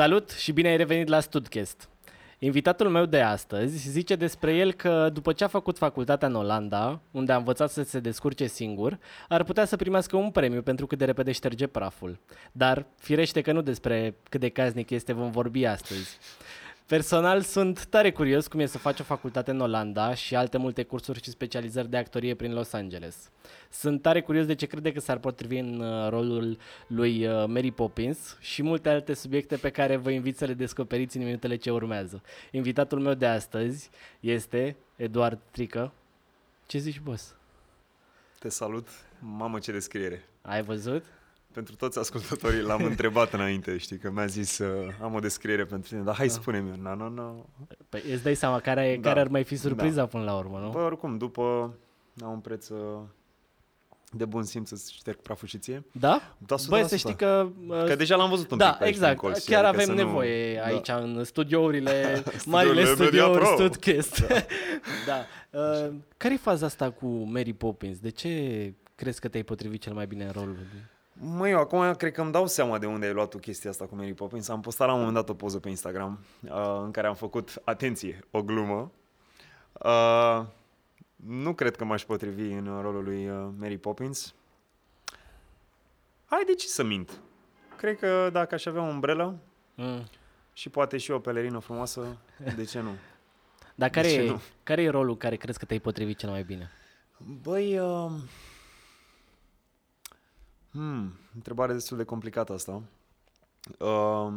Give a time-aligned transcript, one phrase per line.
[0.00, 1.88] Salut și bine ai revenit la Studcast.
[2.38, 7.00] Invitatul meu de astăzi zice despre el că după ce a făcut facultatea în Olanda,
[7.10, 10.98] unde a învățat să se descurce singur, ar putea să primească un premiu pentru cât
[10.98, 12.18] de repede șterge praful.
[12.52, 16.18] Dar firește că nu despre cât de caznic este vom vorbi astăzi.
[16.90, 20.82] Personal sunt tare curios cum e să faci o facultate în Olanda și alte multe
[20.82, 23.30] cursuri și specializări de actorie prin Los Angeles.
[23.70, 27.70] Sunt tare curios de ce crede că s-ar potrivi în uh, rolul lui uh, Mary
[27.70, 31.70] Poppins și multe alte subiecte pe care vă invit să le descoperiți în minutele ce
[31.70, 32.22] urmează.
[32.50, 35.92] Invitatul meu de astăzi este Eduard Trică.
[36.66, 37.34] Ce zici, boss?
[38.38, 38.88] Te salut.
[39.18, 40.24] Mamă, ce descriere.
[40.42, 41.04] Ai văzut?
[41.52, 45.88] Pentru toți ascultătorii l-am întrebat înainte, știi, că mi-a zis uh, am o descriere pentru
[45.88, 46.32] tine, dar hai Da.
[46.32, 47.34] spune-mi, na, na, na.
[47.88, 49.08] Păi îți dai seama care, Da.
[49.08, 50.06] care ar mai fi surpriza Da.
[50.06, 50.70] până la urmă, nu?
[50.70, 51.74] Bă, oricum, după
[52.22, 52.98] am un preț uh,
[54.12, 55.84] de bun simț să șterg praful și ție.
[55.92, 56.34] Da?
[56.38, 56.86] Da, Băi, 100%.
[56.86, 57.48] să știi că...
[57.68, 59.18] uh, Că deja l-am văzut un da, pic pe aici exact.
[59.18, 60.64] prin colț, Chiar adică avem să nu- nevoie Da.
[60.64, 63.54] aici în studiourile, Studiourile marile Media studiouri Pro.
[63.54, 64.26] Studcast.
[65.08, 65.24] da.
[65.60, 67.98] Uh, care e faza asta cu Mary Poppins?
[67.98, 70.66] De ce crezi că te-ai potrivit cel mai bine în rolul lui?
[71.22, 73.84] Mă, eu acum cred că îmi dau seama de unde ai luat tu chestia asta
[73.86, 74.48] cu Mary Poppins.
[74.48, 77.60] Am postat la un moment dat o poză pe Instagram uh, în care am făcut,
[77.64, 78.90] atenție, o glumă.
[79.72, 80.44] Uh,
[81.16, 84.34] nu cred că m-aș potrivi în rolul lui uh, Mary Poppins.
[86.26, 87.20] Hai, de ce să mint?
[87.76, 89.38] Cred că dacă aș avea o umbrelă
[89.74, 90.08] Mm.
[90.52, 92.16] și poate și o pelerină frumoasă,
[92.56, 92.90] de ce nu?
[93.74, 94.40] Dar care, ce e, nu?
[94.62, 96.70] care e rolul care crezi că te-ai potrivit cel mai bine?
[97.42, 98.10] Băi, uh,
[100.72, 102.82] hmm, întrebare destul de complicată asta.
[103.78, 104.32] Uh,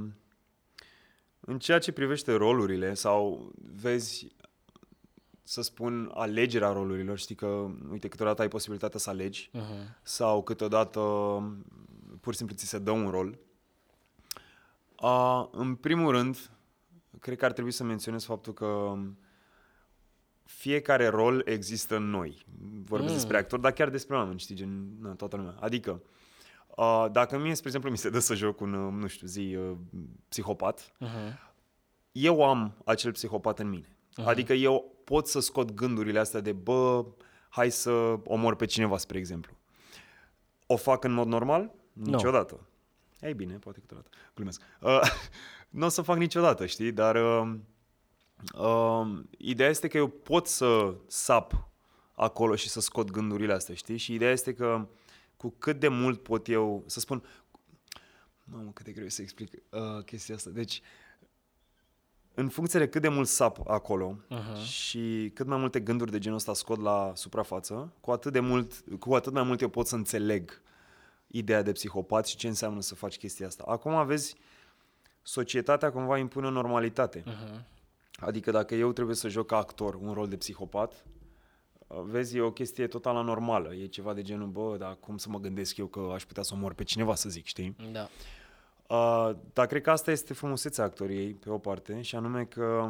[1.39, 4.27] în ceea ce privește rolurile sau vezi,
[5.43, 10.01] să spun, alegerea rolurilor, știi că, uite, câteodată ai posibilitatea să alegi Uh-huh.
[10.03, 10.99] sau câteodată
[12.21, 13.37] pur și simplu ți se dă un rol.
[15.01, 16.49] Uh, în primul rând,
[17.19, 18.97] cred că ar trebui să menționez faptul că
[20.43, 22.45] fiecare rol există în noi.
[22.83, 23.07] Vorbesc Mm.
[23.07, 23.13] mm.
[23.13, 25.55] despre actor, dar chiar despre oameni, știi, gen, na, toată lumea.
[25.59, 26.01] Adică,
[26.75, 29.55] uh, dacă mie, spre exemplu, mi se dă să joc un, uh, nu știu, zi,
[29.55, 29.77] uh,
[30.29, 31.33] psihopat, Uh-huh.
[32.11, 33.97] eu am acel psihopat în mine.
[34.15, 34.21] Mhm.
[34.21, 34.29] Uh-huh.
[34.29, 37.05] Adică eu pot să scot gândurile astea de, bă,
[37.49, 37.91] hai să
[38.23, 39.57] omor pe cineva, spre exemplu.
[40.67, 41.71] O fac în mod normal?
[41.93, 42.59] Niciodată.
[43.21, 44.09] Ei bine, poate câteodată.
[44.35, 44.61] Glumesc.
[44.79, 45.01] Uh,
[45.69, 46.91] nu o să fac niciodată, știi?
[46.91, 47.53] Dar uh,
[48.57, 51.67] uh, ideea este că eu pot să sap
[52.15, 53.97] acolo și să scot gândurile astea, știi?
[53.97, 54.87] Și ideea este că
[55.43, 57.23] cu cât de mult pot eu să spun...
[58.43, 60.49] Mamă, cât de greu e să explic uh, chestia asta.
[60.49, 60.81] Deci,
[62.33, 64.65] în funcție de cât de mult sap acolo Uh-huh.
[64.65, 68.83] și cât mai multe gânduri de genul ăsta scot la suprafață, cu atât, de mult,
[68.99, 70.61] cu atât mai mult eu pot să înțeleg
[71.27, 73.63] ideea de psihopat și ce înseamnă să faci chestia asta.
[73.67, 74.35] Acum aveți
[75.21, 77.23] societatea cumva impune o normalitate.
[77.23, 77.65] Uh-huh.
[78.15, 81.05] Adică dacă eu trebuie să joc ca actor un rol de psihopat,
[82.01, 83.73] vezi, e o chestie total anormală.
[83.73, 86.53] E ceva de genul, bă, dar cum să mă gândesc eu că aș putea să
[86.53, 87.75] omor pe cineva, să zic, știi?
[87.91, 88.07] Da.
[88.87, 92.89] Uh, dar cred că asta este frumusețea actoriei, pe o parte, și anume că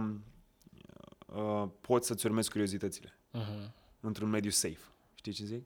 [1.35, 3.69] uh, poți să-ți urmezi curiozitățile Uh-huh.
[3.99, 4.79] într-un mediu safe.
[5.15, 5.63] Știi ce zic?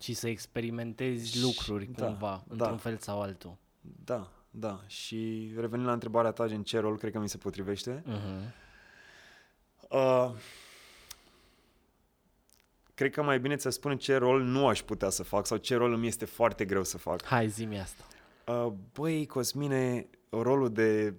[0.00, 2.52] Și să experimentezi lucruri Da, cumva, da.
[2.54, 3.56] într-un fel sau altul.
[4.04, 4.80] Da, da.
[4.86, 8.52] Și revenind la întrebarea ta, gen ce rol cred că mi se potrivește, Uh-huh.
[9.90, 10.30] uh,
[12.94, 15.76] cred că mai bine ți spune ce rol nu aș putea să fac sau ce
[15.76, 17.24] rol îmi este foarte greu să fac.
[17.24, 18.04] Hai, zi-mi asta.
[18.46, 21.14] Uh, băi, Cosmine, rolul de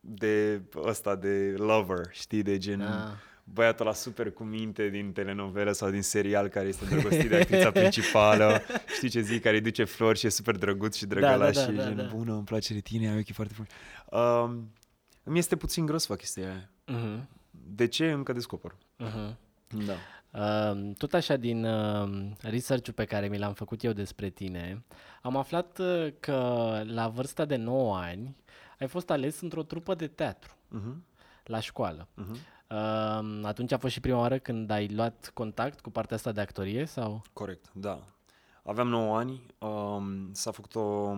[0.00, 3.12] de ăsta, de lover, știi, de gen Ah.
[3.44, 7.70] băiatul la super cu minte din telenovelă sau din serial care este îndrăgostit de actrița
[7.80, 8.60] principală,
[8.96, 11.70] știi ce zic, care îi duce flori și e super drăguț și drăgălaș da, și
[11.70, 12.02] da, gen, da.
[12.02, 13.74] bună, îmi place de tine, ai ochii foarte frumoși.
[14.50, 14.62] Uh,
[15.22, 16.70] îmi este puțin gros să fac chestia aia.
[16.98, 17.24] Uh-huh.
[17.50, 18.10] De ce?
[18.10, 18.70] Încă descoper.
[19.04, 19.36] Uh-huh.
[19.86, 19.94] Da.
[20.36, 24.84] Uh, tot așa din uh, research-ul pe care mi l-am făcut eu despre tine,
[25.22, 26.34] am aflat uh, că
[26.86, 28.36] la vârsta de 9 ani
[28.78, 30.94] ai fost ales într-o trupă de teatru Uh-huh.
[31.44, 32.08] la școală.
[32.08, 32.36] Uh-huh.
[32.70, 36.40] Uh, atunci a fost și prima oară când ai luat contact cu partea asta de
[36.40, 37.22] actorie sau?
[37.32, 37.98] Corect, da.
[38.62, 41.16] Aveam 9 ani, um, s-a făcut o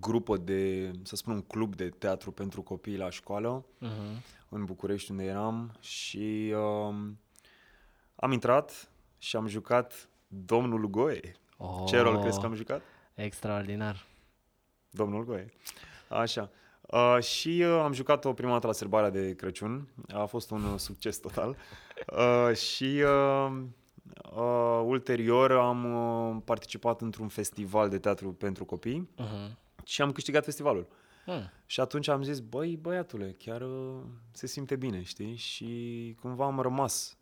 [0.00, 4.20] grupă de, să spun, un club de teatru pentru copii la școală, Uh-huh.
[4.48, 6.54] în București, unde eram, și
[6.88, 7.18] um,
[8.16, 11.20] am intrat și am jucat Domnul Goe.
[11.56, 12.82] Oh, Ce rol crezi că am jucat?
[13.14, 14.06] Extraordinar.
[14.90, 15.52] Domnul Goe.
[16.08, 16.50] Așa.
[16.80, 19.88] Uh, și uh, am jucat-o prima dată la sărbarea de Crăciun.
[20.12, 21.56] A fost un uh, succes total.
[22.16, 23.52] Uh, și uh,
[24.34, 29.52] uh, ulterior am uh, participat într-un festival de teatru pentru copii Uh-huh.
[29.84, 30.86] și am câștigat festivalul.
[31.24, 31.50] Hmm.
[31.66, 33.96] Și atunci am zis, băi, băiatule, chiar uh,
[34.32, 35.36] se simte bine, știi?
[35.36, 37.16] Și cumva am rămas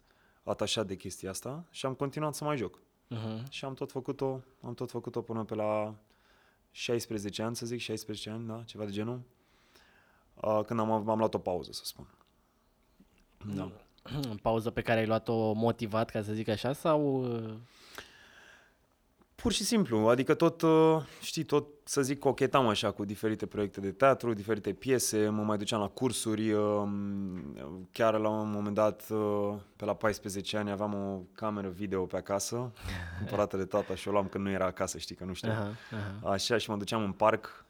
[0.45, 2.79] atașat de chestia asta și am continuat să mai joc.
[2.79, 3.49] Uh-huh.
[3.49, 5.95] Și am tot făcut-o, am tot făcut-o până pe la
[6.71, 9.21] 16 ani, să zic, 16 ani, da, ceva de genul.
[10.35, 12.07] Uh, când am, am luat o pauză, să spun.
[13.55, 13.71] Da.
[14.43, 17.25] Pauză pe care ai luat-o motivat, ca să zic așa, sau...
[19.37, 23.47] uh, Pur și simplu, adică tot, uh, știi, tot să zic, cochetam așa cu diferite
[23.47, 26.83] proiecte de teatru, diferite piese, mă mai duceam la cursuri, uh,
[27.93, 32.17] chiar la un moment dat, uh, pe la 14 ani, aveam o cameră video pe
[32.17, 32.73] acasă,
[33.19, 35.51] cumpărată de tata și o luam când nu era acasă, știi, că nu știu.
[35.51, 36.33] Aha, aha.
[36.33, 37.65] Așa și mă duceam în parc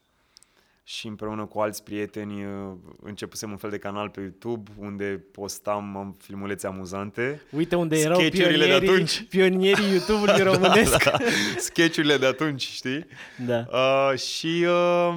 [0.86, 2.72] și împreună cu alți prieteni uh,
[3.02, 7.42] începusem un fel de canal pe YouTube unde postam am filmulețe amuzante.
[7.50, 9.22] Uite unde erau Sketch-urile de pionierii, atunci.
[9.28, 11.04] pionierii YouTube-ului românesc.
[11.04, 11.16] da,
[11.58, 13.06] sketch-urile de atunci, știi?
[13.46, 13.66] da.
[13.72, 15.14] Uh, și uh,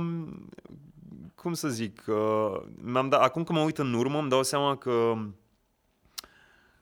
[1.36, 4.76] cum să zic, uh, mi-am dat, acum că mă uit în urmă, îmi dau seama
[4.78, 5.14] că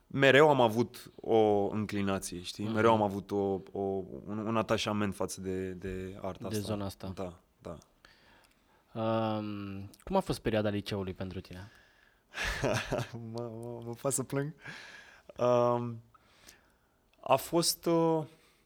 [0.08, 2.64] mereu am avut o înclinație, știi?
[2.66, 2.74] Mhm.
[2.74, 3.80] Mereu am avut o, o,
[4.28, 6.68] un, un atașament față de, de arta De asta.
[6.68, 7.12] zona asta.
[7.16, 7.78] Da, da.
[8.96, 11.72] Um, cum a fost perioada liceului pentru tine?
[13.32, 14.54] mă, mă, mă fac să plâng.
[15.38, 16.02] Um,
[17.20, 18.24] a fost, uh,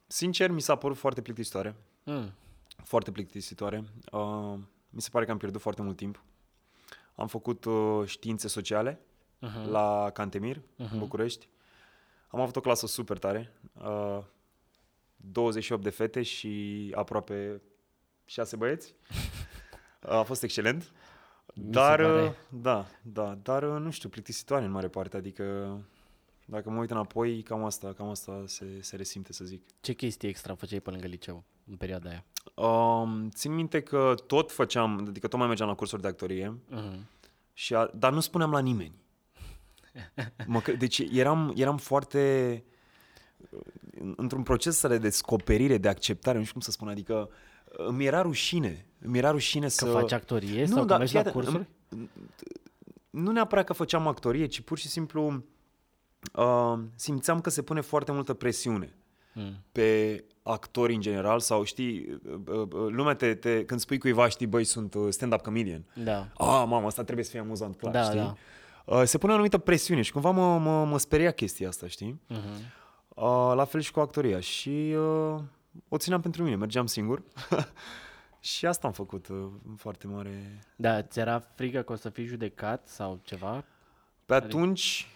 [0.07, 1.75] sincer, mi s-a părut foarte plictisitoare.
[2.03, 2.31] Mm.
[2.83, 3.83] Foarte plictisitoare.
[4.11, 4.55] Uh,
[4.89, 6.23] mi se pare că am pierdut foarte mult timp.
[7.15, 8.99] Am făcut uh, științe sociale
[9.47, 9.69] Uh-huh.
[9.69, 10.97] la Cantemir, în Mhm.
[10.97, 11.47] București.
[12.27, 13.53] Am avut o clasă super tare.
[13.73, 14.19] Uh,
[15.15, 17.61] 28 de fete și aproape
[18.25, 18.93] 6 băieți.
[19.99, 20.91] A fost excelent.
[21.55, 22.23] Mi se Dar, pare.
[22.23, 22.31] uh,
[22.61, 25.77] da, da, dar uh, nu știu, plictisitoare în mare parte, adică
[26.45, 29.61] dacă mă uit înapoi, cam asta, cam asta se, se resimte, să zic.
[29.81, 32.25] Ce chestii extra făceai pe lângă liceu în perioada aia?
[32.67, 36.99] Um, țin minte că tot făceam, adică tot mai mergeam la cursuri de actorie, Uh-huh.
[37.53, 38.93] și a, dar nu spuneam la nimeni.
[40.47, 42.63] Mă, cre- deci eram, eram foarte
[43.99, 47.29] în- într-un proces de descoperire, de acceptare, nu știu cum să spun, adică
[47.69, 49.85] îmi era rușine, îmi era rușine Că să...
[49.85, 51.67] faci actorie Nu, sau că dar mergi fii la atent, cursuri?
[53.09, 55.43] nu neapărat că făceam actorie, ci pur și simplu
[56.35, 58.93] uh, simțeam că se pune foarte multă presiune
[59.33, 59.63] Mm.
[59.71, 64.47] pe actori în general sau știi, uh, uh, lumea te, te, când spui cuiva, știi,
[64.47, 66.27] băi, sunt uh, stand-up comedian, Da.
[66.37, 68.17] ah, mamă, asta trebuie să fie amuzant, clar, Da, știi?
[68.17, 68.35] da.
[68.85, 72.21] Uh, se pune o anumită presiune și cumva mă, mă, mă speria chestia asta, știi?
[72.29, 72.61] Uh-huh.
[73.07, 75.39] Uh, la fel și cu actoria și uh,
[75.87, 77.23] o țineam pentru mine, mergeam singur
[78.39, 80.59] și asta am făcut uh, în foarte mare...
[80.75, 83.63] Da, ți era frică că o să fii judecat sau ceva?
[84.25, 85.07] Pe atunci,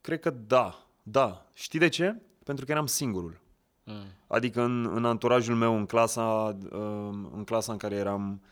[0.00, 1.46] cred că da, da.
[1.52, 2.16] Știi de ce?
[2.44, 3.40] Pentru că eram singurul.
[3.84, 4.06] Mm.
[4.26, 8.42] Adică în, în anturajul meu, în clasa, uh, în clasa în care eram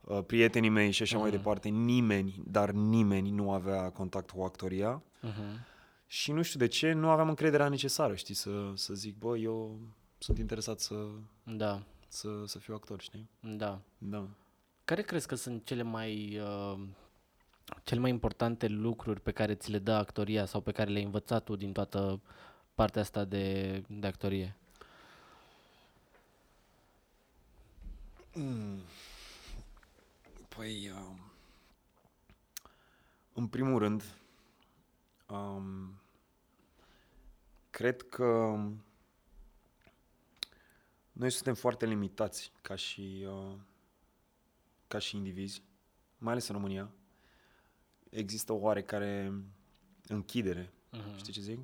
[0.00, 5.02] uh, prietenii mei și așa mai departe, nimeni, dar nimeni nu avea contact cu actoria
[5.22, 5.58] Uh-huh.
[6.10, 9.78] Și nu știu de ce, nu aveam încrederea necesară, știi, să, să zic, bă, eu
[10.18, 11.06] sunt interesat să,
[11.42, 13.28] Da, să, să fiu actor, știi?
[13.40, 13.80] da.
[13.98, 14.28] Da.
[14.84, 16.78] Care crezi că sunt cele mai uh,
[17.84, 21.44] cele mai importante lucruri pe care ți le dă actoria sau pe care le-ai învățat
[21.44, 22.20] tu din toată
[22.74, 24.56] partea asta de, de actorie?
[30.56, 31.20] Păi, um,
[33.32, 34.02] în primul rând,
[35.30, 36.00] um,
[37.70, 38.58] cred că
[41.12, 43.54] noi suntem foarte limitați ca și, uh,
[44.86, 45.62] ca și indivizi,
[46.18, 46.90] mai ales în România.
[48.10, 49.32] Există o oarecare
[50.06, 51.16] închidere, Mhm.
[51.16, 51.58] știi ce zic?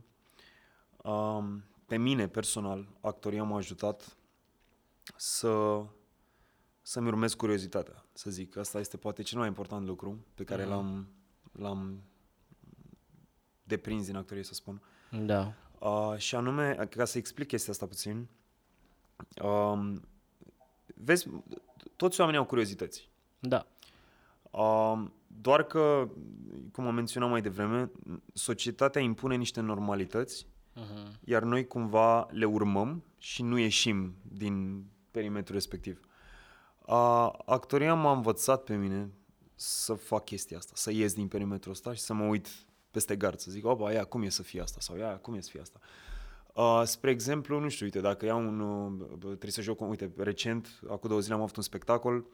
[0.97, 4.17] Um, pe mine, personal, actoria m-a ajutat
[5.17, 5.85] să
[6.83, 8.57] să-mi urmez curiozitatea, să zic.
[8.57, 10.71] Asta este poate cel mai important lucru pe care Mhm.
[10.71, 11.09] l-am,
[11.53, 12.03] l-am
[13.75, 14.83] deprins din actorie, să spun.
[15.11, 15.53] Da.
[15.79, 18.29] Uh, și anume, ca să explic chestia asta puțin,
[19.43, 20.03] um,
[20.95, 21.29] vezi,
[21.97, 23.09] toți oamenii au curiozități.
[23.39, 23.67] Da.
[24.51, 26.09] Um, doar că,
[26.73, 27.91] cum am menționat mai devreme,
[28.33, 31.11] societatea impune niște normalități, Uh-huh.
[31.25, 36.01] iar noi cumva le urmăm și nu ieșim din perimetrul respectiv.
[36.87, 39.11] A, actoria m-a învățat pe mine
[39.55, 42.49] să fac chestia asta, să ies din perimetrul ăsta și să mă uit
[42.95, 44.81] peste gard, să zic, opa, ia, cum e să fie asta?
[44.81, 45.79] Sau ia, cum e să fie asta?
[46.55, 50.81] Uh, spre exemplu, nu știu, uite, dacă iau un, uh, trebuie să joc, uite, recent,
[50.89, 52.27] acum două zile am avut un spectacol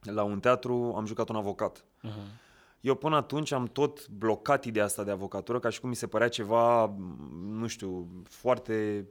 [0.00, 1.84] la un teatru, am jucat un avocat.
[1.84, 2.48] Uh-huh.
[2.80, 6.06] Eu până atunci am tot blocat ideea asta de avocatură, ca și cum mi se
[6.06, 6.94] părea ceva,
[7.40, 9.08] nu știu, foarte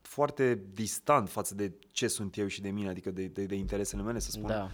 [0.00, 4.02] foarte distant față de ce sunt eu și de mine, adică de, de, de interesele
[4.02, 4.46] mele, să spun.
[4.46, 4.68] Da.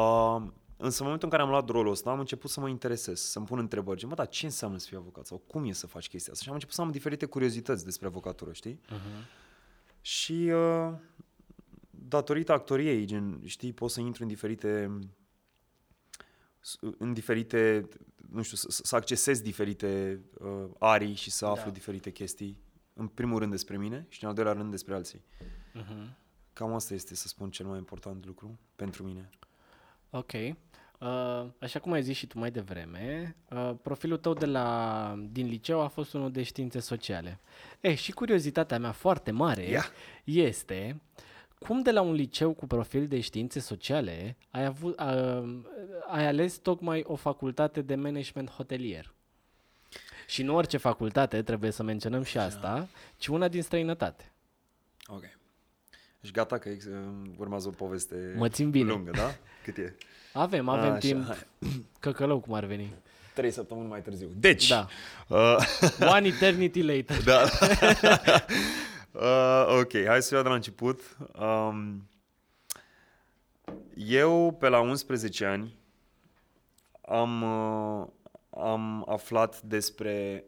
[0.00, 0.42] Uh,
[0.76, 3.46] însă în momentul în care am luat rolul ăsta, am început să mă interesez, să-mi
[3.46, 3.98] pun întrebări.
[3.98, 5.26] Gen, Mă, dar ce înseamnă să fii avocat?
[5.26, 6.42] Sau cum e să faci chestia asta?
[6.42, 8.80] Și am început să am diferite curiozități despre avocatură, știi?
[8.86, 9.26] Uh-huh.
[10.00, 10.92] Și uh,
[11.90, 14.98] datorită actoriei, gen, știi, poți să intru în diferite
[16.98, 17.88] în diferite,
[18.30, 21.70] nu știu, să, să accesez diferite uh, arii și să aflu Da.
[21.70, 22.58] diferite chestii.
[22.92, 25.24] În primul rând despre mine și în al doilea rând despre alții.
[25.74, 26.16] Uh-huh.
[26.52, 29.28] Cam asta este, să spun, cel mai important lucru pentru mine.
[30.16, 30.32] Ok.
[30.98, 35.46] Uh, așa cum ai zis și tu mai devreme, uh, profilul tău de la, din
[35.46, 37.40] liceu a fost unul de științe sociale.
[37.80, 39.84] Eh, și curiozitatea mea foarte mare Ia.
[40.24, 41.00] este
[41.58, 45.60] cum de la un liceu cu profil de științe sociale ai, avut, uh,
[46.06, 49.14] ai ales tocmai o facultate de management hotelier?
[50.26, 54.32] Și nu orice facultate, trebuie să menționăm și asta, ci una din străinătate.
[55.06, 55.35] Ok.
[56.20, 56.88] Ești gata că ex-
[57.36, 58.90] urmează o poveste Mă țin bine.
[58.90, 59.34] lungă, da?
[59.64, 59.96] Cât e?
[60.32, 61.24] Avem, avem Așa, timp.
[61.26, 61.46] hai.
[62.00, 62.94] Căcălău cum ar veni.
[63.34, 64.28] Trei săptămâni mai târziu.
[64.36, 64.88] Deci, Da.
[65.28, 65.56] uh,
[66.14, 67.22] One eternity later.
[67.24, 67.42] Da.
[69.12, 71.00] uh, ok, hai să iau de la început.
[71.40, 72.08] Um,
[73.94, 75.74] eu, pe la 11 ani,
[77.08, 78.06] am, uh,
[78.62, 80.44] am aflat despre...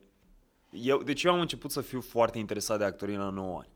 [0.71, 3.69] Eu, deci eu am început să fiu foarte interesat de actorie la 9 ani.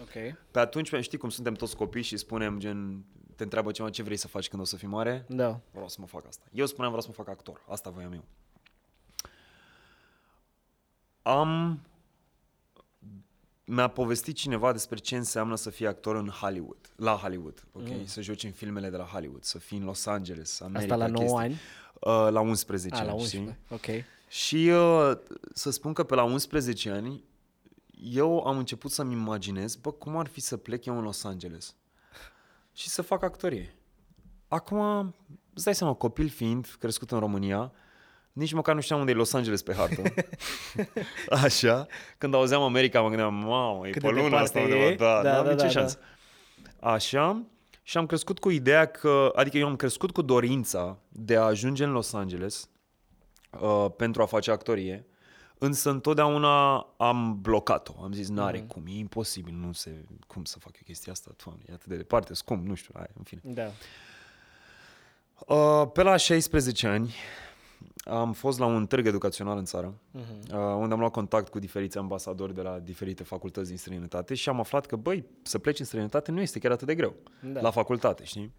[0.00, 0.36] Ok.
[0.50, 3.04] Pe atunci, știi cum suntem toți copii și spunem, gen,
[3.36, 5.24] te întreabă ceva ce vrei să faci când o să fii mare?
[5.28, 5.60] Da.
[5.70, 6.44] Vreau să mă fac asta.
[6.52, 7.64] Eu spuneam vreau să mă fac actor.
[7.68, 8.24] Asta voiam eu.
[11.22, 11.80] Am...
[13.64, 17.88] Mi-a povestit cineva despre ce înseamnă să fii actor în Hollywood, la Hollywood, ok?
[17.88, 18.06] Mm.
[18.06, 21.06] Să joci în filmele de la Hollywood, să fii în Los Angeles, America, Asta la
[21.06, 21.38] 9 chestii.
[21.44, 21.52] ani?
[22.26, 23.38] Uh, la 11 A, ani, la știi?
[23.38, 23.58] 11.
[23.70, 24.04] Ok.
[24.28, 25.12] Și uh,
[25.54, 27.22] să spun că pe la 11 ani
[28.02, 31.76] eu am început să-mi imaginez, bă, cum ar fi să plec eu în Los Angeles
[32.72, 33.74] și să fac actorie.
[34.48, 35.14] Acum,
[35.54, 37.72] îți dai seama, copil fiind, crescut în România,
[38.32, 40.02] nici măcar nu știam unde e Los Angeles pe hartă.
[41.44, 41.86] Așa.
[42.18, 44.90] Când auzeam America, mă gândeam, mamă, e Cât pe de luna asta departe undeva.
[44.90, 44.94] e.
[44.94, 45.68] Da, Da, da, da, da, da, nicio da.
[45.68, 45.98] șansă.
[46.80, 47.42] Așa.
[47.82, 51.84] Și am crescut cu ideea că, adică eu am crescut cu dorința de a ajunge
[51.84, 52.68] în Los Angeles
[53.60, 55.06] uh, pentru a face actorie,
[55.62, 57.92] însă întotdeauna am blocat-o.
[58.02, 58.66] Am zis, n-are Mhm.
[58.66, 61.96] cum, e imposibil, nu se, cum să fac eu chestia asta, Doamne, e atât de
[61.96, 63.40] departe, scump, nu știu, hai, în fine.
[63.44, 63.70] Da.
[65.54, 67.14] Uh, pe la 16 ani
[68.04, 70.22] am fost la un târg educațional în țară, Mhm.
[70.56, 74.48] uh, unde am luat contact cu diferiți ambasadori de la diferite facultăți din străinătate și
[74.48, 77.14] am aflat că, băi, să pleci în străinătate nu este chiar atât de greu.
[77.52, 77.60] Da.
[77.60, 78.52] La facultate, știi?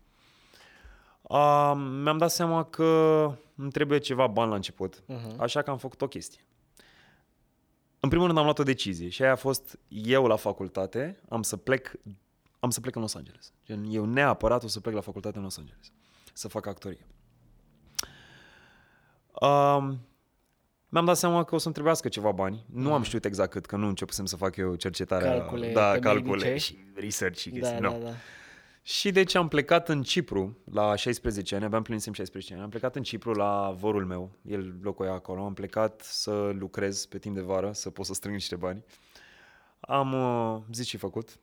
[1.22, 1.72] Uh,
[2.04, 5.42] mi-am dat seama că îmi trebuie ceva bani la început, Mhm.
[5.42, 6.46] așa că am făcut o chestie.
[8.04, 11.42] În primul rând am luat o decizie și aia a fost eu la facultate, am
[11.42, 11.92] să plec,
[12.60, 13.52] am să plec în Los Angeles.
[13.66, 15.92] Gen, eu neapărat o să plec la facultate în Los Angeles
[16.34, 17.06] să fac actorie.
[19.42, 20.00] Um,
[20.90, 22.66] mi-am dat seama că o să-mi trebuiască ceva bani.
[22.74, 25.38] Nu am știut exact cât, că nu începusem să fac eu cercetarea.
[25.38, 26.08] Calcule da, temeinice.
[26.08, 27.80] calcule și research și Da, chestii.
[27.82, 27.98] da, no.
[28.04, 28.12] da.
[28.86, 32.62] Și deci am plecat în Cipru la 16 ani, abia împlinisem 16 ani.
[32.64, 35.44] Am plecat în Cipru la vorul meu, el locuia acolo.
[35.44, 38.84] Am plecat să lucrez pe timp de vară, să pot să strâng niște bani.
[39.80, 41.40] Am uh, zis și făcut.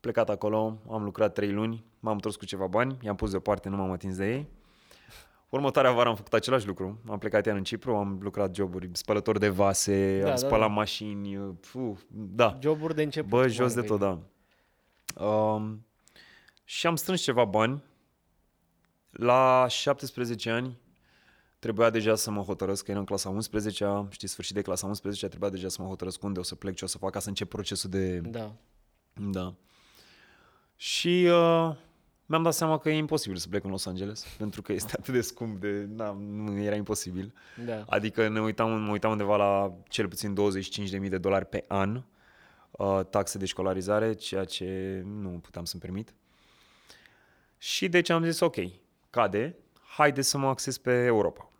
[0.00, 3.76] Plecat acolo, am lucrat 3 luni, m-am întors cu ceva bani, i-am pus deoparte, nu
[3.76, 4.46] m-am atins de ei.
[5.48, 7.00] Următoarea vară am făcut același lucru.
[7.08, 10.68] Am plecat iar în Cipru, am lucrat joburi, spălător de vase, Da, am da, spălat
[10.68, 10.74] da.
[10.74, 12.58] mașini, uh, fu, da.
[12.62, 13.30] Joburi de început.
[13.30, 14.18] Bă, cum jos ar de tot, veni.
[15.14, 15.24] da.
[15.24, 15.86] Um,
[16.64, 17.82] și am strâns ceva bani.
[19.10, 20.78] La 17 ani
[21.58, 25.28] trebuia deja să mă hotărăsc, că eram în clasa 11 știi, sfârșit de clasa 11
[25.28, 27.28] trebuia deja să mă hotărăsc unde o să plec, ce o să fac, ca să
[27.28, 28.18] încep procesul de...
[28.18, 28.52] Da.
[29.12, 29.54] Da.
[30.76, 31.76] Și uh,
[32.26, 35.14] mi-am dat seama că e imposibil să plec în Los Angeles, pentru că este atât
[35.14, 35.88] de scump de...
[35.94, 37.34] Na, nu era imposibil.
[37.64, 37.84] Da.
[37.88, 40.36] Adică ne uitam, mă uitam undeva la cel puțin
[41.02, 42.02] 25.000 de dolari pe an
[42.70, 46.14] uh, taxe de școlarizare, ceea ce nu puteam să-mi permit.
[47.64, 48.56] Și deci am zis, ok,
[49.10, 49.56] cade,
[49.96, 51.50] haide să mă acces pe Europa.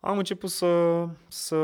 [0.00, 1.56] Am început să, să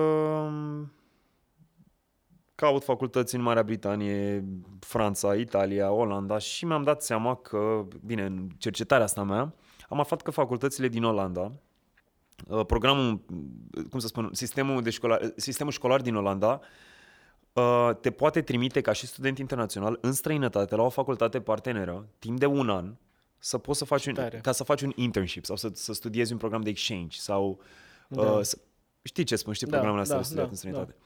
[2.55, 4.45] caut facultăți în Marea Britanie,
[4.81, 9.55] Franța, Italia, Olanda și mi-am dat seama că, bine, în cercetarea asta mea,
[9.88, 11.52] am aflat că facultățile din Olanda,
[12.49, 13.21] uh, programul,
[13.90, 16.67] cum să spun, sistemul, de școlar, sistemul școlar din Olanda uh,
[18.00, 22.47] te poate trimite ca și student internațional în străinătate la o facultate parteneră timp de
[22.47, 22.95] un an
[23.38, 24.38] să poți să faci un, Tare.
[24.43, 27.61] ca să faci un internship sau să, să studiezi un program de exchange sau
[28.09, 28.23] Da.
[28.23, 28.59] uh, să,
[29.03, 30.97] știi ce spun, știi Da, programele astea da, de studiat da, în străinătate.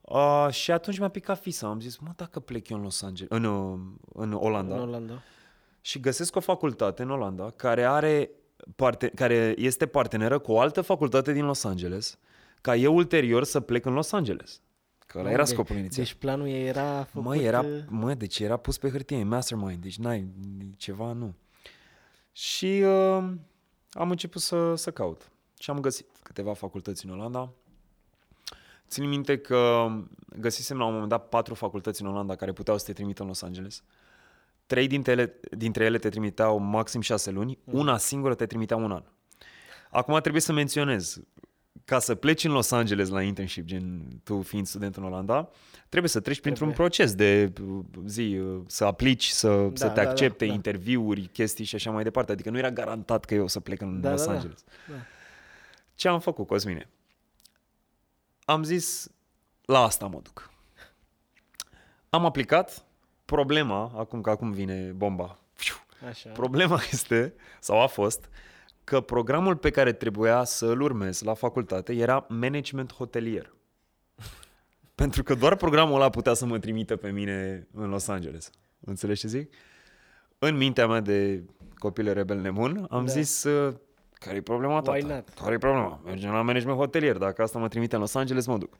[0.00, 1.66] Uh, și atunci mi-a picat fisa.
[1.66, 3.78] Am zis, mă, dacă plec eu în Los Angeles, în, uh,
[4.14, 5.22] în Olanda, În Olanda.
[5.80, 8.30] și găsesc o facultate în Olanda care are
[8.76, 12.18] parte, care este parteneră cu o altă facultate din Los Angeles,
[12.60, 14.60] ca eu ulterior să plec în Los Angeles.
[15.14, 16.04] Că ăla era Deci- scopul inițial.
[16.04, 17.26] Deci planul ei era făcut...
[17.26, 20.26] Mă, era, uh, mă, deci era pus pe hârtie, mastermind, deci n-ai
[20.76, 21.34] ceva, nu.
[22.32, 23.32] Și uh,
[23.90, 25.30] am început să, să caut.
[25.58, 27.52] Și am găsit câteva facultăți în Olanda.
[28.88, 29.86] Țin minte că
[30.38, 33.28] găsisem la un moment dat patru facultăți în Olanda care puteau să te trimită în
[33.28, 33.82] Los Angeles.
[34.66, 38.92] Trei dintre ele, dintre ele te trimiteau maxim șase luni, una singură te trimitea un
[38.92, 39.02] an.
[39.90, 41.20] Acum trebuie să menționez,
[41.84, 45.48] ca să pleci în Los Angeles la internship, gen tu fiind student în Olanda,
[45.88, 46.88] trebuie să treci printr-un Trebuie.
[46.88, 50.52] proces de uh, zi, uh, să aplici, să, da, să te da, da, accepte, da.
[50.52, 52.32] interviuri, chestii și așa mai departe.
[52.32, 54.32] Adică nu era garantat că eu o să plec în Da, Los da, da.
[54.32, 54.64] Angeles.
[54.88, 54.94] Da.
[55.94, 56.88] Ce am făcut, Cosmine?
[58.44, 59.08] Am zis,
[59.64, 60.50] la asta mă duc.
[62.10, 62.84] Am aplicat.
[63.24, 65.74] Problema, acum că acum vine bomba, Fiu.
[66.08, 66.30] Așa.
[66.30, 68.28] problema este, sau a fost,
[68.84, 73.54] că programul pe care trebuia să îl urmez la facultate era management hotelier.
[74.94, 78.50] Pentru că doar programul ăla putea să mă trimită pe mine în Los Angeles.
[78.80, 79.54] Înțelegi ce zic?
[80.38, 81.44] În mintea mea de
[81.78, 83.12] copil rebel nebun, am Da.
[83.12, 83.20] da.
[83.20, 83.74] zis, uh,
[84.12, 84.90] care e problema ta?
[84.90, 85.28] Why not?
[85.28, 86.00] Care e problema?
[86.04, 87.16] Mergem la management hotelier.
[87.16, 88.78] Dacă asta mă trimite în Los Angeles, mă duc.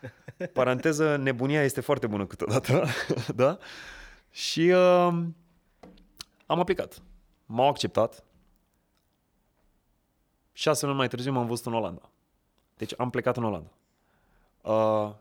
[0.52, 2.84] Paranteză, nebunia este foarte bună câteodată,
[3.34, 3.58] da?
[4.30, 5.08] Și uh,
[6.46, 7.02] am aplicat.
[7.46, 8.24] M-au acceptat.
[10.52, 12.10] Șase luni mai târziu m-am văzut în Olanda.
[12.76, 13.70] Deci am plecat în Olanda.
[14.62, 15.14] Uh,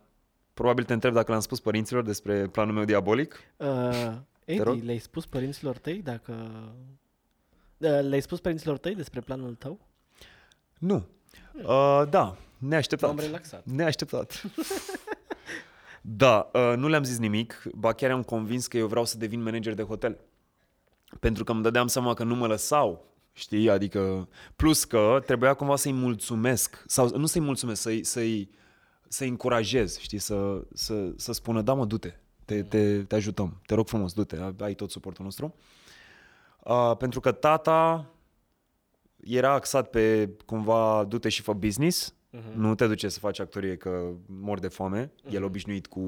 [0.53, 3.39] probabil te întreb dacă le-am spus părinților despre planul meu diabolic.
[3.57, 4.11] Uh,
[4.45, 4.81] Edi, rog?
[4.83, 6.51] le-ai spus părinților tăi dacă...
[7.77, 9.79] Uh, le-ai spus părinților tăi despre planul tău?
[10.77, 11.05] Nu.
[11.53, 13.09] Uh, da, neașteptat.
[13.09, 13.65] M-am relaxat.
[13.65, 14.41] Neașteptat.
[16.01, 19.43] da, uh, nu le-am zis nimic, ba chiar am convins că eu vreau să devin
[19.43, 20.17] manager de hotel.
[21.19, 23.69] Pentru că îmi dădeam seama că nu mă lăsau, știi?
[23.69, 28.49] Adică, plus că trebuia cumva să-i mulțumesc, sau nu să-i mulțumesc, să-i, să-i,
[29.07, 30.17] să-i încurajez, știi?
[30.17, 32.13] Să, să, să spună, da mă, du-te,
[32.45, 35.55] te, te, te ajutăm, te rog frumos, du-te, ai tot suportul nostru.
[36.63, 38.05] Uh, pentru că tata
[39.23, 42.59] era axat pe cumva du-te și fă business, Mhm.
[42.59, 45.11] nu te duce să faci actorie că mor de foame.
[45.29, 45.99] El obișnuit cu,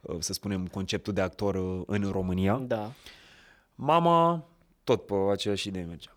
[0.00, 2.56] uh, să spunem, conceptul de actor uh, în România.
[2.56, 2.92] Da.
[3.74, 4.48] Mama
[4.84, 6.16] tot pe aceeași idee mergea.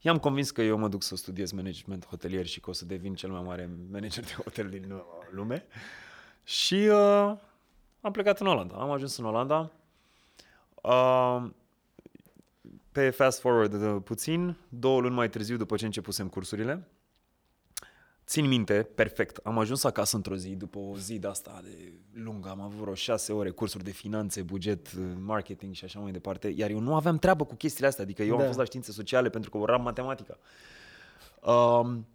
[0.00, 3.14] I-am convins că eu mă duc să studiez management hotelier și că o să devin
[3.14, 5.66] cel mai mare manager de hotel din uh, lume.
[6.44, 7.36] Și uh,
[8.00, 8.74] am plecat în Olanda.
[8.74, 9.70] Am ajuns în Olanda.
[10.82, 11.50] Uh,
[12.92, 16.88] pe fast forward uh, puțin, două luni mai târziu, după ce începusem cursurile,
[18.30, 22.48] țin minte, perfect, am ajuns acasă într-o zi, după o zi de asta de lungă,
[22.48, 26.48] am avut vreo șase ore cursuri de finanțe, buget, uh, marketing și așa mai departe,
[26.48, 28.40] iar eu nu aveam treabă cu chestiile astea, adică eu Da.
[28.40, 30.38] am fost la științe sociale pentru că uram matematica.
[31.52, 32.06] Um,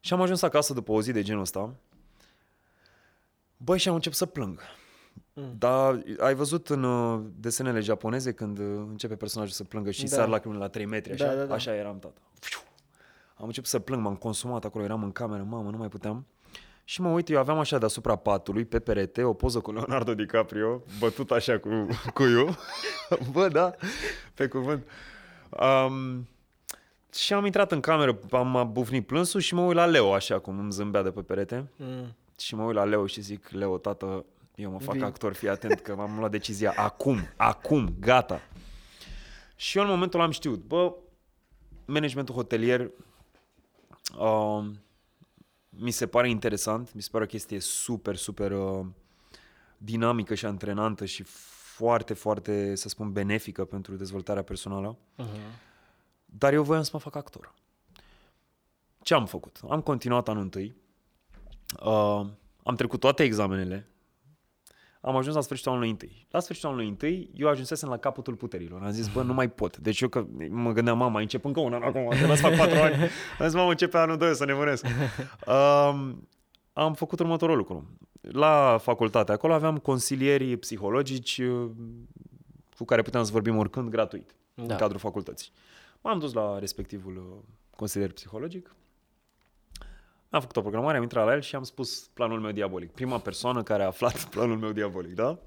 [0.00, 1.74] și am ajuns acasă după o zi de genul ăsta,
[3.56, 4.60] băi, și am început să plâng.
[5.32, 5.54] Mm.
[5.58, 10.08] Dar ai văzut în uh, desenele japoneze când uh, începe personajul să plângă și Da.
[10.08, 11.26] sar lacrimile la 3 metri, așa?
[11.26, 11.54] Da, da, da.
[11.54, 12.20] Așa eram, tata.
[12.38, 12.58] Fiu.
[13.38, 16.26] Am început să plâng, m-am consumat acolo, eram în cameră, mamă, nu mai puteam.
[16.84, 20.82] Și mă uit, eu aveam așa deasupra patului, pe perete, o poză cu Leonardo DiCaprio,
[20.98, 21.68] bătut așa cu
[22.14, 22.56] cuiul.
[23.32, 23.74] Bă, da,
[24.34, 24.86] pe cuvânt.
[25.50, 26.28] Um,
[27.14, 30.58] și am intrat în cameră, am bufnit plânsul și mă uit la Leo, așa cum
[30.58, 31.70] îmi zâmbea de pe perete.
[31.76, 32.14] Mm.
[32.38, 35.04] Și mă uit la Leo și zic, Leo, tată, eu mă fac Vin.
[35.04, 38.40] actor, fii atent că m-am luat decizia acum, acum, gata.
[39.56, 40.94] Și eu în momentul ăla am știut, bă,
[41.84, 42.90] managementul hotelier
[44.18, 44.70] uh,
[45.68, 48.86] mi se pare interesant, mi se pare o chestie super, super uh,
[49.78, 51.22] dinamică și antrenantă și
[51.76, 54.96] foarte, foarte, să spun, benefică pentru dezvoltarea personală.
[54.96, 55.64] Uh-huh.
[56.24, 57.54] Dar eu voiam să mă fac actor.
[59.02, 59.60] Ce am făcut?
[59.68, 60.76] Am continuat anul întâi.
[61.84, 62.26] Uh,
[62.62, 63.88] am trecut toate examenele.
[65.06, 66.26] Am ajuns la sfârșitul anului întâi.
[66.30, 68.82] La sfârșitul anului întâi, eu ajunsesem la capătul puterilor.
[68.82, 69.76] Am zis, bă, nu mai pot.
[69.76, 72.78] Deci eu că mă gândeam, mama, încep încă un an acum, că să fac patru
[72.78, 72.94] ani.
[73.38, 74.86] Am zis, mamă, începe anul doi, să nebunesc.
[75.46, 76.12] Uh,
[76.72, 77.98] am făcut următorul lucru.
[78.20, 81.70] La facultate, acolo aveam consilieri psihologici uh,
[82.76, 84.62] cu care puteam să vorbim oricând gratuit Da.
[84.62, 85.50] în cadrul facultății.
[86.00, 88.74] M-am dus la respectivul uh, consilier psihologic,
[90.36, 92.90] am făcut o programare, am intrat la el și am spus planul meu diabolic.
[92.90, 95.38] Prima persoană care a aflat planul meu diabolic, da?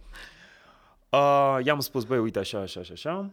[1.10, 3.32] Uh, i-am spus, băi, uite așa, așa, așa, așa.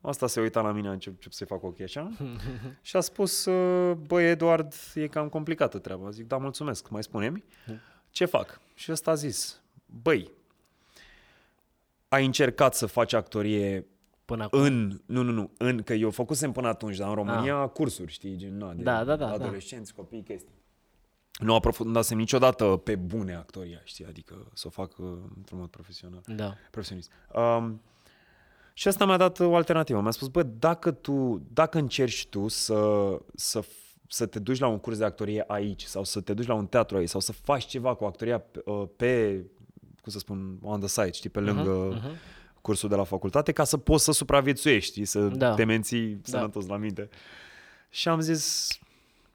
[0.00, 2.10] Asta se uita la mine, a început încep să-i fac ochii așa.
[2.82, 6.10] și a spus, uh, băi, Eduard, e cam complicată treaba.
[6.10, 7.44] Zic, da, mulțumesc, mai spune-mi.
[8.10, 8.60] Ce fac?
[8.74, 9.62] Și ăsta a zis,
[10.02, 10.30] băi,
[12.08, 13.86] ai încercat să faci actorie
[14.24, 14.60] Până acum.
[14.60, 18.36] în, nu, nu, nu, în, că eu făcusem până atunci, dar în România cursuri, știi,
[18.36, 20.54] gen, na, de Da, da, da, adolescenți, copii, chestii.
[21.38, 26.22] Nu aprofundasem niciodată pe bune actoria, știi, adică să o fac uh, într-un mod profesional,
[26.26, 26.54] Da.
[26.70, 27.10] profesionist.
[27.34, 27.80] Um,
[28.72, 30.00] și asta mi-a dat o alternativă.
[30.00, 33.64] Mi-a spus, bă, dacă tu, dacă încerci tu să, să,
[34.08, 36.66] să te duci la un curs de actorie aici sau să te duci la un
[36.66, 39.42] teatru aici sau să faci ceva cu actoria pe, uh, pe
[40.02, 42.60] cum să spun, on the side, știi, pe lângă uh-huh.
[42.60, 45.54] cursul de la facultate, ca să poți să supraviețuiești, știi, să Da.
[45.54, 47.08] te menții sănătos la minte.
[47.90, 48.68] Și am zis,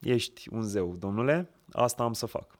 [0.00, 2.58] ești un zeu, domnule, asta am să fac.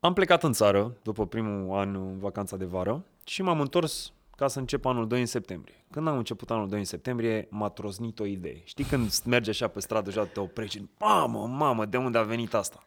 [0.00, 4.48] Am plecat în țară după primul an în vacanța de vară și m-am întors ca
[4.48, 5.84] să încep anul 2 în septembrie.
[5.90, 8.60] Când am început anul 2 în septembrie, m-a troznit o idee.
[8.64, 12.22] Știi când mergi așa pe stradă și te oprești și, mamă, mamă, de unde a
[12.22, 12.86] venit asta?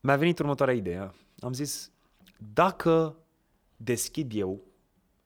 [0.00, 1.14] Mi-a venit următoarea idee.
[1.40, 1.90] Am zis,
[2.54, 3.16] dacă
[3.76, 4.60] deschid eu,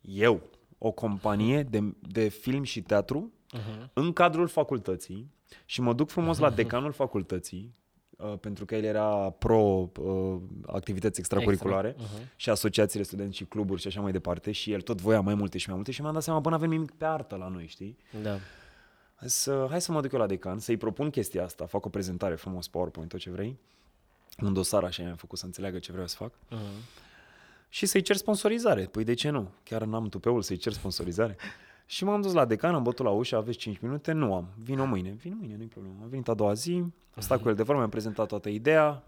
[0.01, 0.43] eu,
[0.79, 3.93] o companie de, de film și teatru uh-huh.
[3.93, 5.31] în cadrul facultății
[5.65, 7.75] și mă duc frumos la decanul facultății,
[8.17, 10.37] uh, pentru că el era pro uh,
[10.67, 12.37] activități extracurriculare Extra, uh-huh.
[12.37, 15.59] și asociațiile studenți și cluburi și așa mai departe și el tot voia mai multe
[15.59, 17.97] și mai multe și mi-am dat seama, bă, n-avem nimic pe artă la noi, știi?
[18.23, 18.39] Da.
[19.25, 22.35] Să, hai să mă duc eu la decan, să-i propun chestia asta, fac o prezentare
[22.35, 23.59] frumos, PowerPoint, tot ce vrei,
[24.43, 26.99] un dosar așa i-am făcut să înțeleagă ce vreau să fac Uh-huh.
[27.69, 28.85] și să-i cer sponsorizare.
[28.85, 29.51] Păi de ce nu?
[29.63, 31.37] Chiar n-am tupeul să-i cer sponsorizare.
[31.91, 34.13] Și m-am dus la decan, am bătut la ușă, aveți 5 minute?
[34.13, 34.49] Nu am.
[34.57, 35.11] Vino mâine.
[35.11, 35.97] Vin mâine, nu-i problemă.
[36.03, 36.73] Am venit a doua zi,
[37.15, 39.05] am stat cu el de vorbă, mi-am prezentat toată ideea,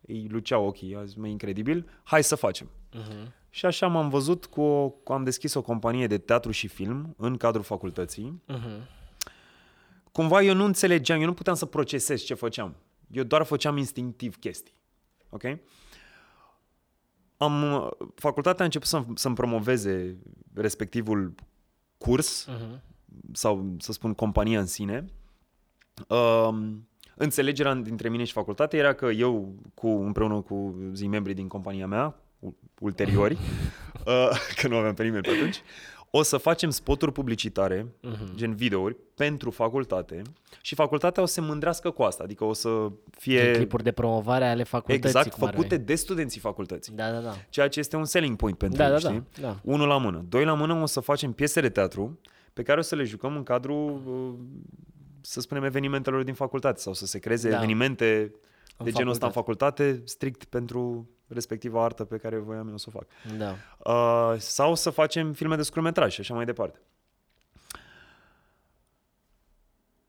[0.00, 2.66] îi luceau ochii, a zis, mă, incredibil, hai să facem.
[2.66, 3.32] Uh-huh.
[3.48, 7.14] Și așa m-am văzut cu, o, cu am deschis o companie de teatru și film
[7.18, 8.42] în cadrul facultății.
[8.48, 8.86] Uh-huh.
[10.12, 12.76] Cumva eu nu înțelegeam, eu nu puteam să procesez ce făceam.
[13.10, 14.74] Eu doar făceam instinctiv chestii.
[15.28, 15.42] Ok?
[17.36, 20.16] Am, facultatea a început să, să-mi promoveze
[20.54, 21.34] respectivul
[22.04, 22.80] curs Uh-huh.
[23.32, 25.04] sau să spun compania în sine.
[26.08, 31.48] Um, înțelegerea dintre mine și facultate era că eu, cu, împreună cu zi membrii din
[31.48, 33.34] compania mea, u- ulteriori,
[34.06, 35.62] uh, că nu aveam pe nimeni pe atunci,
[36.10, 38.34] o să facem spoturi publicitare, Mhm.
[38.36, 40.22] gen videouri, pentru facultate
[40.60, 43.92] și facultatea o să se mândrească cu asta, adică o să fie Gen clipuri de
[43.92, 45.08] promovare ale facultății.
[45.08, 45.86] exact cum ar făcute veni.
[45.86, 46.92] de studenții facultății.
[46.94, 47.34] Da, da, da.
[47.48, 49.24] Ceea ce este un selling point pentru Da, ei, da, știi?
[49.40, 49.60] da, da.
[49.62, 50.24] Unul la mână.
[50.28, 52.18] Doi la mână o să facem piese de teatru
[52.52, 54.34] pe care o să le jucăm în cadrul, uh,
[55.20, 57.56] să spunem, evenimentelor din facultate sau să se creeze Da.
[57.56, 58.30] evenimente În
[58.84, 59.82] de genul ăsta în facultate.
[59.82, 63.06] facultate, strict pentru respectiva artă pe care voiam eu să o fac.
[63.38, 63.54] Da.
[63.92, 66.80] Uh, sau să facem filme de scurtmetraj și așa mai departe.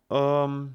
[0.07, 0.73] Um,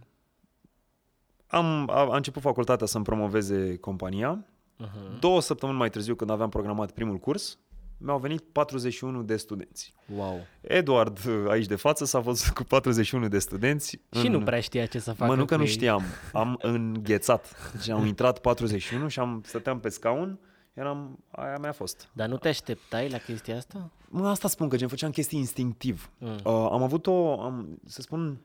[1.46, 4.44] am, a, a început facultatea să-mi promoveze compania.
[4.84, 5.18] Uh-huh.
[5.20, 7.58] Două săptămâni mai târziu, când aveam programat primul curs,
[7.98, 9.94] mi-au venit 41 de studenți.
[10.16, 10.40] Wow.
[10.60, 14.00] Eduard, aici de față, s-a văzut cu 41 de studenți.
[14.20, 14.32] Și în...
[14.32, 15.72] nu prea știa ce să facă Mă, nu că cu nu ei.
[15.72, 16.02] știam.
[16.32, 17.72] Am înghețat.
[17.72, 20.38] Deci am intrat 41 și am stăteam pe scaun,
[20.74, 22.08] eram, aia mea a fost.
[22.12, 23.90] Dar nu te așteptai la chestia asta?
[24.08, 26.10] Mă, asta spun, că gen făceam chestii instinctiv.
[26.18, 26.34] Mm.
[26.34, 28.40] Uh, am avut o, am, să spun,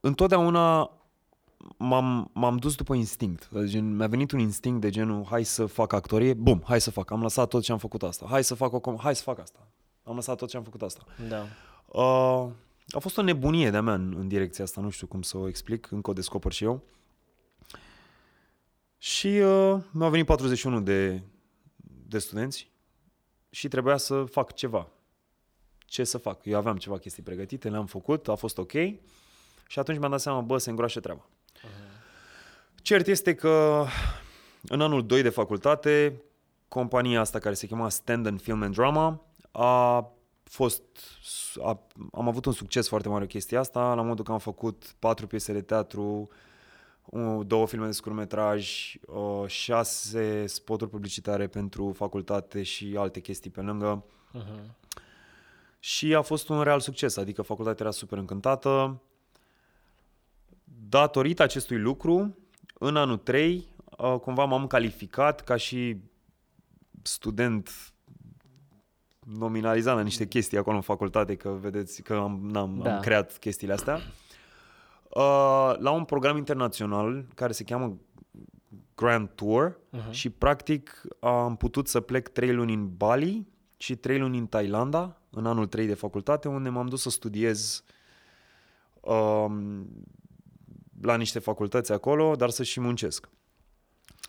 [0.00, 0.90] întotdeauna
[1.76, 3.48] m-am, m-am dus după instinct.
[3.64, 7.10] Gen, mi-a venit un instinct de genul, hai să fac actorie, bum, hai să fac.
[7.10, 8.26] Am lăsat tot ce am făcut asta.
[8.28, 9.68] Hai să fac o com- hai să fac asta.
[10.02, 11.04] Am lăsat tot ce am făcut asta.
[11.28, 11.46] Da.
[11.86, 12.50] Uh,
[12.88, 15.48] a fost o nebunie de-a mea în, în direcția asta, nu știu cum să o
[15.48, 16.82] explic, încă o descoper și eu.
[18.98, 21.22] Și uh, mi-au venit 41 de,
[22.06, 22.70] de studenți
[23.50, 24.88] și trebuia să fac ceva.
[25.78, 26.44] Ce să fac?
[26.44, 28.72] Eu aveam ceva chestii pregătite, le-am făcut, a fost ok
[29.68, 31.28] și atunci mi-am dat seama, bă, se îngroașă treaba.
[32.82, 33.84] Cert este că
[34.62, 36.22] în anul 2 de facultate,
[36.68, 39.20] compania asta care se chema Stand and Film and Drama
[39.52, 40.08] a
[40.42, 40.82] fost,
[41.62, 41.80] a,
[42.12, 45.26] am avut un succes foarte mare cu chestia asta, la modul că am făcut patru
[45.26, 46.28] piese de teatru,
[47.04, 53.60] u- două filme de scurtmetraj, uh, șase spoturi publicitare pentru facultate și alte chestii pe
[53.60, 54.04] lângă.
[54.34, 54.70] Uh-huh.
[55.78, 59.00] Și a fost un real succes, adică facultatea era super încântată.
[60.88, 62.36] Datorită acestui lucru,
[62.78, 63.68] în anul 3,
[63.98, 65.96] uh, cumva m-am calificat ca și
[67.02, 67.92] student
[69.38, 72.94] nominalizat la niște chestii acolo în facultate, că vedeți că am, n-am, Da.
[72.94, 77.96] am creat chestiile astea, uh, la un program internațional care se cheamă
[78.94, 80.10] Grand Tour Mhm.
[80.10, 85.20] și practic am putut să plec trei luni în Bali și trei luni în Thailanda,
[85.30, 87.84] în anul 3 de facultate, unde m-am dus să studiez
[89.00, 89.86] um,
[91.04, 93.28] la niște facultăți acolo, dar să și muncesc.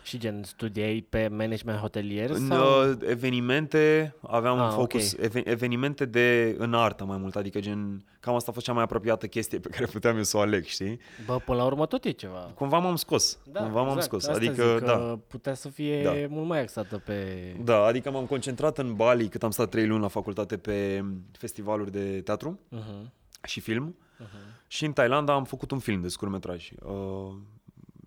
[0.04, 2.30] Și gen, studiai pe management hotelier?
[2.30, 2.90] În Sau?
[2.90, 5.22] uh, evenimente aveam Ah, focus, ok.
[5.24, 8.84] even, evenimente de în artă mai mult, adică gen, cam asta a fost cea mai
[8.84, 11.00] apropiată chestie pe care puteam eu să o aleg, știi?
[11.26, 12.52] Bă, până la urmă tot e ceva.
[12.56, 14.92] Cumva m-am scos, Da, cumva m-am exact, scos, asta adică, zic, da.
[14.98, 16.12] că putea să fie Da.
[16.30, 17.16] mult mai axată pe...
[17.64, 21.92] Da, adică m-am concentrat în Bali cât am stat trei luni la facultate pe festivaluri
[21.92, 23.10] de teatru Uh-huh.
[23.46, 24.68] Și film Uh-huh.
[24.68, 26.72] și în Thailanda am făcut un film de scurtmetraj.
[26.84, 27.34] Uh,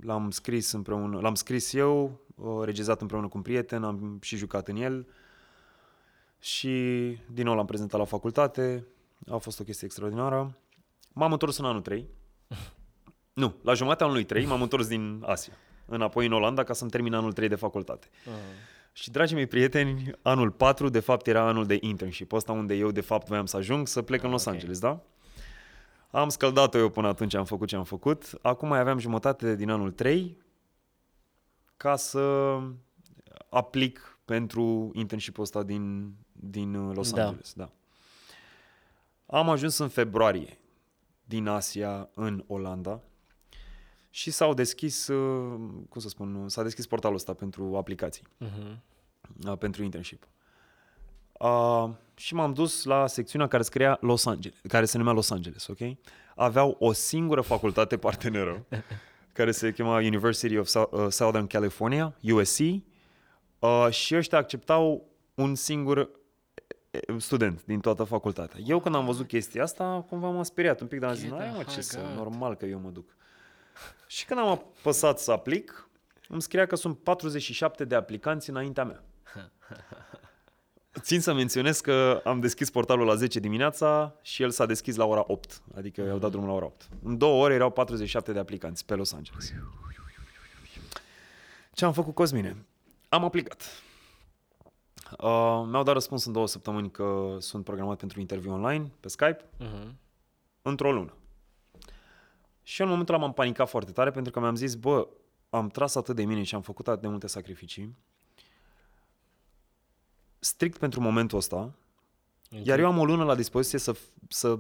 [0.01, 4.69] L-am scris împreună, l-am scris eu, uh, regizat împreună cu un prieten, am și jucat
[4.69, 5.07] în el
[6.41, 6.69] și
[7.33, 8.87] din nou l-am prezentat la facultate.
[9.31, 10.57] A fost o chestie extraordinară.
[11.13, 12.09] M-am întors în anul 3.
[13.33, 15.53] Nu, la jumătatea anului 3 m-am întors din Asia,
[15.87, 18.07] înapoi în Olanda ca să-mi termin anul 3 de facultate.
[18.07, 18.77] Uh-huh.
[18.93, 22.91] Și, dragii mei prieteni, anul 4, de fapt, era anul de internship, ăsta unde eu,
[22.91, 24.53] de fapt, voiam să ajung să plec în Los ok.
[24.53, 25.01] Angeles, da?
[26.11, 28.39] Am scăldat-o eu până atunci, am făcut ce am făcut.
[28.43, 30.37] Acum mai aveam jumătate din anul 3
[31.77, 32.59] ca să
[33.49, 37.25] aplic pentru internship-ul ăsta din, din uh, Los Da.
[37.27, 37.53] Angeles.
[37.53, 37.71] Da.
[39.27, 40.59] Am ajuns în februarie
[41.25, 43.01] din Asia în Olanda
[44.11, 48.77] și s-au deschis, uh, cum să spun, s-a deschis portalul ăsta pentru aplicații Uh-huh.
[49.47, 50.27] uh, pentru internship.
[51.39, 55.67] Uh, și m-am dus la secțiunea care scria Los Angeles, care se numea Los Angeles,
[55.67, 55.79] ok?
[56.37, 58.67] Aveau o singură facultate parteneră
[59.33, 65.55] care se chema University of Sou- uh, Southern California, USC, uh, și ăștia acceptau un
[65.55, 66.11] singur
[66.91, 68.61] eh, student din toată facultatea.
[68.65, 71.39] Eu când am văzut chestia asta, cumva m-am speriat un pic, dar am zis, Get
[71.39, 73.17] "Hai, the mă, ce fuck să, out." normal că eu mă duc.
[74.07, 75.89] Și când am apăsat să aplic,
[76.29, 79.03] îmi scria că sunt 47 de aplicanți înaintea mea.
[81.01, 85.05] Țin să menționez că am deschis portalul la 10 dimineața și el s-a deschis la
[85.05, 86.89] ora 8, adică i-au dat drumul la ora 8.
[87.03, 89.53] În două ore erau 47 de aplicanți pe Los Angeles.
[91.73, 92.67] Ce am făcut, Cosmine?
[93.09, 93.83] Am aplicat.
[95.11, 99.45] Uh, mi-au dat răspuns în două săptămâni că sunt programat pentru interviu online pe Skype
[99.61, 99.89] Uh-huh.
[100.63, 101.13] într-o lună.
[102.63, 105.09] Și eu în momentul ăla m-am panicat foarte tare pentru că mi-am zis, bă,
[105.51, 107.97] am tras atât de mine și am făcut atât de multe sacrificii,
[110.39, 111.75] strict pentru momentul ăsta,
[112.63, 113.95] iar eu am o lună la dispoziție să,
[114.29, 114.59] să,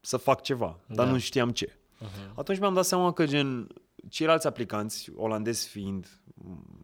[0.00, 1.12] să fac ceva, dar Da.
[1.12, 1.66] nu știam ce.
[1.66, 2.34] Uh-huh.
[2.34, 3.66] Atunci mi-am dat seama că gen
[4.08, 6.20] ceilalți aplicanți, olandezi fiind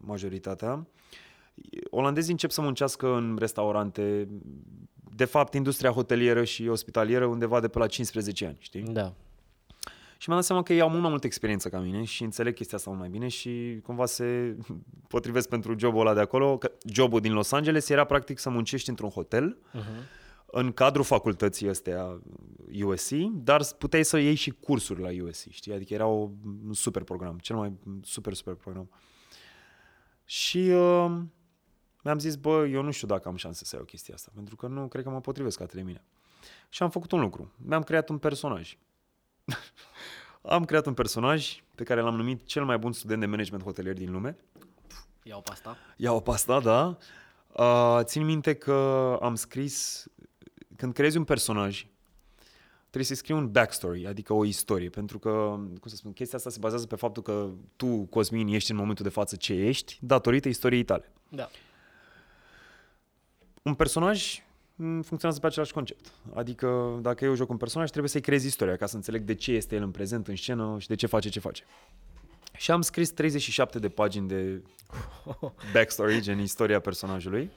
[0.01, 0.87] majoritatea,
[1.89, 4.27] olandezii încep să muncească în restaurante,
[5.15, 8.81] de fapt industria hotelieră și ospitalieră undeva de pe la 15 ani, știi?
[8.81, 9.13] Da.
[10.17, 12.53] Și mi-am dat seama că ei au mult mai multă experiență ca mine și înțeleg
[12.53, 14.57] chestia asta mult mai bine și cumva se
[15.13, 16.57] potrivesc pentru jobul ăla de acolo.
[16.57, 20.05] Că jobul din Los Angeles era practic să muncești într-un hotel Uh-huh.
[20.45, 22.21] în cadrul facultății astea
[22.83, 25.73] USC, dar puteai să iei și cursuri la USC, știi?
[25.73, 26.29] Adică era o,
[26.65, 28.89] un super program, cel mai super, super program.
[30.25, 31.17] Și uh,
[32.03, 34.67] mi-am zis, bă, eu nu știu dacă am șanse să iau chestia asta, pentru că
[34.67, 36.03] nu cred că mă potrivesc atât de mine.
[36.69, 37.51] Și am făcut un lucru.
[37.65, 38.77] Mi-am creat un personaj.
[40.41, 43.93] am creat un personaj pe care l-am numit cel mai bun student de management hotelier
[43.93, 44.37] din lume.
[45.23, 45.77] Iau pe asta.
[45.95, 46.97] Iau pe asta, da.
[47.57, 50.05] Uh, țin minte că am scris,
[50.75, 51.85] când creezi un personaj,
[52.79, 56.49] trebuie să scrii un backstory, adică o istorie, pentru că, cum să spun, chestia asta
[56.49, 60.47] se bazează pe faptul că tu, Cosmin, ești în momentul de față ce ești, datorită
[60.47, 61.11] istoriei tale.
[61.29, 61.49] Da.
[63.61, 64.46] Un personaj mm,
[64.77, 66.11] funcționează pe același concept.
[66.33, 69.51] Adică, dacă eu joc un personaj, trebuie să-i creezi istoria ca să înțeleg de ce
[69.51, 71.63] este el în prezent, în scenă și de ce face ce face.
[72.57, 74.61] Și am scris 37 de pagini de
[75.73, 77.51] backstory, gen istoria personajului.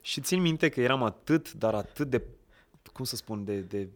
[0.00, 2.22] Și țin minte că eram atât, dar atât de,
[2.92, 3.88] cum să spun, de, de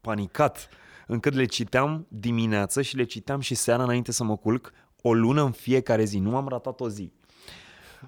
[0.00, 0.68] panicat,
[1.06, 5.42] încât le citeam dimineață și le citeam și seara înainte să mă culc, o lună
[5.42, 6.18] în fiecare zi.
[6.18, 7.12] Nu am ratat o zi.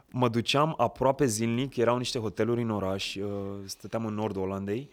[0.09, 3.29] Mă duceam aproape zilnic, erau niște hoteluri în oraș, uh,
[3.65, 4.91] stăteam în nordul Olandei,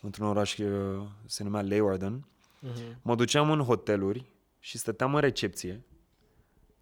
[0.00, 2.26] într-un oraș uh, se numea Leeuwarden.
[2.66, 2.96] Uh-huh.
[3.02, 4.24] Mă duceam în hoteluri
[4.58, 5.84] și stăteam în recepție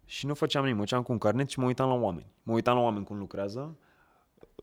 [0.05, 0.77] și nu făceam nimic.
[0.77, 2.31] Mă duceam cu un carnet și mă uitam la oameni.
[2.43, 3.77] Mă uitam la oameni cum lucrează,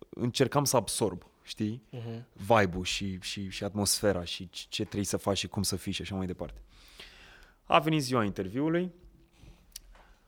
[0.08, 1.82] încercam să absorb, știi?
[1.92, 2.22] Uh-huh.
[2.32, 5.92] vibe-ul și, și, și atmosfera și ce ce trebuie să faci și cum să fii
[5.92, 6.62] și așa mai departe.
[7.64, 8.92] A venit ziua interviului,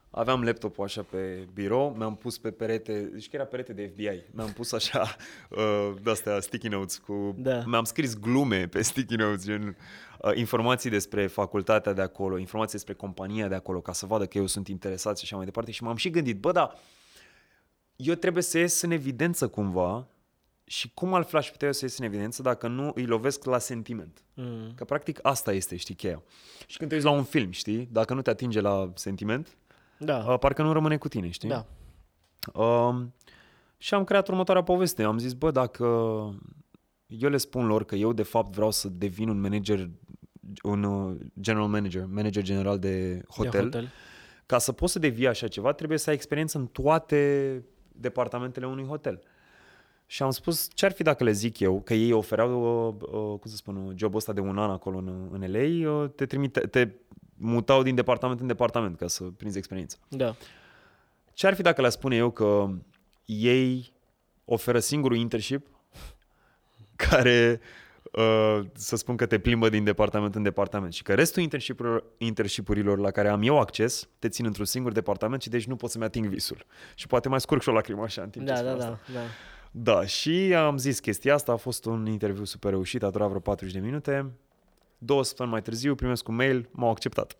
[0.09, 4.23] aveam laptopul așa pe birou, mi-am pus pe perete, zici că era perete de FBI,
[4.31, 5.01] mi-am pus așa
[5.49, 7.63] uh, de-astea sticky notes cu, Da.
[7.65, 9.77] mi-am scris glume pe sticky notes, gen
[10.21, 14.37] uh, informații despre facultatea de acolo, informații despre compania de acolo, ca să vadă că
[14.37, 16.73] eu sunt interesat și așa mai departe și m-am și gândit, bă, da,
[17.95, 20.07] eu trebuie să ies în evidență cumva
[20.63, 23.57] și cum altfel aș putea eu să ies în evidență dacă nu îi lovesc la
[23.57, 24.23] sentiment?
[24.33, 24.73] Mm.
[24.75, 26.23] Că practic asta este, știi, cheia.
[26.67, 29.56] Și când te uiți la un film, știi, dacă nu te atinge la sentiment,
[29.99, 30.25] Da.
[30.27, 31.49] uh, parcă nu rămâne cu tine, știi?
[31.49, 31.65] Da.
[32.61, 33.13] Um,
[33.77, 35.03] și am creat următoarea poveste.
[35.03, 35.85] Am zis, bă, dacă
[37.07, 39.89] eu le spun lor că eu de fapt vreau să devin un manager,
[40.63, 43.89] un uh, general manager, manager general de hotel, De hotel.
[44.45, 48.85] ca să poți să devii așa ceva, trebuie să ai experiență în toate departamentele unui
[48.85, 49.19] hotel.
[50.09, 53.39] Și am spus, ce ar fi dacă le zic eu, că ei ofereau, uh, uh,
[53.39, 56.25] cum să spun, uh, jobul ăsta de un an acolo în, în LA, uh, te,
[56.25, 56.87] trimite, te
[57.37, 59.97] mutau din departament în departament ca să prinzi experiență.
[60.09, 60.35] Da.
[61.33, 62.67] Ce ar fi dacă le spune eu că
[63.25, 63.93] ei
[64.45, 65.67] oferă singurul internship
[67.09, 67.59] care
[68.11, 72.97] uh, să spun că te plimbă din departament în departament și că restul internship-urilor, internship-urilor
[72.97, 76.03] la care am eu acces te țin într-un singur departament și deci nu pot să-mi
[76.03, 76.65] ating visul.
[76.95, 78.99] Și poate mai scurg și o lacrimă așa în timp ce Da, spun da, asta.
[79.13, 79.25] da, da.
[79.71, 83.39] Da, și am zis chestia asta, a fost un interviu super reușit, a durat vreo
[83.39, 84.31] 40 de minute.
[84.97, 87.37] Două săptămâni mai târziu primesc un mail, m-au acceptat.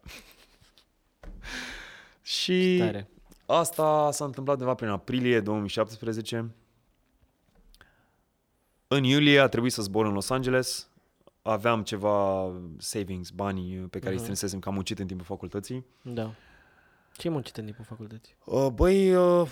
[2.21, 3.09] și Tare.
[3.45, 6.51] asta s-a întâmplat undeva prin aprilie 2017.
[8.87, 10.87] În iulie a trebuit să zbor în Los Angeles.
[11.41, 14.21] Aveam ceva savings, bani pe care îi Mhm.
[14.21, 15.85] strânsesem, că am muncit în timpul facultății.
[16.01, 16.33] Da.
[17.17, 18.35] Ce ai muncit în timpul facultății?
[18.45, 19.51] Uh, Băi, uh,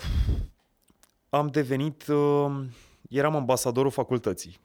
[1.28, 2.64] am devenit, uh,
[3.08, 4.58] eram ambasadorul facultății.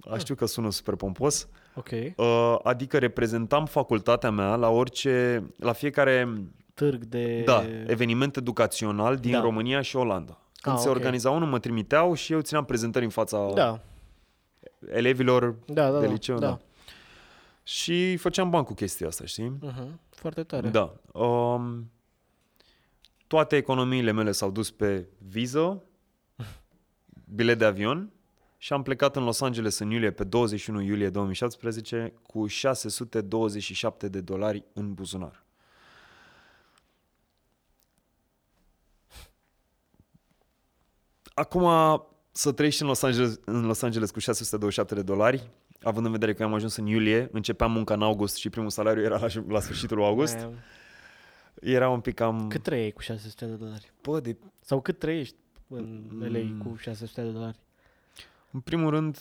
[0.00, 0.12] Ah.
[0.12, 1.88] A, știu că sună super pompos, Ok.
[2.16, 6.28] uh, adică reprezentam facultatea mea la orice, la fiecare
[6.74, 7.42] Târg de...
[7.44, 9.40] da, eveniment educațional din Da.
[9.40, 10.38] România și Olanda.
[10.60, 10.94] Când Ah, se ok.
[10.94, 13.80] organiza unul, mă trimiteau și eu țineam prezentări în fața Da,
[14.92, 15.98] elevilor da, da.
[16.00, 16.38] de da, liceu.
[16.38, 16.46] da.
[16.46, 16.58] Da.
[17.62, 19.58] Și făceam bani cu chestia asta, știi?
[19.66, 19.88] Uh-huh.
[20.10, 20.68] Foarte tare.
[20.68, 20.92] Da.
[21.20, 21.90] Um,
[23.26, 25.82] toate economiile mele s-au dus pe viză,
[27.34, 28.10] bilet de avion
[28.62, 34.20] și am plecat în Los Angeles în iulie, pe 21 iulie 2017, cu 627 de
[34.20, 35.44] dolari în buzunar.
[41.34, 41.68] Acum,
[42.30, 45.50] să trăiești în Los Angeles, în Los Angeles cu 627 de dolari,
[45.82, 49.02] având în vedere că am ajuns în iulie, începeam munca în august și primul salariu
[49.02, 50.54] era la, la sfârșitul lui august, Mai-
[51.60, 52.48] era un pic cam...
[52.48, 53.92] Cât trăiei cu 600 de dolari?
[54.02, 54.36] Bă, de...
[54.60, 55.36] Sau cât trăiești
[55.68, 56.58] în LA Mm.
[56.62, 57.58] cu 600 de dolari?
[58.52, 59.18] În primul rând,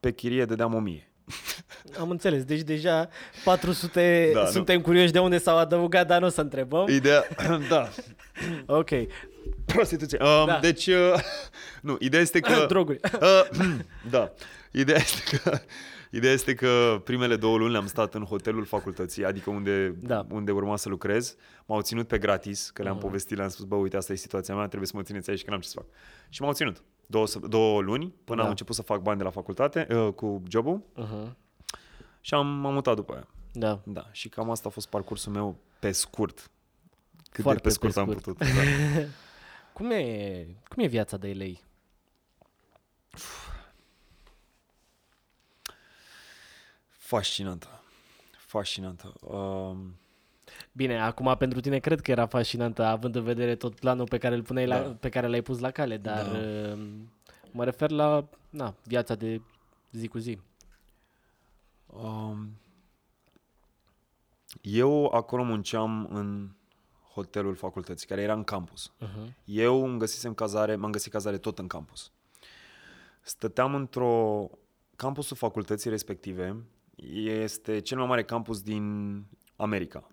[0.00, 1.08] pe chirie dădeam 1000.
[2.00, 3.08] Am înțeles, deci deja
[3.44, 4.50] 400 Da, nu.
[4.50, 6.88] suntem curioși de unde s-au adăugat, dar nu o să întrebăm.
[6.88, 7.24] Ideea...
[7.68, 7.88] da.
[8.66, 8.90] Ok,
[9.66, 10.18] Prostituție.
[10.22, 10.58] Um, Da.
[10.58, 11.14] Deci, uh,
[11.82, 12.64] nu, ideea este că...
[12.68, 13.00] droguri.
[13.20, 13.48] Uh,
[14.10, 14.32] da.
[14.72, 15.58] Ideea este că...
[16.10, 20.26] Ideea este că primele două luni le-am stat în hotelul facultății, adică unde, Da.
[20.30, 21.36] unde urma să lucrez.
[21.66, 23.04] M-au ținut pe gratis, că le-am Mhm.
[23.04, 25.50] povestit, le-am spus, bă, uite, asta e situația mea, trebuie să mă țineți aici, că
[25.50, 25.86] n-am ce să fac.
[26.28, 28.42] Și m-au ținut două, săp- două luni, până Da.
[28.44, 31.32] am început să fac bani de la facultate, uh, cu jobul, Uh-huh.
[32.20, 33.26] și am, m-am mutat după aia.
[33.52, 33.80] Da.
[33.84, 36.50] Da, și cam asta a fost parcursul meu pe scurt.
[37.30, 38.24] Cât Foarte de pe scurt, pe am scurt.
[38.24, 38.38] putut.
[38.38, 38.46] Da.
[39.72, 41.52] Cum e, cum e viața de LA?
[46.88, 47.82] Fascinantă.
[48.38, 49.14] Fascinantă.
[49.20, 49.96] Um,
[50.76, 54.34] Bine, acum pentru tine cred că era fascinantă, având în vedere tot planul pe care,
[54.34, 54.88] îl puneai la, Da.
[54.88, 56.38] pe care l-ai pus la cale, dar Da.
[56.38, 56.86] uh,
[57.52, 59.40] mă refer la na, viața de
[59.92, 60.38] zi cu zi.
[61.86, 62.48] um,
[64.60, 66.50] eu acolo munceam în
[67.12, 68.92] hotelul facultății, care era în campus.
[69.00, 69.32] Uh-huh.
[69.44, 72.10] Eu îmi găsisem cazare, m-am găsit cazare tot în campus.
[73.20, 74.50] Stăteam într-o...
[74.96, 76.64] Campusul facultății respective
[77.24, 79.14] este cel mai mare campus din
[79.56, 80.08] America.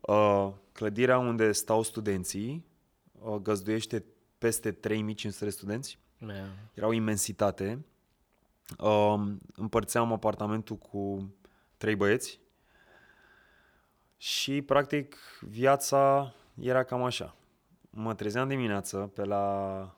[0.00, 2.64] Uh, clădirea unde stau studenții
[3.12, 4.04] uh, găzduiește
[4.38, 5.98] peste 3500 de studenți.
[6.18, 6.46] Yeah.
[6.74, 7.84] Era o imensitate.
[8.78, 11.32] Um, împărțeam apartamentul cu
[11.76, 12.40] trei băieți
[14.16, 17.36] și, practic, viața era cam așa.
[17.90, 19.96] Mă trezeam dimineață pe la...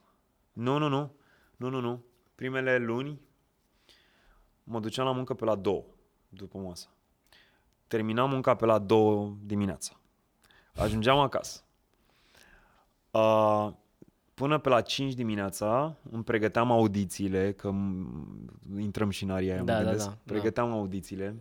[0.52, 1.14] Nu, nu, nu.
[1.56, 2.04] Nu, nu, nu.
[2.34, 3.20] Primele luni
[4.64, 5.84] mă duceam la muncă pe la două
[6.28, 6.88] după masă.
[7.86, 9.99] Terminam munca pe la două dimineața.
[10.76, 11.60] Ajungeam acasă.
[13.10, 13.70] Uh,
[14.34, 19.62] până pe la 5 dimineața îmi pregăteam audițiile, că m- intrăm și în aria aia,
[19.62, 20.06] Da, mă da, gândesc.
[20.08, 20.32] da, da.
[20.32, 21.36] Pregăteam audițiile,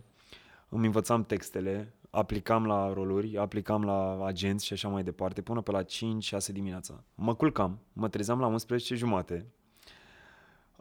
[0.68, 5.70] îmi învățam textele, aplicam la roluri, aplicam la agenți și așa mai departe, până pe
[5.70, 7.02] la 5-6 dimineața.
[7.14, 9.46] Mă culcam, mă trezeam la 11 jumate,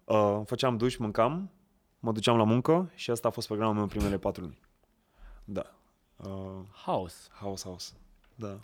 [0.06, 1.50] uh, făceam duș, mâncam,
[2.00, 4.60] mă duceam la muncă și asta a fost programul meu primele 4 luni.
[5.46, 5.74] Da.
[6.18, 6.30] Uh,
[6.86, 7.28] House.
[7.40, 7.92] house, house.
[8.40, 8.60] Da.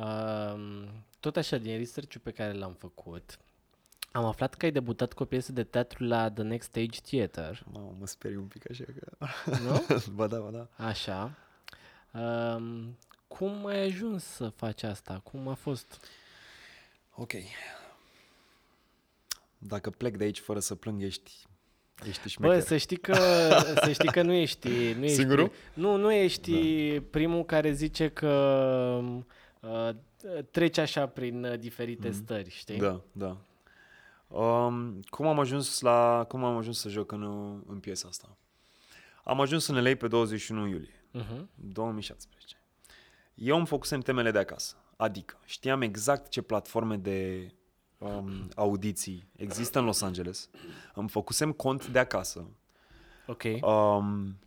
[0.00, 0.88] Um,
[1.20, 3.38] tot așa, din research pe care l-am făcut,
[4.12, 7.62] am aflat că ai debutat cu o piesă de teatru la The Next Stage Theater,
[7.72, 9.26] Mamă, mă sperii un pic așa că...
[9.62, 9.86] nu?
[10.16, 10.84] ba da, ba da.
[10.84, 11.36] Așa.
[12.12, 12.98] Um,
[13.28, 15.20] cum ai ajuns să faci asta?
[15.24, 16.06] Cum a fost?
[17.14, 17.32] Ok.
[19.58, 21.46] Dacă plec de aici fără să plâng, ești,
[22.06, 22.58] ești șmecher.
[22.58, 23.14] Bă, să știi că,
[23.84, 24.68] să știi că nu ești...
[24.68, 25.52] Nu ești Singurul?
[25.74, 26.52] Nu, nu ești
[26.94, 27.02] da.
[27.10, 29.00] primul care zice că
[29.60, 29.90] uh,
[30.50, 32.14] treci așa prin uh, diferite mm.
[32.14, 32.78] stări, știi?
[32.78, 33.36] Da, da.
[34.28, 37.22] Um, cum am ajuns la cum am ajuns să joc în,
[37.66, 38.36] în piesa asta?
[39.24, 41.44] Am ajuns în LA pe 21 iulie uh-huh.
[41.54, 42.56] 2017.
[43.34, 44.76] Eu îmi făcusem temele de acasă.
[44.96, 47.50] Adică știam exact ce platforme de
[47.98, 50.48] um, audiții există în Los Angeles.
[50.94, 52.46] Îmi făcusem cont de acasă.
[53.26, 53.42] Ok.
[53.62, 54.38] Um,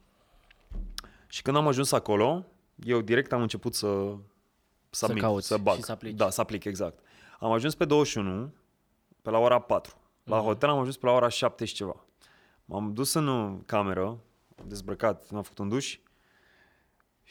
[1.27, 2.45] și când am ajuns acolo,
[2.83, 4.15] eu direct am început să
[4.89, 5.75] să, cauți să bag.
[5.75, 6.15] și să aplici.
[6.15, 6.99] Da, să aplic, exact.
[7.39, 8.53] Am ajuns pe 21,
[9.21, 9.95] pe la ora 4.
[10.23, 10.43] La uh-huh.
[10.43, 12.05] hotel am ajuns pe la ora 7 și ceva.
[12.65, 14.05] M-am dus în cameră,
[14.59, 15.99] am dezbrăcat, mi-am făcut un duș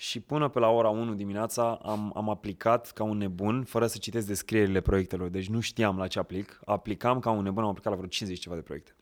[0.00, 3.98] și până pe la ora 1 dimineața am, am aplicat ca un nebun, fără să
[3.98, 5.28] citesc descrierile proiectelor.
[5.28, 6.60] Deci nu știam la ce aplic.
[6.64, 8.94] Aplicam ca un nebun, am aplicat la vreo 50 ceva de proiecte.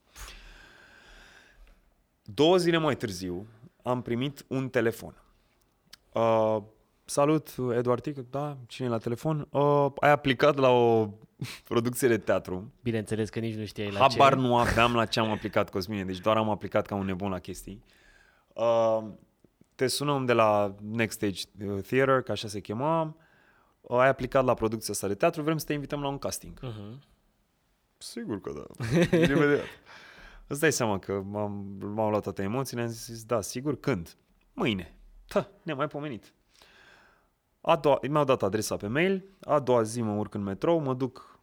[2.22, 3.46] Două zile mai târziu
[3.82, 5.22] am primit un telefon.
[6.12, 6.56] Uh,
[7.04, 9.48] salut, Eduard Tic, da, cine e la telefon?
[9.50, 11.08] Uh, ai aplicat la o
[11.68, 12.72] producție de teatru.
[12.82, 14.38] Bineînțeles că nici nu știai la Habar ce.
[14.38, 17.38] nu aveam la ce am aplicat, Cosmine, deci doar am aplicat ca un nebun la
[17.38, 17.84] chestii.
[18.52, 19.04] Uh,
[19.78, 21.42] te sunăm de la Next Stage
[21.80, 23.16] Theater, ca așa se chema,
[23.80, 26.60] uh, ai aplicat la producția asta de teatru, vrem să te invităm la un casting.
[26.60, 26.98] Uh-huh.
[27.98, 28.84] Sigur că da,
[29.16, 29.64] imediat.
[30.46, 34.16] Îți dai seama că m-am, m-au luat toate emoțiile, am zis, da, sigur, când?
[34.52, 34.94] Mâine.
[35.26, 36.32] Ta, ne-am mai pomenit.
[37.60, 40.94] A doua, mi-au dat adresa pe mail, a doua zi mă urc în metrou, mă
[40.94, 41.38] duc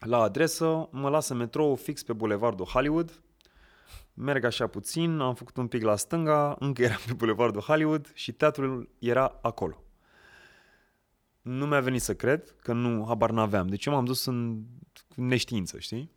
[0.00, 3.22] la adresă, mă lasă metrou fix pe bulevardul Hollywood,
[4.18, 8.32] merg așa puțin, am făcut un pic la stânga, încă eram pe bulevardul Hollywood și
[8.32, 9.82] teatrul era acolo.
[11.42, 13.66] Nu mi-a venit să cred că nu, habar n-aveam.
[13.66, 14.64] Deci eu m-am dus în
[15.14, 16.10] neștiință, știi?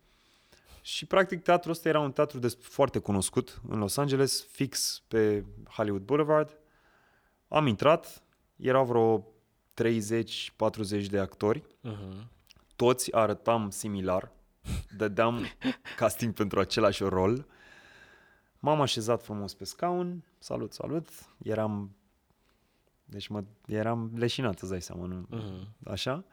[0.81, 5.45] Și practic teatrul ăsta era un teatru de foarte cunoscut în Los Angeles, fix pe
[5.69, 6.57] Hollywood Boulevard.
[7.47, 8.23] Am intrat,
[8.55, 9.27] erau vreo
[11.03, 12.27] 30-40 de actori, Uh-huh.
[12.75, 14.31] toți arătam similar,
[14.97, 15.45] dădeam
[15.97, 17.45] casting pentru același rol.
[18.63, 21.07] M-am așezat frumos pe scaun, salut, salut,
[21.43, 21.95] eram,
[23.03, 25.27] deci mă, eram leșinat, îți dai seama, nu?
[25.35, 25.91] Uh-huh.
[25.91, 26.23] Așa?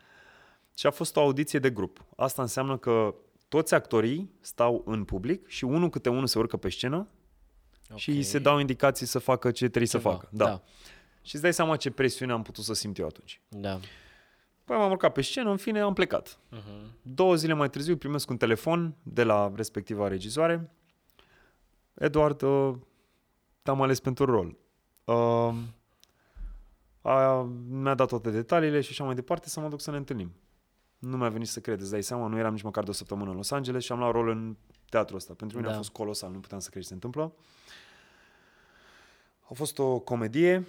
[0.76, 2.04] Și a fost o audiție de grup.
[2.16, 3.14] Asta înseamnă că
[3.48, 7.08] toți actorii stau în public și unul câte unul se urcă pe scenă
[7.84, 7.98] okay.
[7.98, 10.28] și îi se dau indicații să facă ce trebuie Ceva, să facă.
[10.32, 10.44] Da.
[10.44, 10.62] da.
[11.22, 13.40] Și îți dai seama ce presiune am putut să simt eu atunci.
[13.48, 13.80] Da.
[14.64, 16.38] Păi m-am urcat pe scenă, în fine am plecat.
[16.56, 17.02] Uh-huh.
[17.02, 20.70] Două zile mai târziu primesc un telefon de la respectiva regizoare.
[21.98, 22.74] Eduard, uh,
[23.62, 24.56] te-am ales pentru rol.
[25.04, 25.54] Uh,
[27.02, 30.32] a, mi-a dat toate detaliile și așa mai departe să mă duc să ne întâlnim.
[30.98, 33.30] Nu mi-a venit să cred, îți dai seama, nu eram nici măcar de o săptămână
[33.30, 34.56] în Los Angeles și am luat rol în
[34.88, 35.34] teatrul ăsta.
[35.34, 35.74] Pentru mine Da.
[35.74, 37.32] a fost colosal, nu puteam să cred ce se întâmplă.
[39.50, 40.66] A fost o comedie,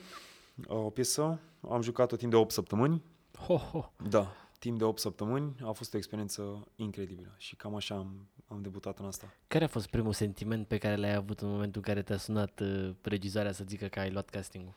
[0.68, 3.04] o piesă, am jucat-o timp de 8 săptămâni,
[3.46, 3.92] Ho, ho.
[4.10, 8.62] da, timp de 8 săptămâni a fost o experiență incredibilă și cam așa am, am
[8.62, 9.34] debutat în asta.
[9.48, 12.60] Care a fost primul sentiment pe care l-ai avut în momentul în care te-a sunat
[12.60, 14.74] uh, regizoarea să zică că ai luat castingul?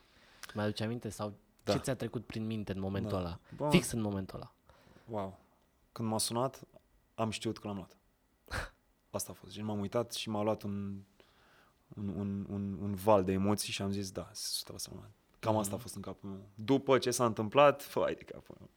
[0.55, 1.09] Mai aduce aminte?
[1.09, 1.72] Sau Da.
[1.72, 3.18] ce ți-a trecut prin minte în momentul Da.
[3.18, 3.39] ăla?
[3.57, 3.68] Bă.
[3.70, 4.53] Fix în momentul ăla.
[5.09, 5.39] Wow!
[5.93, 6.61] Când m-a sunat,
[7.14, 7.97] am știut că l-am luat.
[9.11, 9.53] Asta a fost.
[9.53, 11.03] Și m-am uitat și m-a luat un,
[11.97, 15.11] un, un, un, un val de emoții și am zis, da, 100% l-am luat.
[15.39, 16.49] Cam asta a fost în capul meu.
[16.55, 18.68] După ce s-a întâmplat, fai de capul meu.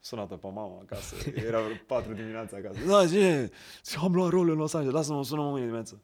[0.00, 2.78] Sunată pe mama acasă, era vreo 4 dimineața acasă.
[2.86, 3.50] Da, ce?
[4.02, 6.00] Am luat rol în Los Angeles, lasă-mă, sună mâine dimineață.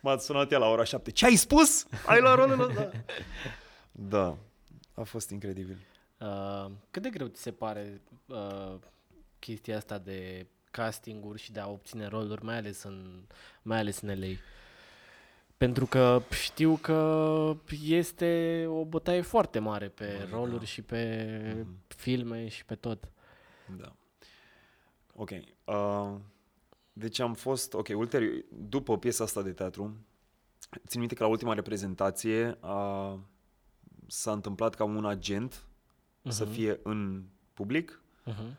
[0.00, 1.10] M-a sunat ea la ora 7.
[1.10, 1.86] Ce ai spus?
[2.06, 2.92] Ai luat rol în Los Angeles?
[4.08, 4.36] Da,
[4.94, 5.76] a fost incredibil.
[6.20, 8.74] Uh, cât de greu ți se pare uh,
[9.38, 13.22] chestia asta de castinguri și de a obține roluri, mai ales în,
[13.62, 14.26] mai ales în LA?
[15.56, 20.64] Pentru că știu că este o bătaie foarte mare pe Băi, roluri da.
[20.64, 21.66] și pe Mhm.
[21.86, 23.08] filme și pe tot.
[23.76, 23.92] Da.
[25.14, 25.30] Ok.
[25.64, 26.14] Uh,
[26.92, 29.96] deci am fost, ok, ulterior, după piesa asta de teatru,
[30.86, 33.18] țin minte că la ultima reprezentație a,
[34.06, 36.28] s-a întâmplat ca un agent uh-huh.
[36.28, 36.52] să Mhm.
[36.52, 38.00] fie în public.
[38.26, 38.54] Uh-huh.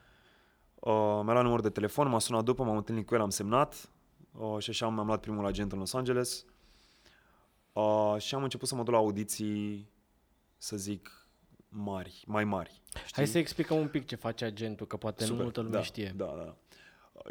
[0.79, 3.89] Uh, mi-a luat număr de telefon, m-a sunat după, m-am întâlnit cu el, am semnat
[4.31, 6.45] uh, și așa mi-am luat primul agent în Los Angeles.
[7.73, 9.89] Uh, și am început să mă duc la audiții,
[10.57, 11.26] să zic,
[11.69, 12.81] mari, mai mari.
[12.93, 13.13] Știi?
[13.15, 16.13] Hai să explicăm un pic ce face agentul, că poate nu multă lume da, știe.
[16.15, 16.55] Da, da.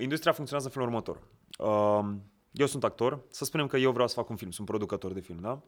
[0.03, 1.22] Industria funcționează în felul următor.
[1.68, 2.22] Um,
[2.53, 5.20] Eu sunt actor, să spunem că eu vreau să fac un film, sunt producător de
[5.20, 5.62] film, da?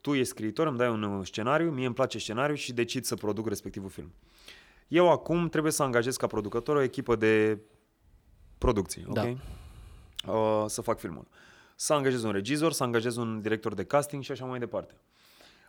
[0.00, 3.14] Tu ești scriitor, îmi dai un uh, scenariu, mie îmi place scenariu și decid să
[3.14, 4.12] produc respectivul film.
[4.88, 7.58] Eu acum trebuie să angajez ca producător o echipă de
[8.58, 9.14] producții, ok?
[9.14, 9.34] Da.
[10.32, 11.26] Uh, să fac filmul.
[11.76, 14.94] Să angajez un regizor, să angajez un director de casting și așa mai departe.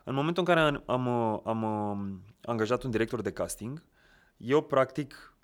[0.03, 3.83] În momentul în care am, am, uh, am uh, angajat un director de casting,
[4.37, 5.37] eu practic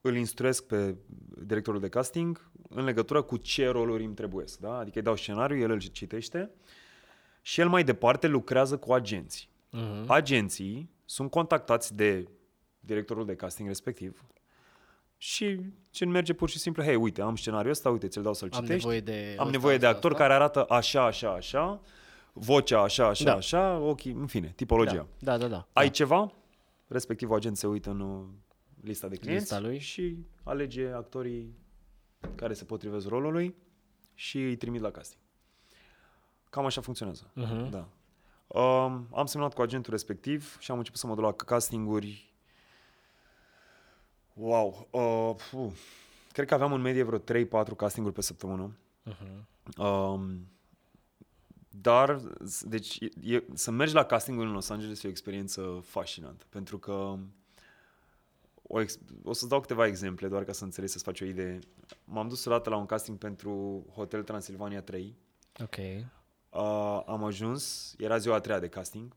[0.00, 0.96] îl instruiesc pe
[1.44, 4.44] directorul de casting în legătură cu ce roluri îmi trebuie.
[4.60, 4.78] Da?
[4.78, 6.50] Adică îi dau scenariu, el îl citește
[7.42, 9.48] și el mai departe lucrează cu agenții.
[9.70, 10.10] Mhm.
[10.10, 12.28] Agenții sunt contactați de
[12.80, 14.24] directorul de casting respectiv
[15.16, 15.60] și
[15.90, 18.60] ce merge pur și simplu, hei, uite, am scenariul ăsta, uite, ți-l dau să-l Am
[18.60, 18.86] citești.
[18.86, 20.22] nevoie de am ăsta, nevoie de ăsta, actor ăsta.
[20.22, 21.80] care arată așa, așa, așa,
[22.32, 23.34] vocea așa, așa, Da.
[23.34, 25.06] așa, ochii, în fine, tipologia.
[25.18, 25.48] Da, da, da.
[25.48, 25.66] da.
[25.72, 26.32] Ai ceva?
[26.86, 28.24] Respectivul agent se uită în uh,
[28.82, 29.78] lista de clienți Lista lui.
[29.78, 31.54] și alege actorii
[32.34, 33.54] care se potrivesc rolului
[34.14, 35.20] și îi trimit la casting.
[36.50, 37.30] Cam așa funcționează.
[37.34, 37.70] Mhm.
[37.70, 37.88] Da.
[38.60, 42.32] Um, am semnat cu agentul respectiv și am început să mă duc la castinguri.
[44.34, 44.88] Wow.
[44.90, 45.72] Uh, puh.
[46.32, 48.76] Cred că aveam în medie vreo 3-4 castinguri pe săptămână.
[49.02, 49.46] Mhm.
[49.84, 50.46] Um,
[51.70, 55.80] dar, s- deci, e, e, să mergi la castingul în Los Angeles e o experiență
[55.84, 57.16] fascinantă, pentru că
[58.62, 61.58] o, ex, o să dau câteva exemple, doar ca să înțelegi, să-ți faci o idee.
[62.04, 65.16] M-am dus odată la un casting pentru Hotel Transilvania 3.
[65.62, 65.76] Ok.
[65.76, 69.12] Uh, am ajuns, era ziua a treia de casting.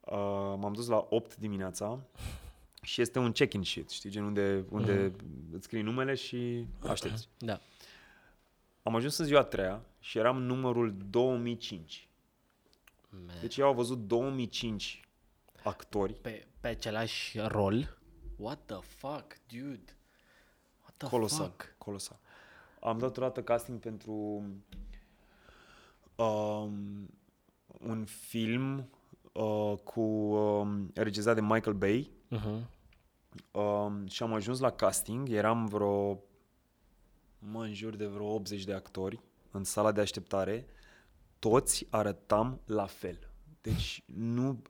[0.00, 0.12] Uh,
[0.58, 2.00] m-am dus la 8 dimineața
[2.82, 5.12] și este un check-in sheet, știi, gen unde, unde
[5.52, 7.28] îți scrii numele și aștepți.
[7.38, 7.60] Da.
[8.82, 12.08] Am ajuns în ziua a treia și eram numărul 2005.
[13.10, 13.36] Man.
[13.40, 15.00] Deci eu au văzut 2005
[15.64, 16.12] actori.
[16.12, 17.98] Pe, pe același rol?
[18.36, 19.96] What the fuck, dude?
[20.80, 21.74] What the Colosal, fuck?
[21.78, 22.18] colosal.
[22.80, 24.12] Am dat odată casting pentru
[26.16, 27.08] um,
[27.80, 28.88] un film
[29.32, 32.68] uh, cu um, regizat de Michael Bay Mhm.
[33.60, 36.20] um, și am ajuns la casting, eram vreo
[37.38, 39.20] mă în jur de vreo 80 de actori
[39.56, 40.66] în sala de așteptare,
[41.38, 43.30] toți arătam la fel.
[43.60, 44.62] Deci nu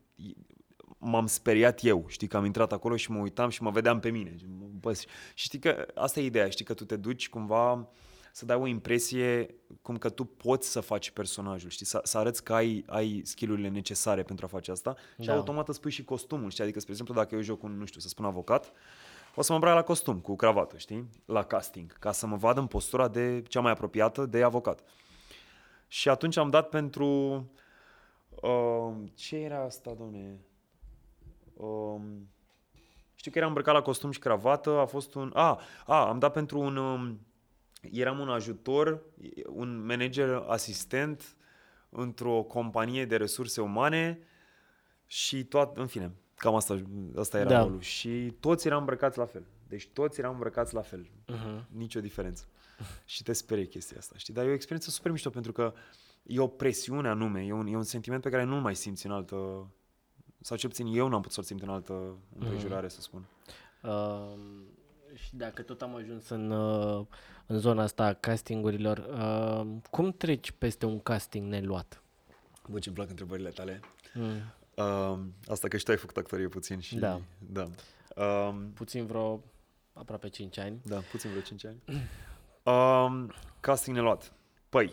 [0.98, 4.10] m-am speriat eu, știi, că am intrat acolo și mă uitam și mă vedeam pe
[4.10, 4.34] mine.
[4.80, 7.88] Bă, și știi că asta e ideea, știi că tu te duci cumva
[8.32, 12.44] să dai o impresie cum că tu poți să faci personajul, știi, să, să arăți
[12.44, 15.34] că ai, ai skillurile necesare pentru a face asta și Da.
[15.34, 18.00] automat îți pui și costumul, știi, adică, spre exemplu, dacă eu joc un, nu știu,
[18.00, 18.72] să spun avocat,
[19.38, 22.60] o să mă îmbrac la costum, cu cravată, știi, la casting, ca să mă vadă
[22.60, 24.82] în postura de cea mai apropiată de avocat.
[25.88, 27.06] Și atunci am dat pentru...
[28.42, 30.40] Uh, ce era asta, domne?
[31.54, 32.28] Um,
[33.14, 35.30] știu că eram îmbrăcat la costum și cravată, a fost un...
[35.34, 36.76] A, a am dat pentru un...
[36.76, 37.20] Um,
[37.92, 39.02] eram un ajutor,
[39.46, 41.36] un manager asistent
[41.88, 44.18] într-o companie de resurse umane
[45.06, 46.82] și tot, în fine, cam asta,
[47.16, 47.62] asta era Da.
[47.62, 47.80] rolul.
[47.80, 49.42] Și toți eram îmbrăcați la fel.
[49.68, 51.10] Deci toți eram îmbrăcați la fel.
[51.26, 51.66] Mhm.
[51.70, 52.44] Nicio diferență.
[53.04, 54.34] și te sperie chestia asta, știi?
[54.34, 55.72] Dar e o experiență super mișto pentru că
[56.22, 59.12] e o presiune anume, e un, e un sentiment pe care nu-l mai simți în
[59.12, 59.66] altă...
[60.40, 63.26] Sau cel puțin eu n-am putut să-l simt în altă împrejurare, să spun.
[63.82, 64.32] Uh,
[65.14, 67.06] și dacă tot am ajuns în, uh,
[67.46, 72.02] în zona asta a castingurilor, uh, cum treci peste un casting neluat?
[72.68, 73.80] Bă, ce-mi plac întrebările tale.
[74.14, 74.40] Mm.
[74.76, 76.96] Uh, asta că și tu ai făcut actorie puțin și...
[76.96, 77.20] Da.
[77.38, 77.68] Da.
[78.16, 79.42] Uh, Puțin vreo
[79.92, 80.80] aproape 5 ani.
[80.84, 81.82] da, puțin vreo 5 ani.
[82.62, 84.32] Um, casting neluat.
[84.68, 84.92] Păi,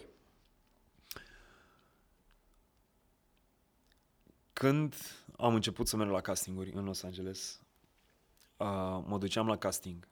[4.54, 4.96] când
[5.38, 7.62] am început să merg la castinguri în Los Angeles,
[8.58, 10.08] uh, mă duceam la casting,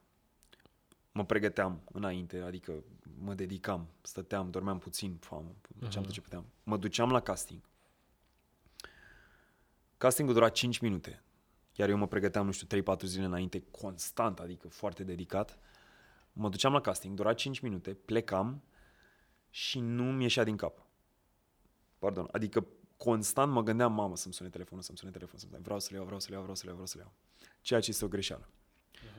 [1.12, 2.72] mă pregăteam înainte, adică
[3.18, 6.44] mă dedicam, stăteam, dormeam puțin, fam, făceam tot ce puteam.
[6.62, 7.60] Mă duceam la casting.
[10.02, 11.22] Castingul dura 5 minute,
[11.72, 15.58] iar eu mă pregăteam, nu știu, 3-4 zile înainte, constant, adică foarte dedicat.
[16.32, 18.62] Mă duceam la casting, dura 5 minute, plecam
[19.50, 20.86] și nu mi ieșea din cap.
[21.98, 25.88] Pardon, adică constant mă gândeam, mamă, să-mi sune telefonul, să-mi sune telefonul, să-mi vreau să
[25.90, 27.12] le iau, vreau să le iau, vreau să le iau, vreau să le iau.
[27.60, 28.48] Ceea ce este o greșeală.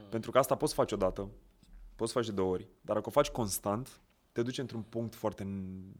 [0.09, 1.29] Pentru că asta poți face odată,
[1.95, 5.43] poți face de două ori, dar dacă o faci constant, te duci într-un punct foarte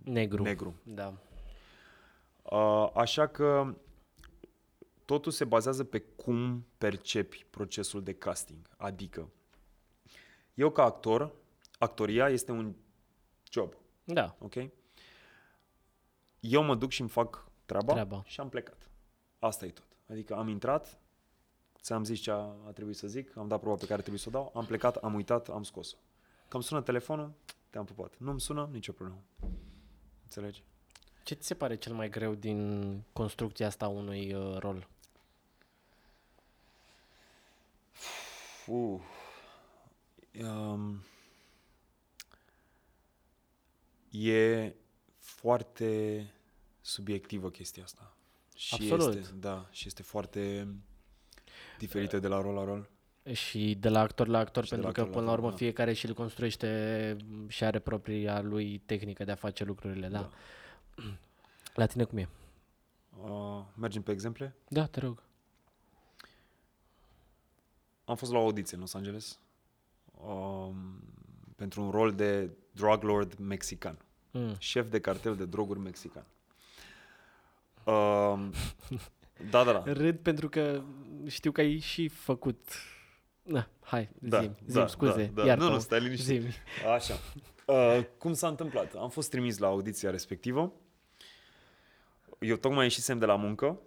[0.04, 0.44] Negru.
[0.44, 0.74] negru.
[0.84, 1.14] Da.
[2.42, 3.76] Uh, așa că
[5.06, 8.68] totul se bazează pe cum percepi procesul de casting.
[8.78, 9.30] Adică,
[10.54, 11.32] eu ca actor,
[11.80, 12.74] actoria este un
[13.52, 13.74] job,
[14.04, 14.36] Da.
[14.40, 14.54] ok?
[16.40, 18.24] Eu mă duc și îmi fac treaba, Treaba.
[18.26, 18.90] și am plecat.
[19.40, 19.86] Asta e tot.
[20.10, 21.00] Adică am intrat,
[21.82, 24.28] ți-am zis ce a, a trebuit să zic, am dat proba pe care trebuie să
[24.30, 25.96] o dau, am plecat, am uitat, am scos-o.
[26.48, 27.32] Că îmi sună telefonul,
[27.70, 28.18] te-am pupat.
[28.18, 29.22] Nu îmi sună, nicio problemă.
[30.24, 30.64] Înțelegi?
[31.24, 34.88] Ce ți se pare cel mai greu din construcția asta a unui uh, rol?
[38.68, 39.00] Uh.
[40.42, 41.04] Um,
[44.12, 44.74] e
[45.18, 46.26] foarte
[46.82, 48.16] subiectivă chestia asta.
[48.56, 49.18] Și Absolut.
[49.18, 50.68] Este, da, și este foarte
[51.78, 52.90] diferită de la rol la rol.
[53.32, 55.38] Și de la actor la actor, Și de pentru la că actor la până la
[55.38, 55.66] urmă actor, da.
[55.66, 60.30] fiecare și îl construiește și are propria lui tehnică de a face lucrurile, da.
[61.76, 62.30] La tine cum e?
[63.24, 64.56] Uh, mergem pe exemple.
[64.68, 65.24] Da, te rog.
[68.06, 69.40] Am fost la o audiție în Los Angeles
[70.28, 71.04] um,
[71.56, 73.98] pentru un rol de drug lord mexican.
[74.32, 74.56] Mm.
[74.58, 76.26] Șef de cartel de droguri mexican.
[77.84, 78.54] Um,
[79.50, 79.84] da, da, da.
[79.94, 80.82] Râd pentru că
[81.28, 82.70] știu că ai și făcut...
[83.44, 85.48] Na, hai, Da, zim, zim, da, scuze, da, da.
[85.48, 86.26] iartă Nu, nu, stai liniștit.
[86.26, 86.44] Zim.
[86.96, 87.14] Așa.
[87.66, 88.94] Uh, cum s-a întâmplat?
[88.94, 90.74] Am fost trimis la audiția respectivă.
[92.40, 93.80] Eu tocmai ieșisem de la muncă,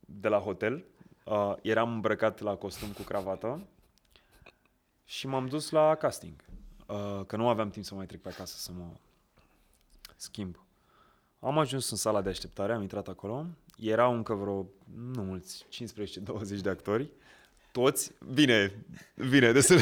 [0.00, 0.84] de la hotel.
[1.28, 3.66] Uh, eram îmbrăcat la costum cu cravată
[5.04, 6.44] și m-am dus la casting.
[6.86, 8.86] Uh, că nu aveam timp să mai trec pe acasă să mă
[10.16, 10.56] schimb.
[11.40, 13.46] Am ajuns în sala de așteptare, am intrat acolo.
[13.76, 14.66] Erau încă vreo,
[15.14, 15.66] nu mulți, 15-20
[16.62, 17.10] de actori.
[17.72, 18.84] Toți, bine,
[19.30, 19.76] bine, destul,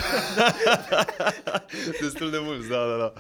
[2.03, 3.13] destul de mulți, da, da, da.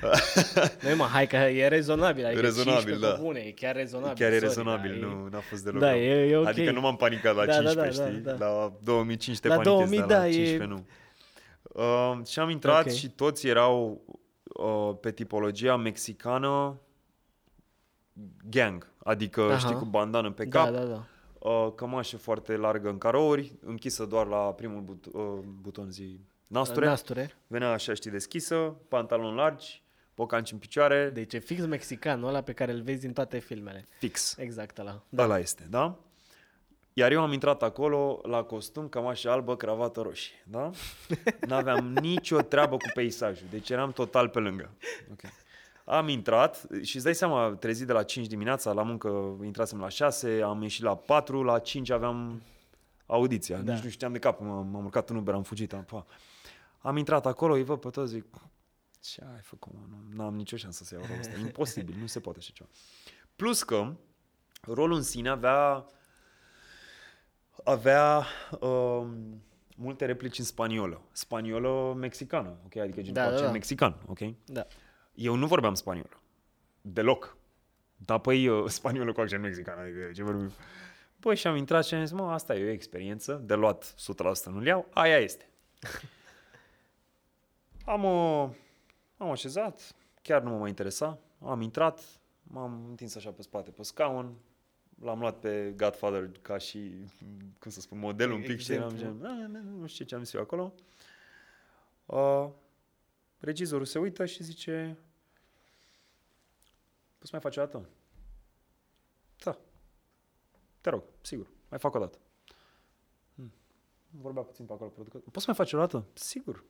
[0.90, 2.24] Nu, mă, hai că e rezonabil.
[2.26, 3.12] Adică Rezonabil, 15 da.
[3.14, 4.14] pe Bune, e chiar rezonabil.
[4.24, 5.98] Chiar e sorry, rezonabil, da, nu, n-a fost deloc Da, rău.
[6.00, 6.46] e- e ok.
[6.46, 8.20] Adică nu m-am panicat la Da, da, 15, da, știi?
[8.20, 8.46] da, da.
[8.46, 10.84] La 2005 te La panichezi, 2000, dar da, la e- 15 nu.
[11.62, 12.92] Uh, și am intrat Ok.
[12.92, 14.00] și toți erau
[14.44, 16.80] uh, pe tipologia mexicană
[18.50, 19.58] gang, adică Aha.
[19.58, 21.04] știi cu bandană pe Da, cap, da, da.
[21.38, 25.22] uh, cămașă foarte largă în carouri, închisă doar la primul but, uh,
[25.60, 27.30] buton zi nasture, Nasture.
[27.46, 28.54] venea așa știi deschisă,
[28.88, 29.82] pantaloni largi,
[30.20, 33.88] bocanci în picioare, Deci e fix mexican, ăla pe care îl vezi în toate filmele.
[33.98, 34.36] fix.
[34.38, 35.02] Exact ăla.
[35.08, 35.22] Da.
[35.22, 35.98] Ăla este, da?
[36.92, 40.70] Iar eu am intrat acolo la costum, cămașă albă, cravată roșie, da?
[41.48, 44.70] N-aveam nicio treabă cu peisajul, deci eram total pe lângă.
[45.12, 45.30] Okay.
[45.84, 49.88] Am intrat și îți dai seama, trezit de la 5 dimineața, la muncă intrasem la
[49.88, 52.42] 6, am ieșit la 4, la 5 aveam
[53.06, 53.56] audiția.
[53.56, 53.62] Da.
[53.62, 53.72] Da.
[53.72, 55.72] Nici nu știam de cap, m-am, m-am urcat în Uber, am fugit.
[55.72, 56.06] Am, pa.
[56.80, 58.24] am intrat acolo, îi văd pe toți, zic,
[59.00, 59.80] ce ai făcut, mă?
[60.10, 61.38] Nu am nicio șansă să iau rolul ăsta.
[61.38, 62.68] Imposibil, nu se poate așa ceva.
[63.36, 63.96] Plus că
[64.60, 65.86] rolul în sine avea
[67.64, 68.26] avea
[68.60, 69.42] um,
[69.76, 71.02] multe replici în spaniolă.
[71.12, 72.76] Spaniolă mexicană, ok?
[72.76, 73.52] Adică gen Da, da, da, accent da.
[73.52, 74.18] mexican, ok?
[74.44, 74.66] Da.
[75.14, 76.20] Eu nu vorbeam spaniolă.
[76.80, 77.36] Deloc.
[77.96, 80.50] Dar păi uh, spaniolă cu accent mexican, adică ce vorbim?
[81.20, 83.96] Păi și am intrat și am zis, mă, asta e o experiență, de luat 100%
[84.44, 85.48] nu-l iau, aia este.
[87.84, 88.50] am, uh,
[89.20, 93.82] am așezat, chiar nu mă mai interesa, am intrat, m-am întins așa pe spate pe
[93.82, 94.34] scaun,
[95.00, 96.92] l-am luat pe Godfather ca și,
[97.58, 99.26] cum să spun, model un pic și eram Exemplu.
[99.28, 100.72] gen, "Ah, nu știu ce am zis eu acolo.
[102.06, 102.48] Uh,
[103.38, 104.98] regizorul se uită și zice,
[107.18, 107.88] poți mai face o dată?
[109.44, 109.58] Da.
[110.80, 112.18] Te rog, sigur, mai fac o dată.
[113.34, 113.52] Hmm.
[114.10, 115.30] Vorbea puțin pe acolo producător.
[115.30, 116.04] Poți mai face o dată?
[116.12, 116.64] Sigur.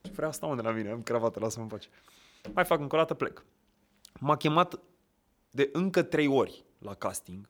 [0.00, 1.88] Ce vrea asta mă de la mine, am cravată, lasă-mă face.
[2.52, 3.44] Mai fac încă o dată, plec.
[4.20, 4.80] M-a chemat
[5.50, 7.48] de încă trei ori la casting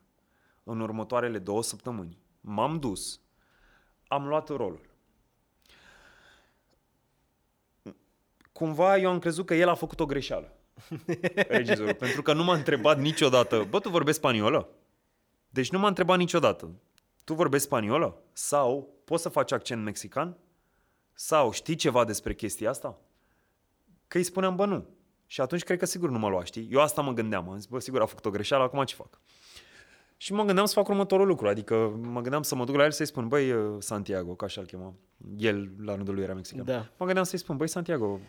[0.63, 2.17] în următoarele două săptămâni.
[2.41, 3.21] M-am dus,
[4.07, 4.89] am luat rolul.
[8.51, 10.53] Cumva eu am crezut că el a făcut o greșeală,
[11.47, 14.69] regizorul, pentru că nu m-a întrebat niciodată, bă, tu vorbești spaniolă?
[15.49, 16.71] Deci nu m-a întrebat niciodată,
[17.23, 18.21] tu vorbești spaniolă?
[18.33, 20.37] Sau poți să faci accent mexican?
[21.19, 22.97] Sau știi ceva despre chestia asta?
[24.07, 24.85] Că îi spuneam, bă, nu.
[25.25, 26.67] Și atunci cred că sigur nu mă lua, știi?
[26.71, 29.19] Eu asta mă gândeam, am zis, bă, sigur a făcut o greșeală, acum ce fac?
[30.17, 32.91] Și mă gândeam să fac următorul lucru, adică mă gândeam să mă duc la el
[32.91, 34.93] să-i spun, băi, uh, Santiago, ca așa-l chema.
[35.37, 36.65] El, la rândul lui, era mexican.
[36.65, 36.89] Da.
[36.97, 38.19] Mă gândeam să-i spun, băi, Santiago,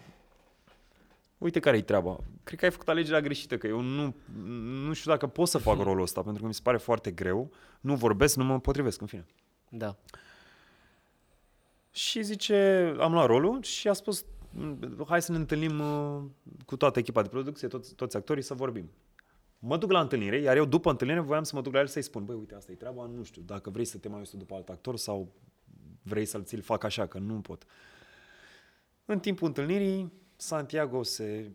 [1.38, 2.20] uite care-i treaba.
[2.44, 4.14] Cred că ai făcut alegerea greșită, că eu nu,
[4.86, 7.50] nu știu dacă pot să fac rolul ăsta, pentru că mi se pare foarte greu.
[7.80, 9.26] Nu vorbesc, nu mă potrivesc, în fine.
[9.68, 9.96] Da.
[11.98, 16.22] Și zice, am luat rolul și a spus, "Mm, hai să ne întâlnim uh,
[16.66, 18.90] cu toată echipa de producție, toți, toți actorii, să vorbim.
[19.58, 22.02] Mă duc la întâlnire, iar eu după întâlnire voiam să mă duc la el să-i
[22.02, 24.36] spun, băi, uite, asta e treaba, nu știu, dacă vrei să te mai uiți tu
[24.36, 25.32] după alt actor sau
[26.02, 27.64] vrei să-l ți-l fac așa, că nu pot.
[29.04, 31.50] În timpul întâlnirii, Santiago se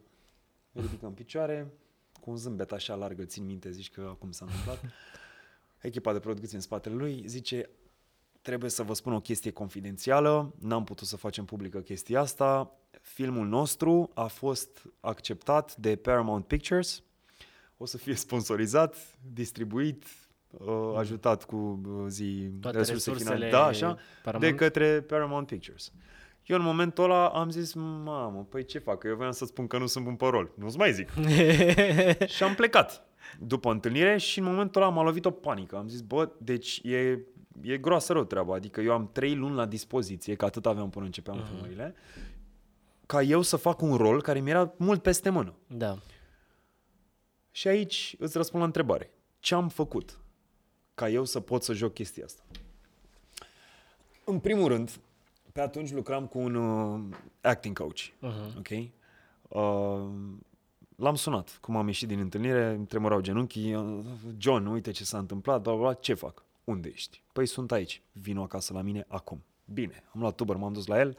[0.71, 1.73] ridică în picioare,
[2.21, 4.79] cu un zâmbet așa larg, îl țin minte, zici că acum s-a întâmplat.
[5.81, 7.69] Echipa de producție în spatele lui zice,
[8.43, 12.71] trebuie să vă spun o chestie confidențială, n-am putut să facem publică chestia asta.
[13.01, 17.03] Filmul nostru a fost acceptat de Paramount Pictures,
[17.77, 18.95] o să fie sponsorizat,
[19.33, 20.05] distribuit,
[20.49, 24.51] uh, ajutat cu uh, zi Toate resurse resursele finale, da, așa, Paramount?
[24.51, 25.91] de către Paramount Pictures.
[26.45, 29.03] Eu în momentul ăla am zis, mamă, păi ce fac?
[29.03, 30.51] Eu voiam să spun că nu sunt bun pe rol.
[30.55, 31.09] Nu-ți mai zic.
[32.35, 33.05] și am plecat
[33.39, 35.77] după întâlnire și în momentul ăla m-a lovit o panică.
[35.77, 37.19] Am zis, bă, deci e,
[37.61, 38.55] e groasă rău treaba.
[38.55, 41.47] Adică eu am trei luni la dispoziție, că atât aveam până începeam uh-huh.
[41.47, 41.95] filmările,
[43.05, 45.53] ca eu să fac un rol care mi era mult peste mână.
[45.67, 45.97] Da.
[47.51, 49.11] Și aici îți răspund la întrebare.
[49.39, 50.19] Ce am făcut
[50.95, 52.41] ca eu să pot să joc chestia asta?
[54.25, 54.99] În primul rând,
[55.51, 57.99] pe atunci lucram cu un uh, acting coach.
[57.99, 58.57] Uh-huh.
[58.57, 58.69] Ok?
[58.69, 60.11] Uh,
[60.95, 61.57] l-am sunat.
[61.61, 63.75] Cum am ieșit din întâlnire, îmi tremurau genunchii.
[63.75, 64.05] Uh,
[64.37, 66.43] John, uite ce s-a întâmplat, bla, bla, bla, ce fac?
[66.63, 67.23] Unde ești?
[67.33, 68.01] Păi sunt aici.
[68.11, 69.43] Vino acasă la mine acum.
[69.65, 71.17] Bine, am luat Uber, m-am dus la el,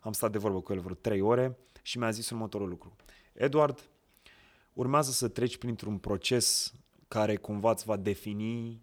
[0.00, 2.96] am stat de vorbă cu el vreo trei ore și mi-a zis următorul lucru.
[3.32, 3.88] Edward,
[4.72, 6.74] urmează să treci printr-un proces
[7.08, 8.82] care cumva îți va defini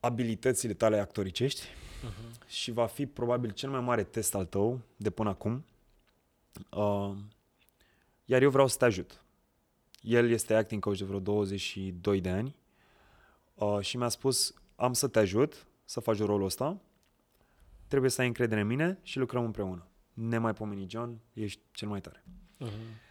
[0.00, 2.46] abilitățile tale actoricești uh-huh.
[2.46, 5.64] și va fi probabil cel mai mare test al tău de până acum.
[6.70, 7.16] Uh,
[8.24, 9.24] iar eu vreau să te ajut.
[10.00, 12.56] El este acting coach de vreo 22 de ani
[13.60, 16.80] uh, și mi-a spus am să te ajut să faci rolul ăsta,
[17.86, 19.86] trebuie să ai încredere în mine și lucrăm împreună.
[20.12, 22.24] Nemaipomeni, John, ești cel mai tare.
[22.64, 23.08] Uh-huh.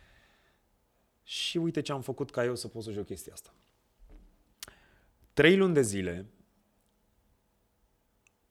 [1.23, 3.53] Și uite ce am făcut ca eu să pot să joc chestia asta.
[5.33, 6.25] Trei luni de zile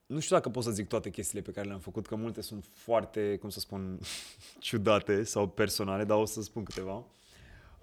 [0.08, 2.64] nu știu dacă pot să zic toate chestiile pe care le-am făcut, că multe sunt
[2.72, 3.98] foarte, cum să spun,
[4.58, 7.04] ciudate sau personale, dar o să spun câteva.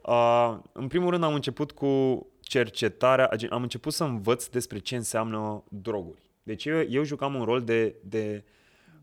[0.01, 5.63] Uh, în primul rând am început cu cercetarea, am început să învăț despre ce înseamnă
[5.69, 6.21] droguri.
[6.43, 8.43] Deci eu, eu jucam un rol de, de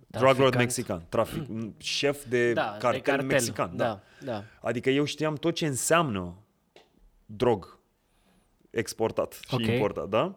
[0.07, 1.43] drug lord mexican, trafic,
[1.78, 3.76] șef de, da, cartel, de cartel mexican.
[3.76, 3.84] Da.
[3.84, 4.03] da.
[4.24, 4.45] Da.
[4.61, 6.34] Adică eu știam tot ce înseamnă
[7.26, 7.78] drog
[8.70, 9.74] exportat și okay.
[9.74, 10.36] importat, da?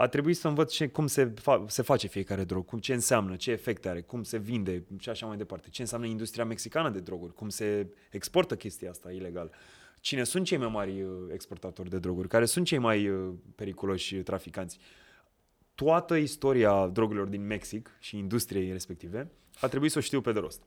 [0.00, 3.36] a trebuit să învăț ce, cum se, fa- se face fiecare drog, cum, ce înseamnă,
[3.36, 7.00] ce efecte are, cum se vinde și așa mai departe, ce înseamnă industria mexicană de
[7.00, 9.50] droguri, cum se exportă chestia asta ilegal.
[10.00, 14.16] Cine sunt cei mai mari uh, exportatori de droguri, care sunt cei mai uh, periculoși
[14.16, 14.78] traficanți.
[15.74, 19.30] Toată istoria drogurilor din Mexic și industriei respective
[19.60, 20.62] a trebuit să o știu pe de rost.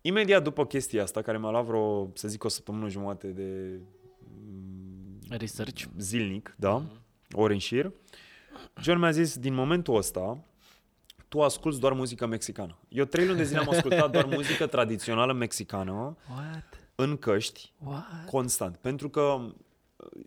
[0.00, 3.80] Imediat după chestia asta, care mi-a luat vreo, să zic, o săptămână jumate de
[5.28, 7.02] research zilnic, da, uh-huh
[7.34, 7.92] ori în șir.
[8.82, 10.44] John mi-a zis, din momentul ăsta,
[11.28, 12.78] tu asculti doar muzică mexicană.
[12.88, 16.73] Eu trei luni de zile am ascultat doar muzică tradițională mexicană What?
[16.94, 18.04] În căști, What?
[18.30, 18.76] constant.
[18.76, 19.52] Pentru că,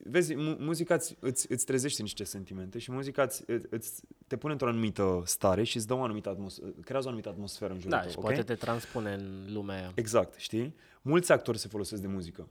[0.04, 4.68] vezi, muzica îți, îți, îți trezește niște sentimente și muzica îți, îți, te pune într-o
[4.68, 8.00] anumită stare și îți dă o anumită atmosferă, creează o anumită atmosferă în jurul da,
[8.00, 8.10] tău.
[8.10, 8.34] și okay?
[8.34, 9.92] poate te transpune în lumea aia.
[9.96, 10.76] Exact, știi?
[11.02, 12.48] Mulți actori se folosesc de muzică.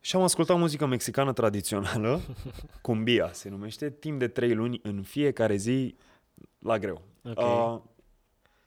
[0.00, 2.20] Și am ascultat muzică mexicană tradițională,
[2.82, 5.96] cumbia se numește, timp de trei luni în fiecare zi
[6.58, 7.02] la greu.
[7.24, 7.74] Okay.
[7.74, 7.80] Uh,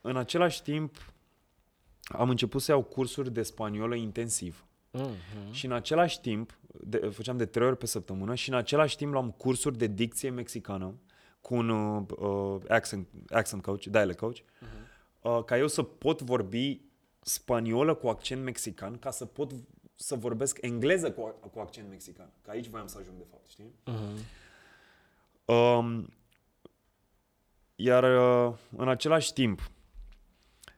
[0.00, 1.14] în același timp
[2.06, 4.66] am început să iau cursuri de spaniolă intensiv.
[4.92, 5.50] Uh-huh.
[5.50, 9.12] Și în același timp, de, făceam de trei ori pe săptămână și în același timp
[9.12, 10.94] luam cursuri de dicție mexicană
[11.40, 15.22] cu un uh, accent, accent coach, dialect coach, uh-huh.
[15.22, 16.80] uh, ca eu să pot vorbi
[17.20, 19.52] spaniolă cu accent mexican, ca să pot
[19.94, 22.30] să vorbesc engleză cu, cu accent mexican.
[22.42, 23.74] Că aici voiam să ajung, de fapt, știi?
[23.86, 24.44] Uh-huh.
[25.44, 26.08] Um,
[27.76, 29.70] iar uh, în același timp,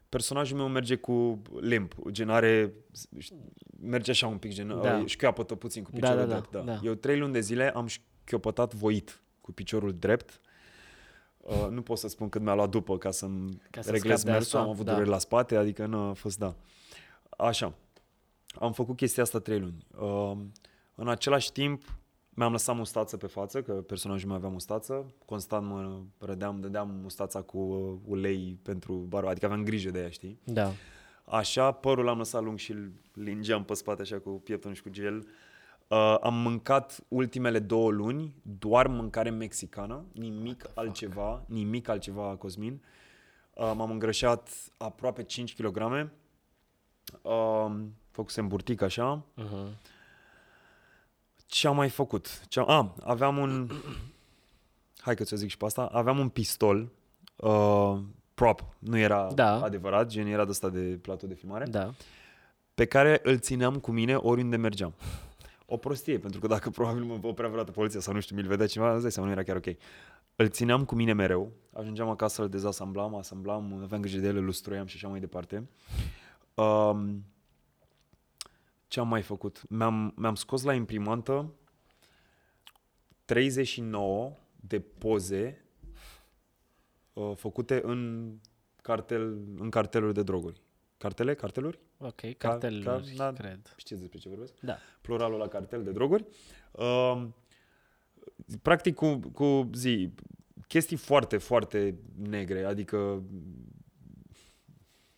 [0.08, 2.72] personajul meu merge cu limp, gen are,
[3.80, 4.96] merge așa un pic, gen, da.
[4.96, 6.50] uh, șchioapătă puțin cu da, piciorul da, da, drept.
[6.50, 6.60] Da.
[6.60, 6.80] Da.
[6.82, 10.40] Eu trei luni de zile am șchiopătat voit cu piciorul drept.
[11.36, 14.58] Uh, nu pot să spun cât mi-a luat după ca să-mi ca să reglez mersul,
[14.58, 14.92] am avut da.
[14.92, 16.54] dureri la spate, adică nu a fost, da.
[17.36, 17.74] Așa
[18.54, 19.86] am făcut chestia asta trei luni.
[20.00, 20.38] Uh,
[20.94, 21.98] în același timp,
[22.38, 25.14] mi-am lăsat mustață pe față, că personajul meu avea mustață.
[25.24, 30.10] Constant mă rădeam, dădeam mustața cu uh, ulei pentru barbă, adică aveam grijă de ea,
[30.10, 30.40] știi?
[30.44, 30.72] Da.
[31.24, 34.88] Așa, părul l-am lăsat lung și îl lingeam pe spate așa cu pieptul și cu
[34.88, 35.26] gel.
[35.88, 41.50] Uh, am mâncat ultimele două luni doar mâncare mexicană, nimic altceva, fuck?
[41.50, 42.82] nimic altceva, Cosmin.
[43.54, 46.10] Uh, m-am îngrășat aproape 5 kg.
[47.22, 47.72] Uh,
[48.10, 49.24] făcusem burtic așa.
[49.36, 49.96] Uh-huh.
[51.48, 52.48] Ce am mai făcut?
[52.48, 52.68] Ce am...
[52.68, 53.70] A, aveam un...
[55.04, 55.82] Hai că ți-o zic și pe asta.
[55.82, 56.92] Aveam un pistol
[57.36, 57.98] uh,
[58.34, 59.62] prop, nu era da.
[59.62, 61.90] adevărat, gen era de ăsta de platou de filmare, da.
[62.74, 64.94] pe care îl țineam cu mine oriunde mergeam.
[65.66, 68.66] O prostie, pentru că dacă probabil mă oprea vreodată poliția sau nu știu, mi-l vedea
[68.66, 69.76] cineva, îți dai seama, nu era chiar ok.
[70.36, 74.44] Îl țineam cu mine mereu, ajungeam acasă, îl dezasamblam, asamblam, aveam grijă de el, îl
[74.44, 75.68] lustruiam și așa mai departe.
[76.54, 77.24] Um,
[78.88, 79.62] ce am mai făcut?
[79.68, 81.54] Mi-am, mi-am scos la imprimantă
[83.24, 85.64] 39 de poze
[87.12, 88.32] uh, făcute în,
[88.82, 90.60] cartel, în carteluri de droguri.
[90.96, 91.34] Cartele?
[91.34, 91.78] Carteluri?
[91.98, 93.32] Ok, carteluri, car- da.
[93.32, 93.74] cred.
[93.76, 94.54] Știți despre ce vorbesc?
[94.60, 94.76] Da.
[95.00, 96.24] Pluralul la cartel de droguri.
[96.70, 97.26] Uh,
[98.62, 100.14] practic, cu, cu zi,
[100.66, 103.22] chestii foarte, foarte negre, adică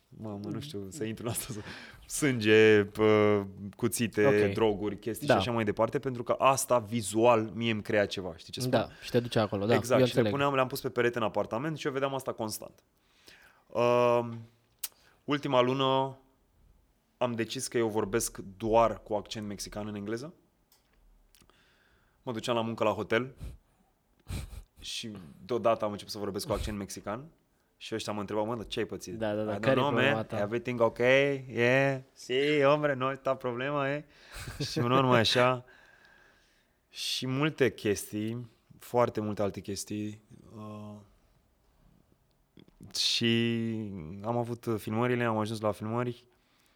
[0.07, 1.61] Mamă, nu știu, să intru în asta, să-
[2.11, 3.43] sânge, pă,
[3.75, 4.53] cuțite, Ok.
[4.53, 5.33] droguri, chestii Da.
[5.33, 8.71] și așa mai departe, pentru că asta vizual mie îmi crea ceva, știi ce spun?
[8.71, 9.75] Da, și te duce acolo, da.
[9.75, 10.31] exact, eu și le înțeleg.
[10.31, 12.83] puneam, le-am pus pe perete în apartament și eu vedeam asta constant.
[13.67, 14.19] Uh,
[15.23, 16.17] ultima lună
[17.17, 20.33] am decis că eu vorbesc doar cu accent mexican în engleză.
[22.23, 23.35] Mă duceam la muncă la hotel
[24.79, 25.11] și
[25.45, 27.25] deodată am început să vorbesc cu accent mexican
[27.81, 29.17] și ăștia mă întrebau, mă, dar ce ai pățit?
[29.17, 30.25] Da, da, da, I don't care-i know, problema man.
[30.25, 30.39] ta?
[30.39, 31.45] Everything okay?
[31.49, 32.01] Yeah?
[32.13, 34.03] Si, hombre, no está problema, eh?
[34.69, 35.65] și nu numai așa.
[36.89, 40.21] Și multe chestii, foarte multe alte chestii.
[40.55, 40.95] Uh,
[42.95, 43.53] și
[44.23, 46.25] am avut uh, filmările, am ajuns la filmări.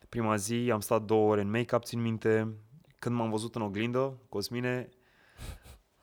[0.09, 2.53] Prima zi am stat două ore în make-up, țin minte.
[2.99, 4.89] Când m-am văzut în oglindă, Cosmine,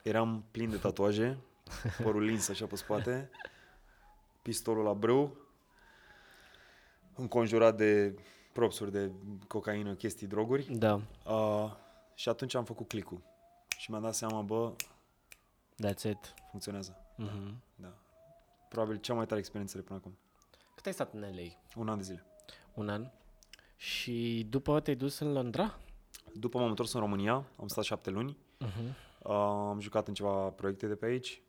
[0.03, 1.37] eram plin de tatuaje,
[2.03, 3.29] părul lins așa pe spate,
[4.43, 5.37] pistolul la brâu,
[7.15, 8.15] înconjurat de
[8.51, 9.11] propsuri de
[9.47, 10.77] cocaină, chestii, droguri.
[10.77, 11.71] Da, Uh,
[12.15, 13.21] și atunci am făcut clicul.
[13.77, 14.73] Și mi-am dat seama, bă,
[15.85, 16.33] that's it.
[16.49, 16.97] funcționează.
[17.17, 17.61] Mhm.
[17.75, 17.93] Da.
[18.69, 20.17] Probabil cea mai tare experiență de până acum.
[20.75, 21.41] Cât ai stat în LA?
[21.75, 22.25] Un an de zile.
[22.73, 23.07] Un an.
[23.77, 25.79] Și după te-ai dus în Londra?
[26.33, 28.93] După m-am întors în România, am stat șapte luni, Uh-huh.
[29.23, 29.31] uh,
[29.69, 31.41] am jucat în ceva proiecte de pe aici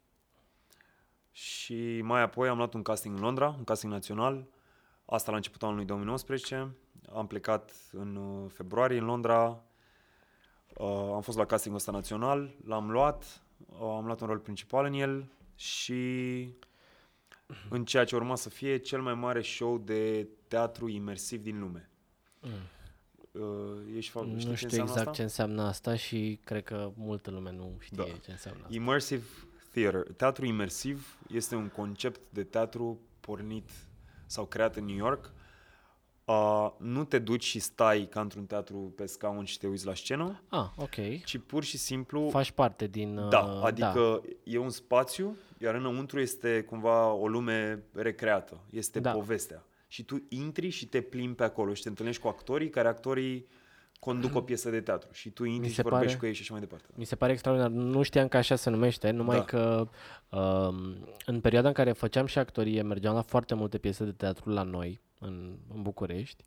[1.37, 4.47] și mai apoi am luat un casting în Londra, un casting național,
[5.05, 6.75] asta la începutul anului 2019.
[7.13, 9.63] Am plecat în uh, februarie în Londra,
[10.79, 14.85] uh, am fost la castingul ăsta național, l-am luat, uh, am luat un rol principal
[14.85, 16.49] în el și
[17.71, 21.91] în ceea ce urma să fie cel mai mare show de teatru imersiv din lume.
[23.33, 23.43] Uh,
[23.97, 25.11] ești fa- știi Nu ce știu înseamnă exact asta?
[25.13, 28.19] ce înseamnă asta și cred că multă lume nu știe Da.
[28.25, 28.75] ce înseamnă asta.
[28.75, 29.25] Immersive
[29.75, 30.03] theater.
[30.17, 33.71] Teatru imersiv este un concept de teatru pornit
[34.27, 35.33] sau creat în New York.
[36.25, 39.95] Uh, nu te duci și stai ca într-un teatru pe scaun și te uiți la
[39.95, 41.25] scenă, Ah, ok.
[41.25, 42.29] ci pur și simplu...
[42.31, 43.17] Faci parte din...
[43.17, 48.61] uh, da, adică e un spațiu, iar înăuntru este cumva o lume recreată.
[48.71, 49.11] Este Da.
[49.11, 49.65] povestea.
[49.89, 53.47] Și tu intri și te plimbi pe acolo și te întâlnești cu actorii, care actorii
[54.05, 55.09] conduc o piesă de teatru.
[55.13, 56.87] Și tu intri și se vorbești pare- cu ei și așa mai departe.
[56.95, 57.71] Mi se pare extraordinar.
[57.71, 59.45] Nu știam că așa se numește, numai Da.
[59.45, 59.89] că
[60.29, 64.51] um, în perioada în care făceam și actorie, mergeam la foarte multe piese de teatru
[64.51, 66.45] la noi, în, în București.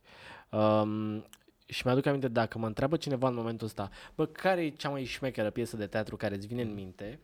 [0.50, 1.26] Um,
[1.66, 5.04] și mi-aduc aminte, dacă mă întreabă cineva în momentul ăsta, bă, care e cea mai
[5.04, 7.20] șmecheră piesă de teatru care îți vine în minte,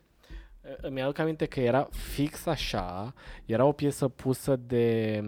[0.62, 3.14] uh, îmi aduc aminte că era fix așa,
[3.44, 5.20] era o piesă pusă de,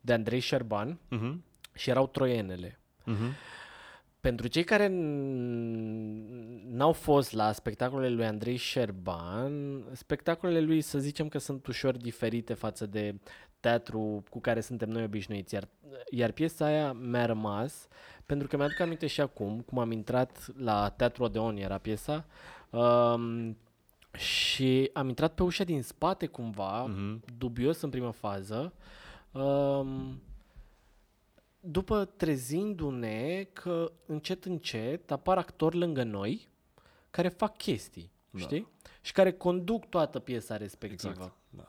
[0.00, 1.34] de Andrei Șerban Uh-huh.
[1.74, 2.80] și erau troienele.
[3.02, 3.32] Uh-huh.
[4.24, 11.28] Pentru cei care n- n-au fost la spectacolele lui Andrei Șerban, spectacolele lui să zicem
[11.28, 13.14] că sunt ușor diferite față de
[13.60, 15.68] teatru cu care suntem noi obișnuiți, iar,
[16.10, 17.88] iar piesa aia mi-a rămas
[18.26, 22.24] pentru că mi-aduc aminte și acum, cum am intrat la Teatru Odeon, era piesa,
[22.70, 23.56] um,
[24.16, 27.22] și am intrat pe ușa din spate cumva, Mhm.
[27.38, 28.72] dubios în prima fază,
[29.32, 30.20] um,
[31.66, 36.48] după trezindu-ne că încet, încet apar actori lângă noi
[37.10, 38.38] care fac chestii, Da.
[38.38, 38.68] știi?
[39.00, 41.12] Și care conduc toată piesa respectivă.
[41.12, 41.32] Exact.
[41.50, 41.68] Da.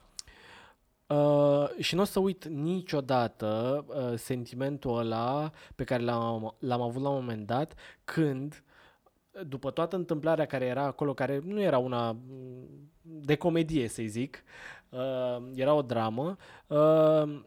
[1.15, 7.01] Uh, și nu o să uit niciodată uh, sentimentul ăla pe care l-am, l-am avut
[7.01, 7.73] la un moment dat
[8.03, 8.63] când,
[9.47, 14.43] după toată întâmplarea care era acolo, care nu era una mm, de comedie, să-i zic,
[14.89, 16.37] uh, era o dramă,
[16.67, 17.41] uh,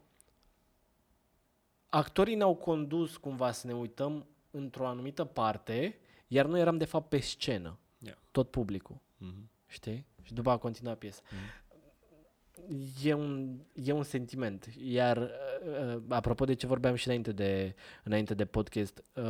[1.88, 7.08] actorii ne-au condus cumva să ne uităm într-o anumită parte, iar noi eram de fapt
[7.08, 8.16] pe scenă, Yeah.
[8.30, 9.50] tot publicul, Mhm.
[9.66, 10.06] știi?
[10.22, 11.20] Și după a continuat piesa.
[13.02, 14.68] E un, e un sentiment.
[14.80, 17.74] Iar, uh, uh, apropo de ce vorbeam și înainte de,
[18.04, 19.24] înainte de podcast, uh,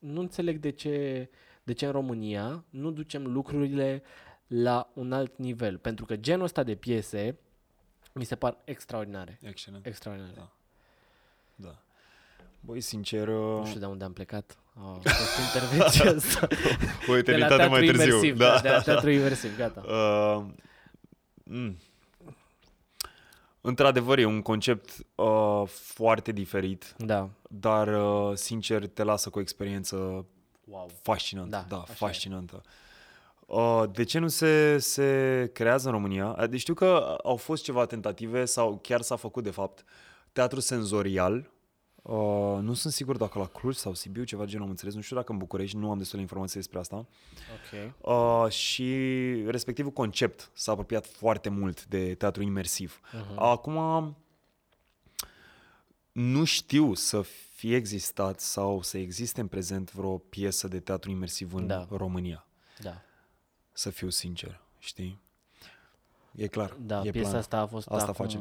[0.00, 1.28] nu înțeleg de ce,
[1.62, 4.02] de ce în România nu ducem lucrurile
[4.46, 5.78] la un alt nivel.
[5.78, 7.38] Pentru că genul ăsta de piese
[8.14, 9.38] mi se par extraordinare.
[9.42, 9.86] Excelent.
[9.86, 10.32] Extraordinare.
[10.36, 10.52] Da.
[11.60, 11.74] Da.
[12.60, 14.58] Băi, sincer, Nu știu de unde am plecat.
[14.74, 16.46] A fost intervenția asta.
[16.50, 16.56] o
[17.06, 18.04] De la eternitate teatru mai târziu.
[18.06, 18.36] imersiv.
[18.36, 18.58] Da.
[18.60, 19.80] De la teatru imersiv, gata.
[19.88, 20.44] Uh,
[21.44, 21.76] mm.
[23.60, 27.28] Într-adevăr, e un concept uh, foarte diferit, Da.
[27.48, 30.26] dar, uh, sincer, te lasă cu o experiență
[30.64, 30.90] Wow.
[31.02, 31.50] fascinantă.
[31.50, 31.94] Da, Da, așa e.
[31.94, 32.62] fascinantă.
[33.46, 36.46] Uh, de ce nu se, se creează în România?
[36.50, 39.84] Deci știu că au fost ceva tentative sau chiar s-a făcut de fapt
[40.32, 41.50] teatru senzorial.
[42.02, 44.94] Uh, nu sunt sigur dacă la Cluj sau Sibiu, ceva de genul am înțeles.
[44.94, 46.96] Nu știu dacă în București, nu am destule informații despre asta.
[46.96, 47.94] Ok.
[47.98, 48.94] Uh, și
[49.46, 53.00] respectivul concept s-a apropiat foarte mult de teatru imersiv.
[53.06, 53.34] Uh-huh.
[53.36, 54.16] Acum
[56.12, 57.20] nu știu să
[57.54, 61.86] fie existat sau să existe în prezent vreo piesă de teatru imersiv în Da.
[61.90, 62.46] România.
[62.78, 63.02] Da.
[63.72, 65.20] Să fiu sincer, știi?
[66.38, 66.76] E clar.
[66.80, 67.40] Da, e piesa plan.
[67.40, 68.40] asta a fost Asta acum facem.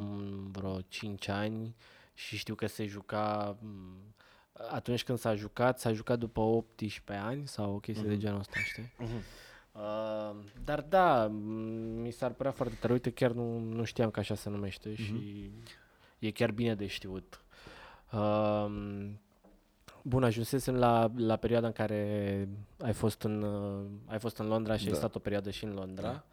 [0.52, 1.76] vreo 5 ani
[2.14, 4.14] și știu că se juca m,
[4.72, 8.14] atunci când s-a jucat, s-a jucat după 18 ani sau o chestie Mhm.
[8.14, 8.92] de genul ăsta, știi?
[9.72, 11.34] Uh, dar da, m,
[12.02, 12.94] mi s-ar părea foarte tare.
[12.94, 15.02] Uite, chiar nu, nu știam că așa se numește Mhm.
[15.02, 15.52] și
[16.20, 17.42] e chiar bine de știut.
[18.12, 18.66] Uh,
[20.02, 24.78] bun, ajunsesem la, la perioada în care ai fost în, uh, ai fost în Londra
[24.78, 24.98] și ai Da.
[24.98, 26.24] stat o perioadă și în Londra.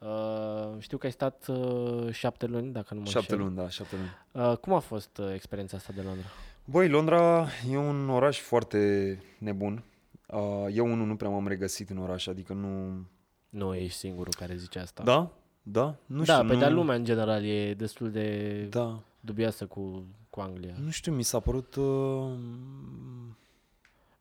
[0.00, 3.46] Uh, știu că ai stat uh, șapte luni, dacă nu mă Șapte înșel.
[3.46, 4.48] luni, da, șapte luni.
[4.50, 6.26] Uh, cum a fost uh, experiența asta de Londra?
[6.64, 9.82] Băi, Londra e un oraș foarte nebun.
[10.26, 13.02] Uh, eu unul nu prea m-am regăsit în oraș, adică nu...
[13.48, 15.02] Nu ești singurul care zice asta.
[15.02, 15.30] Da?
[15.62, 15.94] Da?
[16.06, 16.60] Nu da, știu, pe nu...
[16.60, 19.00] de lumea în general e destul de Da.
[19.20, 20.74] dubioasă cu, cu Anglia.
[20.84, 21.74] Nu știu, mi s-a părut...
[21.74, 22.32] Uh...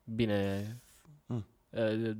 [0.03, 0.65] Bine, Mm.
[0.65, 0.75] uh,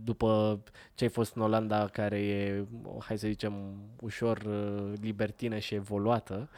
[0.04, 0.60] după
[0.95, 2.66] ce ai fost în Olanda, care e,
[3.00, 3.54] hai să zicem,
[4.00, 6.50] ușor uh, libertină și evoluată,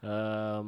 [0.00, 0.64] uh,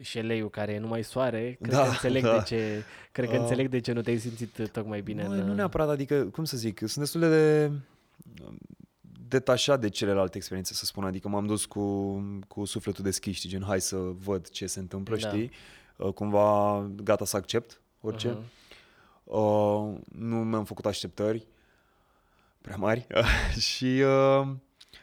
[0.00, 2.38] și Eleiu, care e numai soare, cred Da, că înțeleg da.
[2.38, 2.82] de ce,
[3.12, 5.24] cred că Uh, înțeleg de ce nu te-ai simțit tocmai bine.
[5.28, 7.70] Băi, în, nu neapărat, adică, cum să zic, sunt destul de
[9.28, 11.04] detașat de celelalte experiențe, să spun.
[11.04, 12.14] Adică m-am dus cu,
[12.48, 15.28] cu sufletul deschis, știi, gen, hai să văd ce se întâmplă, Da.
[15.28, 15.50] știi?
[15.96, 18.28] Uh, Cumva gata să accept orice.
[18.28, 18.42] Mhm.
[19.28, 21.46] Uh, nu mi-am făcut așteptări
[22.60, 23.06] prea mari
[23.68, 24.48] și uh,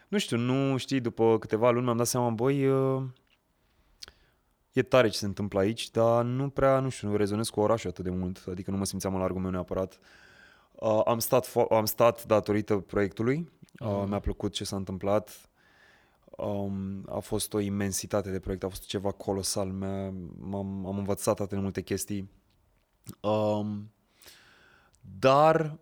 [0.08, 3.02] nu știu, nu știi, după câteva luni mi-am dat seama, băi, uh,
[4.72, 7.90] e tare ce se întâmplă aici, dar nu prea, nu știu, nu rezonez cu orașul
[7.90, 9.98] atât de mult, adică nu mă simțeam în largul meu neapărat.
[10.72, 13.50] Uh, am, stat fo- am stat datorită proiectului,
[13.80, 14.08] uh, Mhm.
[14.08, 15.50] mi-a plăcut ce s-a întâmplat,
[16.36, 21.40] um, a fost o imensitate de proiect, a fost ceva colosal, mi-a, m-am, am învățat
[21.40, 22.30] atât de multe chestii.
[23.20, 23.90] Um,
[25.18, 25.78] dar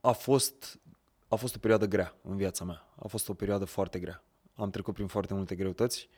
[0.00, 0.80] a fost,
[1.28, 2.86] a fost o perioadă grea în viața mea.
[2.96, 4.24] A fost o perioadă foarte grea.
[4.54, 6.08] Am trecut prin foarte multe greutăți.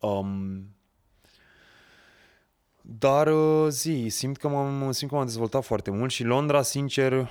[0.00, 0.66] Um,
[2.80, 7.30] dar uh, zi, simt că, m-am, simt că m-am dezvoltat foarte mult și Londra, sincer,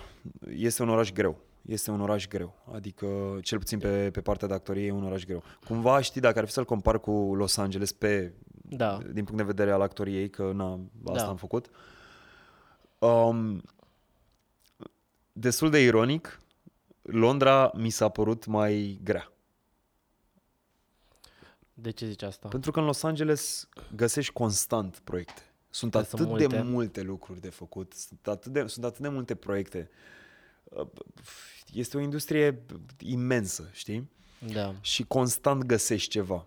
[0.50, 1.38] este un oraș greu.
[1.62, 2.54] Este un oraș greu.
[2.74, 5.44] Adică, cel puțin pe, pe partea de actorie, e un oraș greu.
[5.66, 9.44] Cumva, știi, dacă ar fi să-l compar cu Los Angeles pe Da, din punct de
[9.44, 11.28] vedere al actoriei, că na, asta Da.
[11.28, 11.70] am făcut.
[13.00, 13.62] Um,
[15.34, 16.42] destul de ironic,
[17.02, 19.32] Londra mi s-a părut mai grea.
[21.74, 22.48] de ce zici asta?
[22.48, 25.42] Pentru că în Los Angeles găsești constant proiecte.
[25.70, 26.62] Sunt Că atât sunt de multe.
[26.62, 29.90] multe lucruri de făcut, sunt atât de, sunt atât de multe proiecte.
[30.64, 30.88] Uh,
[31.74, 32.62] Este o industrie
[33.00, 34.10] imensă, știi?
[34.54, 36.46] Da, și constant găsești ceva.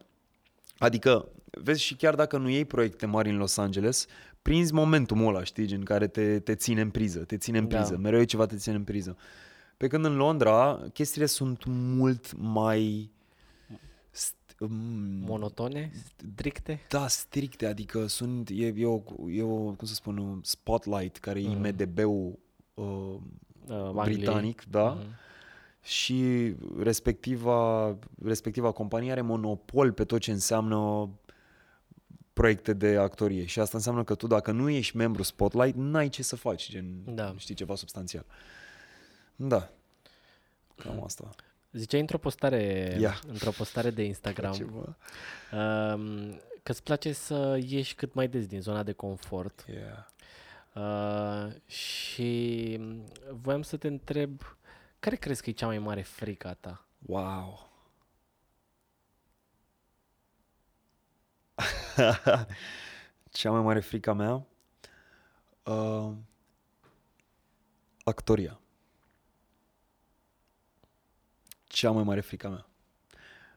[0.78, 4.07] Adică, vezi, și chiar dacă nu iei proiecte mari în Los Angeles,
[4.45, 7.77] prinzi momentul ăla, știi, gen care te, te ține în priză, te ține în Da.
[7.77, 9.17] priză, mereu e ceva te ține în priză.
[9.77, 13.11] Pe când în Londra, chestiile sunt mult mai...
[14.15, 14.69] st- m-
[15.27, 15.91] monotone,
[16.33, 16.81] stricte.
[16.89, 21.43] da, stricte, adică sunt, e, e, o, e o, cum să spun, un spotlight, care
[21.43, 21.65] e Mhm.
[21.65, 22.39] IMDB-ul
[22.75, 22.85] uh,
[23.69, 24.17] Uh, Angliei.
[24.17, 24.89] britanic, da?
[24.91, 25.07] Mhm.
[25.83, 31.09] și respectiva, respectiva companie are monopol pe tot ce înseamnă
[32.35, 36.22] proiecte de actorie și asta înseamnă că tu dacă nu ești membru Spotlight, n-ai ce
[36.22, 37.35] să faci, gen, Da.
[37.37, 38.24] știi, ceva substanțial.
[39.37, 39.68] Da.
[40.76, 41.30] Cam asta.
[41.72, 43.20] Ziceai într-o postare, Ia.
[43.26, 44.97] într-o postare de Instagram Ceva.
[45.53, 50.07] um, că îți place să ieși cât mai des din zona de confort Yeah.
[50.74, 52.80] uh, și
[53.30, 54.41] voiam să te întreb
[54.99, 56.85] care crezi că e cea mai mare frică a ta?
[57.07, 57.68] Wow.
[63.31, 64.47] Cea mai mare frica mea?
[65.63, 66.13] Uh,
[68.05, 68.61] actoria.
[71.65, 72.67] Cea mai mare frica mea.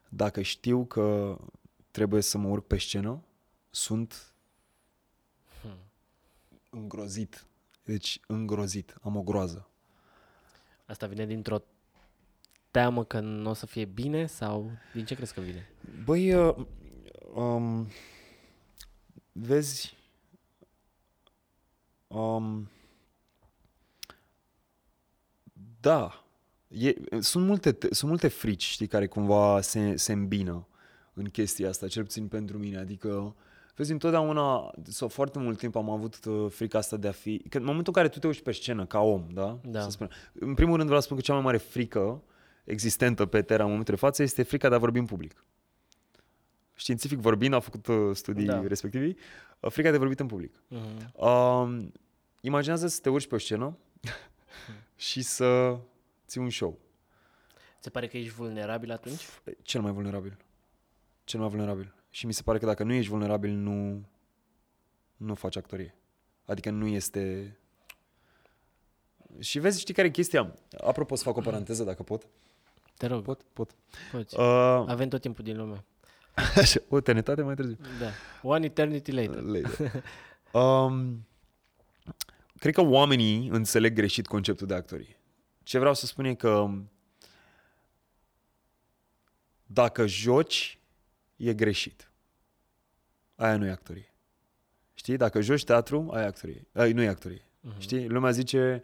[0.09, 1.37] Dacă știu că
[1.91, 3.23] trebuie să mă urc pe scenă,
[3.69, 4.33] sunt
[6.69, 7.45] îngrozit.
[7.83, 8.95] Deci îngrozit.
[9.01, 9.69] Am o groază.
[10.85, 11.63] Asta vine dintr-o
[12.71, 15.69] teamă că nu o să fie bine sau din ce crezi că vine?
[16.03, 16.55] Băi, uh,
[17.33, 17.87] um,
[19.39, 19.95] vezi,
[22.07, 22.69] um,
[25.79, 26.23] da,
[26.67, 30.67] e, sunt, multe, te- sunt multe frici, știi, care cumva se, se îmbină
[31.13, 32.77] în chestia asta, cel puțin pentru mine.
[32.77, 33.35] Adică,
[33.75, 37.43] vezi, întotdeauna, sau foarte mult timp am avut uh, frica asta de a fi...
[37.49, 39.59] Că în momentul în care tu te uiți pe scenă ca om, da?
[39.63, 39.81] Da.
[39.81, 42.23] Să spun, în primul rând vreau să spun că cea mai mare frică
[42.63, 45.45] existentă pe Terra în momentul de față este frica de a vorbi în public.
[46.79, 48.55] Științific vorbind, a făcut uh, studii Da.
[48.59, 48.67] da.
[48.67, 49.13] respectivi,
[49.59, 50.61] uh, frica de vorbit în public.
[50.67, 51.25] Mhm.
[51.25, 51.91] Um,
[52.41, 53.77] imaginează să te urci pe o scenă
[54.95, 55.79] și să
[56.27, 56.79] ții un show.
[57.81, 59.21] Ți pare că ești vulnerabil atunci?
[59.61, 60.37] Cel mai vulnerabil.
[61.23, 61.93] Cel mai vulnerabil.
[62.09, 64.05] Și mi se pare că dacă nu ești vulnerabil, nu,
[65.17, 65.95] nu faci actorie.
[66.45, 67.57] Adică nu este...
[69.39, 70.53] Și vezi, știi care e chestia?
[70.77, 72.27] Apropo, să fac o paranteză, dacă pot.
[72.97, 73.41] Te rog, Pot?
[73.53, 73.75] Pot.
[74.11, 74.35] poți.
[74.39, 75.85] Uh, Avem tot timpul din lume.
[76.55, 77.77] așa, o tenetate mai târziu.
[77.99, 78.09] Da.
[78.41, 79.41] One eternity later.
[79.41, 80.03] Later.
[80.61, 81.27] um,
[82.59, 85.19] cred că oamenii înțeleg greșit conceptul de actorie.
[85.63, 86.69] Ce vreau să spun e că
[89.65, 90.79] dacă joci,
[91.35, 92.11] e greșit.
[93.35, 94.13] Aia nu e actorie.
[94.93, 95.17] Știi?
[95.17, 96.67] Dacă joci teatru, aia e actorie.
[96.73, 97.41] Aia nu e actorie.
[97.41, 97.77] Uh-huh.
[97.77, 98.07] Știi?
[98.07, 98.83] Lumea zice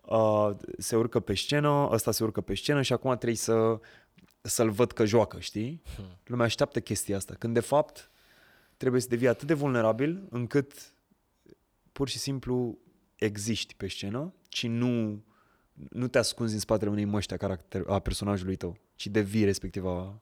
[0.00, 3.80] uh, se urcă pe scenă, ăsta se urcă pe scenă și acum trebuie să
[4.48, 5.82] să-l văd că joacă, știi?
[6.24, 7.34] Lumea așteaptă chestia asta.
[7.38, 8.10] Când de fapt
[8.76, 10.72] trebuie să devii atât de vulnerabil încât
[11.92, 12.78] pur și simplu
[13.16, 15.22] existi pe scenă și nu,
[15.72, 20.20] nu te ascunzi în spatele unei măști a, caracter, a personajului tău, ci devii respectiva...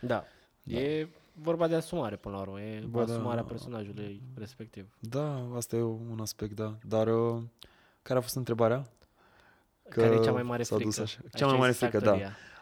[0.00, 0.24] Da.
[0.62, 2.60] E vorba de asumare până la urmă.
[2.60, 3.12] E Bă, da.
[3.12, 4.96] asumarea personajului respectiv.
[5.00, 6.78] Da, asta e un aspect, da.
[6.82, 7.42] Dar uh,
[8.02, 8.86] care a fost întrebarea?
[9.88, 11.02] Că Care e cea mai mare s-a dus frică?
[11.02, 11.18] așa.
[11.22, 12.18] Aici Cea mai ai mare zis frică, da.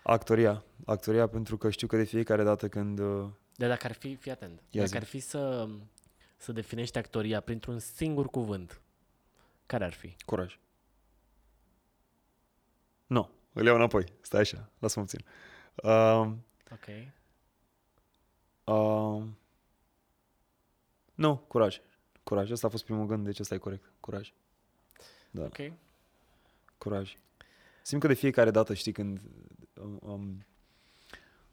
[0.07, 0.51] Actoria.
[0.51, 0.65] Actoria.
[0.85, 2.99] Actoria pentru că știu că de fiecare dată când...
[2.99, 4.97] Uh, Dar dacă ar fi, fii atent, Ia dacă zi.
[4.97, 5.69] ar fi să,
[6.37, 8.81] să definești actoria printr-un singur cuvânt,
[9.67, 10.17] care ar fi?
[10.25, 10.59] curaj.
[13.07, 14.05] Nu, îl iau înapoi.
[14.21, 15.25] Stai așa, lasă-mă puțin.
[15.75, 16.33] Uh,
[16.73, 16.87] Ok.
[18.65, 19.23] uh,
[21.15, 21.81] nu, curaj.
[22.23, 22.51] Curaj.
[22.51, 23.93] Asta a fost primul gând, deci ăsta e corect.
[24.01, 24.33] Curaj.
[25.31, 25.43] Da.
[25.45, 25.73] Ok.
[26.79, 27.17] Curaj.
[27.83, 29.21] Simt că de fiecare dată, știi, când
[29.81, 30.45] um, um,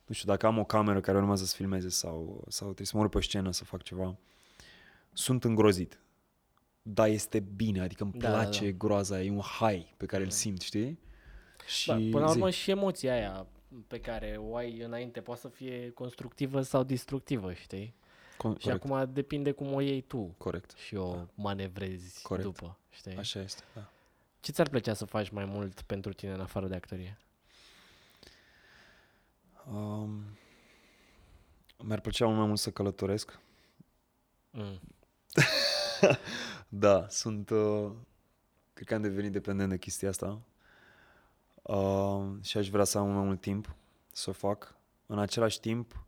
[0.05, 3.01] nu știu, dacă am o cameră care urmează să filmeze sau, sau trebuie să mă
[3.03, 4.17] urc pe scenă să fac ceva,
[5.13, 5.99] sunt îngrozit.
[6.81, 8.77] Dar este bine, adică îmi Da, da, place da.
[8.77, 10.99] groaza, e un high pe care îl simt, știi?
[11.67, 12.57] Și Da, până la urmă zi.
[12.57, 13.47] și emoția aia
[13.87, 17.93] pe care o ai înainte poate să fie constructivă sau destructivă, știi?
[18.35, 20.73] Con- Și corect, acum depinde cum o iei tu corect.
[20.77, 22.45] și o manevrezi Corect.
[22.47, 23.15] după, știi?
[23.15, 23.89] Așa este, da.
[24.39, 27.17] Ce ți-ar plăcea să faci mai mult pentru tine în afară de actorie?
[29.69, 30.23] Um,
[31.83, 33.39] mi-ar plăcea mult mai mult să călătoresc.
[34.51, 34.79] Mm.
[36.73, 37.49] Da, sunt...
[37.49, 37.91] Uh,
[38.73, 40.41] cred că am devenit dependent de chestia asta.
[41.61, 43.75] Uh, și aș vrea să am mai mult timp
[44.11, 44.75] să o fac.
[45.05, 46.05] În același timp,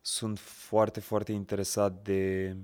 [0.00, 2.56] sunt foarte, foarte interesat de...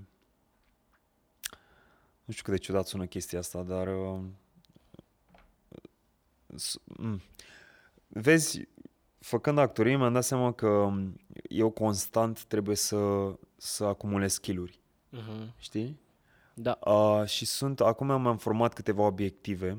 [2.25, 3.87] Nu știu cât de ciudat sună chestia asta, dar...
[3.87, 4.21] Uh,
[6.55, 7.21] s- mm.
[8.09, 8.69] Vezi,
[9.25, 10.91] făcând actorie, mi-am dat seama că
[11.49, 14.83] eu constant trebuie să, să acumulez skill-uri,
[15.17, 15.57] Mm-hmm.
[15.59, 16.01] știi?
[16.55, 16.79] Da.
[16.85, 19.79] Uh, și sunt, acum mi-am format câteva obiective.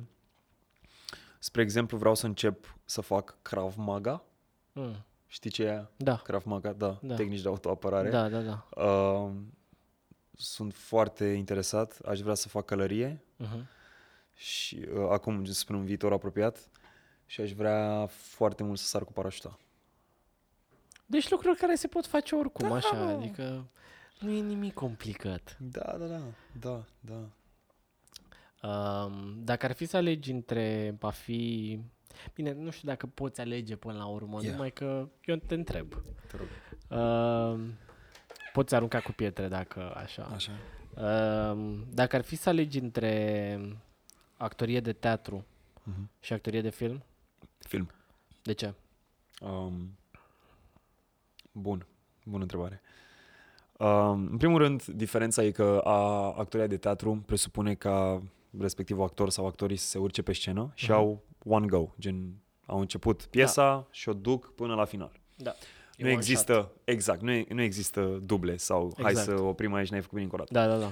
[1.39, 4.23] Spre exemplu, vreau să încep să fac Krav Maga.
[4.71, 5.05] Mm.
[5.27, 5.91] Știi ce e aia?
[5.97, 6.15] Da.
[6.15, 7.15] Krav Maga, da, Da.
[7.15, 8.09] tehnici de autoapărare.
[8.09, 8.83] Da, da, da.
[8.83, 9.31] Uh,
[10.37, 13.65] sunt foarte interesat, aș vrea să fac călărie Mm-hmm.
[14.33, 16.69] și uh, acum spre un viitor apropiat
[17.25, 19.59] și aș vrea foarte mult să sar cu parașuta.
[21.05, 22.75] Deci lucruri care se pot face oricum, da.
[22.75, 23.65] așa, adică
[24.19, 25.57] nu e nimic complicat.
[25.59, 26.21] Da, da, da,
[26.59, 27.29] da, da.
[28.69, 31.79] Um, dacă ar fi să alegi între a fi...
[32.33, 34.51] Bine, nu știu dacă poți alege până la urmă, Ia.
[34.51, 35.93] numai că eu te întreb.
[36.27, 36.47] Te rog.
[36.99, 37.73] Um,
[38.53, 40.23] poți arunca cu pietre dacă așa.
[40.23, 40.51] Așa.
[41.51, 43.59] Um, dacă ar fi să alegi între
[44.37, 45.45] actorie de teatru
[45.83, 46.09] Mhm.
[46.19, 47.03] și actorie de film,
[47.67, 47.89] Film.
[48.43, 48.73] de ce?
[49.41, 49.97] Um,
[51.51, 51.85] bun,
[52.23, 52.81] bună întrebare.
[53.77, 58.21] Um, în primul rând, diferența e că a, actoria de teatru presupune ca
[58.59, 60.93] respectivul actor sau actorii să se urce pe scenă și Mhm.
[60.99, 62.33] au one go, gen
[62.65, 65.11] au început piesa și o duc până la final.
[65.37, 65.55] Da.
[65.97, 69.27] nu există, exact, nu, e, nu există duble sau hai Exact.
[69.37, 70.53] să oprim aici, n-ai făcut bine încă o dată.
[70.53, 70.91] Da, da, da.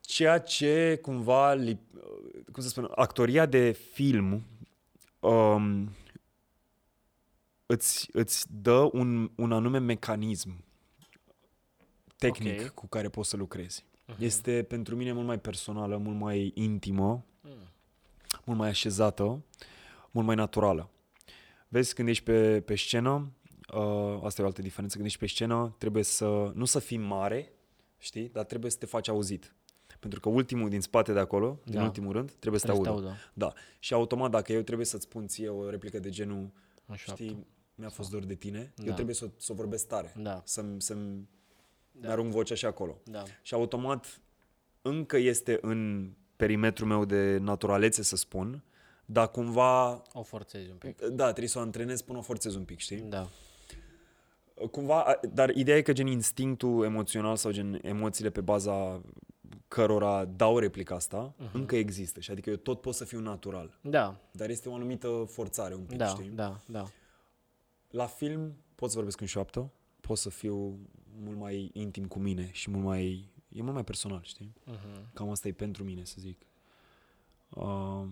[0.00, 1.80] Ceea ce cumva, li-
[2.52, 4.42] cum să spun, actoria de film
[5.20, 5.90] um,
[7.66, 10.64] îți, îți dă un, un anume mecanism
[12.16, 12.68] tehnic Ok.
[12.68, 13.84] cu care poți să lucrezi.
[14.06, 14.22] Mhm.
[14.22, 17.68] Este pentru mine mult mai personală, mult mai intimă, Mm.
[18.44, 19.44] mult mai așezată.
[20.10, 20.90] mult mai naturală.
[21.68, 23.32] Vezi, când ești pe, pe scenă,
[23.74, 26.96] uh, asta e o altă diferență, când ești pe scenă, trebuie să, nu să fii
[26.96, 27.52] mare,
[27.98, 29.54] știi, dar trebuie să te faci auzit.
[30.00, 31.82] Pentru că ultimul din spate de acolo, din Da.
[31.82, 33.06] ultimul rând, trebuie să te Trebuie să audă.
[33.08, 33.52] te audă.
[33.54, 33.60] Da.
[33.78, 36.50] Și automat, dacă eu trebuie să-ți spun ție o replică de genul,
[36.86, 37.12] Așa.
[37.12, 38.84] știi, mi-a fost dor de tine, Da.
[38.86, 40.14] eu trebuie să, să o vorbesc tare.
[40.16, 40.42] Da.
[40.44, 41.28] Să-mi, să-mi
[41.92, 42.10] da.
[42.10, 43.00] arunc vocea și acolo.
[43.04, 43.22] Da.
[43.42, 44.20] Și automat
[44.82, 48.62] încă este în perimetrul meu de naturalețe, să spun,
[49.04, 50.98] dar cumva, O forțezi un pic.
[51.00, 52.98] da, trebuie să o antrenez până o forțez un pic, știi?
[53.00, 53.28] Da.
[54.70, 59.00] Cumva, a- dar ideea e că gen instinctul emoțional sau gen emoțiile pe baza
[59.70, 61.52] cărora dau replica asta, uh-huh.
[61.52, 62.20] încă există.
[62.20, 63.78] Și adică eu tot pot să fiu natural.
[63.80, 64.20] Da.
[64.30, 66.28] Dar este o anumită forțare un pic, Da, știi?
[66.28, 66.86] da, da.
[67.90, 69.70] La film pot să vorbesc în șoaptă,
[70.00, 70.78] pot să fiu
[71.20, 73.30] mult mai intim cu mine și mult mai...
[73.48, 74.52] E mult mai personal, știi?
[74.70, 75.12] Uh-huh.
[75.14, 76.46] Cam asta e pentru mine, să zic.
[77.48, 78.06] Uh,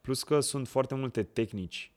[0.00, 1.92] plus că sunt foarte multe tehnici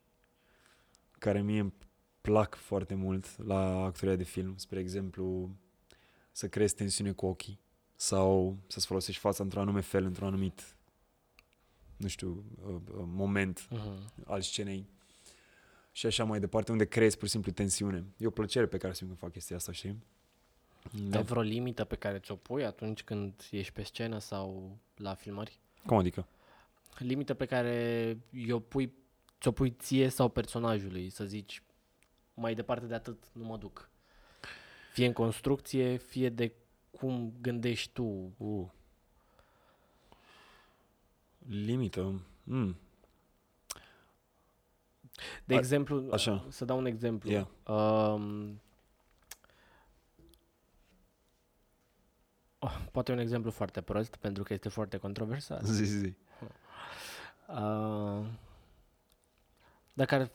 [1.12, 1.74] care mie îmi
[2.22, 4.58] plac foarte mult la actoria de film.
[4.58, 5.50] Spre exemplu,
[6.32, 7.62] să creezi tensiune cu ochii
[8.04, 10.76] sau să-ți folosești fața într-un anume fel, într-un anumit,
[11.98, 14.24] nu știu, uh, uh, moment Uh-huh.
[14.26, 14.86] al scenei
[15.92, 18.06] și așa mai departe, unde creezi pur și simplu tensiune.
[18.18, 20.04] E o plăcere pe care simt când fac chestia asta, știi?
[20.92, 21.18] Da.
[21.18, 25.60] Ai vreo limită pe care ți-o pui atunci când ești pe scenă sau la filmări?
[25.86, 26.28] Cum adică?
[26.98, 28.18] Limită pe care
[28.50, 28.94] o pui,
[29.42, 31.64] ți-o pui ție sau personajului, să zici,
[32.34, 33.90] mai departe de atât nu mă duc.
[34.94, 36.54] Fie în construcție, fie de
[36.98, 38.34] cum gândești tu.
[38.38, 38.68] Uh.
[41.48, 42.22] Limită.
[42.44, 42.76] Mm.
[45.46, 46.46] De A- exemplu, așa.
[46.50, 47.30] să dau un exemplu.
[47.30, 47.48] Yeah.
[47.68, 48.62] Um,
[52.60, 55.64] oh, poate un exemplu foarte prost, pentru că este foarte controversat.
[55.64, 56.14] Zi, zi, zi.
[57.48, 58.26] Uh,
[59.94, 60.30] dacă ar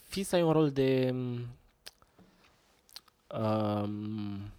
[0.00, 1.10] fi să ai un rol de
[3.28, 4.50] um,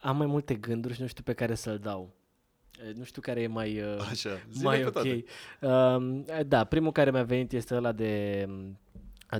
[0.00, 2.10] am mai multe gânduri și nu știu pe care să-l dau.
[2.88, 4.30] Eh, Nu știu care e mai, uh, Așa.
[4.50, 4.92] Zile mai pe ok.
[4.92, 5.24] toate.
[5.60, 8.46] Um, da, primul care mi-a venit este ăla de,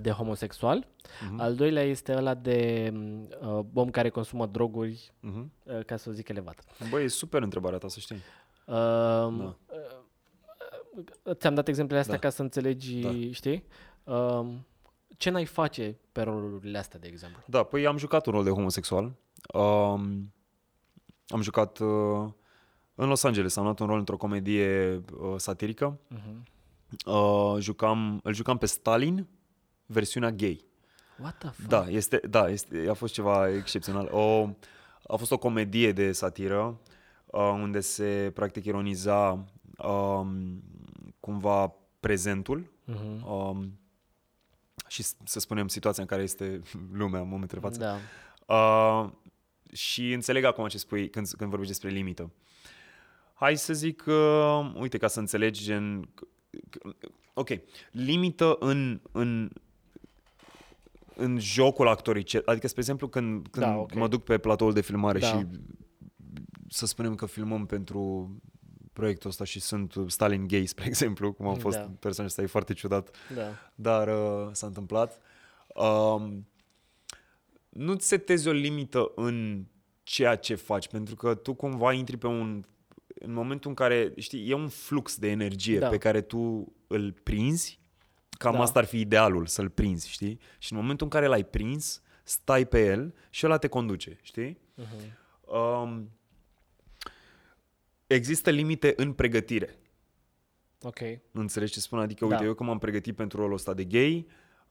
[0.01, 0.87] de homosexual.
[1.31, 1.41] Mhm.
[1.41, 2.93] Al doilea este ăla de
[3.41, 5.53] uh, om care consumă droguri, Mhm.
[5.63, 6.65] uh, ca să o zic elevat.
[6.91, 8.17] Băi, e super întrebarea ta, să știi.
[8.17, 9.57] Uh, Da.
[11.25, 12.21] uh, ți-am dat exemplele astea Da.
[12.21, 13.11] ca să înțelegi, Da.
[13.31, 13.65] știi?
[14.05, 14.47] Uh,
[15.17, 17.43] ce n-ai face pe rolurile astea, de exemplu?
[17.47, 19.13] Da, păi am jucat un rol de homosexual.
[19.55, 20.33] Um,
[21.29, 22.29] am jucat uh,
[22.95, 25.99] în Los Angeles, am luat un rol într-o comedie uh, satirică.
[26.15, 26.51] Uh-huh.
[27.07, 29.27] Uh, jucam, îl jucam pe Stalin,
[29.87, 30.65] versiunea gay.
[31.21, 31.69] What the fuck?
[31.69, 34.09] Da, este, da este, a fost ceva excepțional.
[34.13, 34.49] O,
[35.07, 36.81] a fost o comedie de satiră
[37.27, 39.45] uh, unde se practic ironiza
[39.79, 40.63] um,
[41.21, 43.23] cumva prezentul Uh-huh.
[43.25, 43.79] um,
[44.93, 46.63] și s- să spunem situația în care este
[47.01, 47.79] lumea în momentul de față.
[47.79, 47.97] Da.
[48.55, 49.11] Uh,
[49.73, 52.31] și înțeleg acum ce spui când, când vorbești despre limită.
[53.35, 56.09] Hai să zic, uh, uite, ca să înțelegi, gen...
[57.35, 57.49] Ok,
[57.91, 59.51] limită în, în,
[61.15, 62.49] în jocul actoric.
[62.49, 63.95] Adică, spre exemplu, când, când Da, ok.
[63.95, 65.27] mă duc pe platoul de filmare Da.
[65.27, 65.47] și
[66.69, 68.31] să spunem că filmăm pentru
[68.93, 71.91] proiectul ăsta și sunt Stalin gay, spre exemplu, cum am fost Da.
[72.01, 73.49] persoana asta, e foarte ciudat Da.
[73.75, 75.21] dar uh, s-a întâmplat.
[75.75, 76.47] Um,
[77.69, 79.65] nu-ți setezi o limită în
[80.03, 82.65] ceea ce faci, pentru că tu cumva intri pe un...
[83.15, 85.89] În momentul în care, știi, e un flux de energie Da.
[85.89, 87.81] pe care tu îl prinzi,
[88.39, 88.61] cam Da.
[88.61, 90.39] asta ar fi idealul, să-l prinzi, știi?
[90.59, 94.59] Și în momentul în care l-ai prins, stai pe el și ăla te conduce, știi?
[94.81, 95.13] Uh-huh.
[95.83, 96.11] Um,
[98.15, 99.79] există limite în pregătire.
[100.83, 100.99] Ok.
[101.33, 101.99] Înțelegi ce spun?
[101.99, 102.35] Adică, Da.
[102.35, 104.27] uite, eu cum am pregătit pentru rolul ăsta de gay,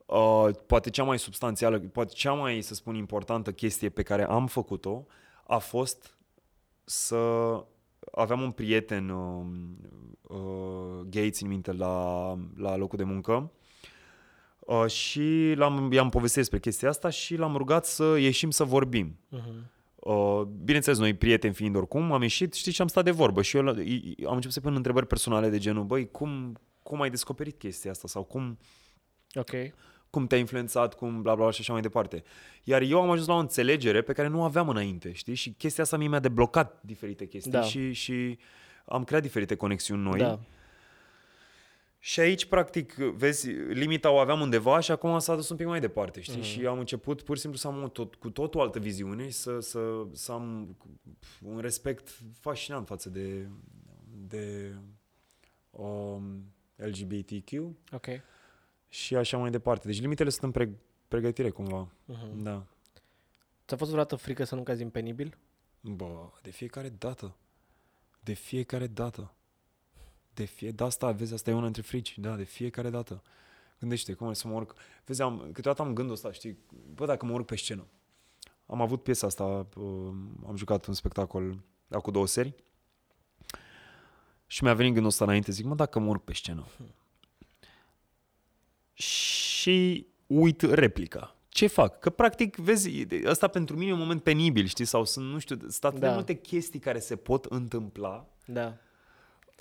[0.06, 4.48] uh, poate cea mai substanțială, poate cea mai, să spun, importantă chestie pe care am
[4.48, 5.06] făcut-o
[5.48, 6.18] a fost
[6.84, 7.18] să
[8.12, 9.46] aveam un prieten uh,
[10.22, 13.52] uh, gay, țin minte, la, la locul de muncă
[14.60, 19.18] uh, și l-am, i-am povestit despre chestia asta și l-am rugat să ieșim să vorbim.
[19.36, 19.81] Uh-huh.
[20.04, 23.56] Uh, bineînțeles, noi prieteni fiind oricum, am ieșit, știi, și am stat de vorbă și
[23.56, 27.02] eu la- i- i- am început să pun întrebări personale de genul, băi, cum, cum
[27.02, 28.58] ai descoperit chestia asta sau cum,
[29.34, 29.50] Ok.
[30.10, 32.24] cum te-a influențat, cum bla bla bla și așa mai departe.
[32.64, 35.36] Iar eu am ajuns la o înțelegere pe care nu aveam înainte, știi?
[35.36, 37.62] Și chestia asta mie mi-a deblocat diferite chestii Da.
[37.62, 38.38] și, și
[38.86, 40.20] am creat diferite conexiuni noi.
[40.20, 40.40] Da.
[42.04, 45.80] Și aici, practic, vezi, limita o aveam undeva și acum s-a dus un pic mai
[45.80, 46.36] departe, știi?
[46.38, 46.42] Mm.
[46.42, 49.26] Și am început pur și simplu să am o tot, cu tot o altă viziune
[49.26, 50.78] și să, să, să am
[51.42, 52.10] un respect
[52.40, 53.50] fascinant față de,
[54.28, 54.74] de
[55.70, 57.52] um, LGBTQ
[57.92, 58.08] Ok.
[58.90, 59.88] și așa mai departe.
[59.88, 61.88] Deci limitele sunt în pre- pregătire cumva.
[61.88, 62.32] Uh-huh.
[62.36, 62.66] Da.
[63.68, 65.38] Ți-a fost vreodată frică să nu cazi în penibil?
[65.82, 67.36] Bă, de fiecare dată.
[68.20, 69.34] De fiecare dată.
[70.42, 73.22] De fie, de asta, vezi, asta e una dintre frici, da, de fiecare dată.
[73.80, 74.74] Gândește, cum e să mă urc.
[75.06, 76.58] Vezi, am, câteodată am gândul ăsta, știi,
[76.94, 77.86] bă, dacă mă urc pe scenă.
[78.66, 79.44] Am avut piesa asta,
[79.76, 80.14] uh,
[80.48, 82.54] am jucat un spectacol acum două seri
[84.48, 86.66] și mi-a venit gândul ăsta înainte, zic, mă, dacă mă urc pe scenă.
[88.94, 91.36] Și uit replica.
[91.50, 92.00] Ce fac?
[92.00, 95.58] Că practic, vezi, asta pentru mine e un moment penibil, știi, sau sunt, nu știu,
[95.60, 96.14] sunt atât de Da.
[96.14, 98.78] multe chestii care se pot întâmpla Da.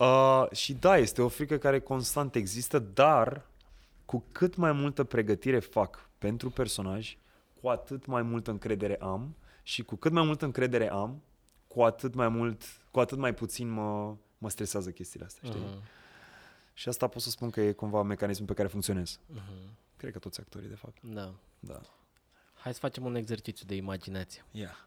[0.00, 3.46] Uh, și da, este o frică care constant există, dar
[4.04, 7.16] cu cât mai multă pregătire fac pentru personaj,
[7.60, 11.22] cu atât mai multă încredere am și cu cât mai multă încredere am,
[11.68, 15.60] cu atât mai mult, cu atât mai puțin mă, mă stresează chestiile astea, știi?
[15.60, 15.82] Mhm.
[16.72, 19.20] Și asta pot să spun că e cumva mecanismul pe care funcționez.
[19.26, 19.76] Mhm.
[19.96, 20.96] Cred că toți actorii, de fapt.
[21.02, 21.34] Da.
[21.58, 21.80] Da.
[22.54, 24.44] Hai să facem un exercițiu de imaginație.
[24.50, 24.86] Yeah.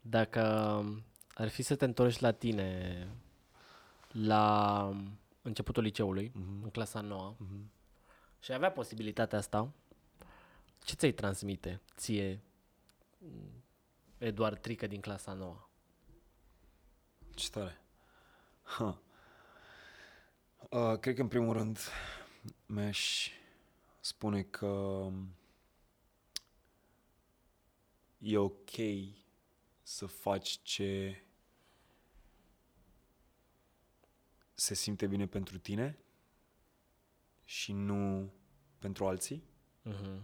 [0.00, 0.40] Dacă
[1.34, 3.08] ar fi să te întorci la tine
[4.14, 4.88] la
[5.42, 6.62] începutul liceului, Mhm.
[6.62, 7.36] în clasa 9,
[8.40, 9.72] și ai avea posibilitatea asta,
[10.84, 12.40] ce ți-ai transmite ție,
[13.18, 13.62] m,
[14.18, 15.68] Eduard Trică din clasa 9?
[17.34, 17.80] Ce tare.
[18.62, 19.00] Ha.
[20.70, 21.78] Uh, cred că în primul rând
[22.66, 23.28] mi-aș
[24.00, 25.06] spune că
[28.18, 28.70] e ok
[29.82, 31.22] să faci ce
[34.54, 35.98] se simte bine pentru tine
[37.44, 38.32] și nu
[38.78, 39.42] pentru alții.
[39.90, 40.20] Uh-huh.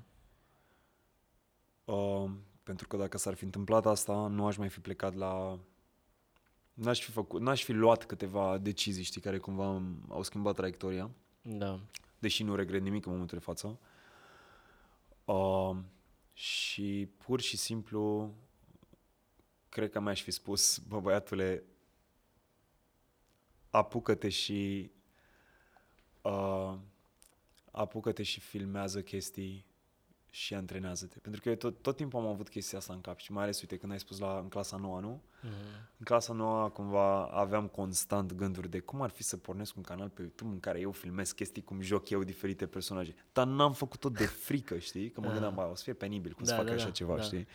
[1.84, 2.30] Uh,
[2.62, 5.58] pentru că dacă s-ar fi întâmplat asta, nu aș mai fi plecat la...
[6.74, 11.10] N-aș fi, făcut, n-aș fi luat câteva decizii, știi, care cumva am- au schimbat traiectoria,
[11.42, 11.80] Da.
[12.18, 13.78] deși nu regret nimic în momentul de față.
[15.24, 15.76] Uh,
[16.32, 18.34] și pur și simplu,
[19.68, 21.64] cred că mi-aș fi spus, bă băiatule,
[23.70, 24.90] apucă-te și
[26.22, 26.74] uh,
[27.70, 29.68] apucă-te și filmează chestii
[30.32, 31.18] și antrenează-te.
[31.18, 33.60] Pentru că eu tot, tot timpul am avut chestia asta în cap și mai ales,
[33.60, 35.22] uite, când ai spus la, în clasa nouă, nu?
[35.40, 35.88] Uh-huh.
[35.98, 40.08] În clasa nouă, cumva, aveam constant gânduri de cum ar fi să pornesc un canal
[40.08, 43.14] pe YouTube în care eu filmez chestii cum joc eu diferite personaje.
[43.32, 45.10] Dar n-am făcut-o de frică, știi?
[45.10, 45.32] Că mă Ah.
[45.32, 47.22] gândeam, ba, o să fie penibil cum să Da, fac da, așa da, ceva, da.
[47.22, 47.46] știi?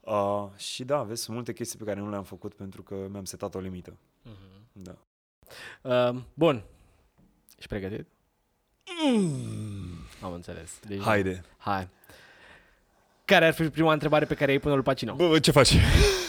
[0.00, 3.24] Uh, și da, vezi, sunt multe chestii pe care nu le-am făcut pentru că mi-am
[3.24, 3.92] setat o limită.
[3.92, 4.72] Uh-huh.
[4.72, 4.98] Da.
[5.82, 6.62] Uh, bun.
[7.56, 8.06] Ești pregătit?
[10.22, 10.70] Am înțeles.
[10.86, 11.44] Deci, Haide.
[11.58, 11.88] Hai.
[13.24, 15.14] Care ar fi prima întrebare pe care ai pune lui Pacino?
[15.14, 15.74] Bă, bă, ce faci?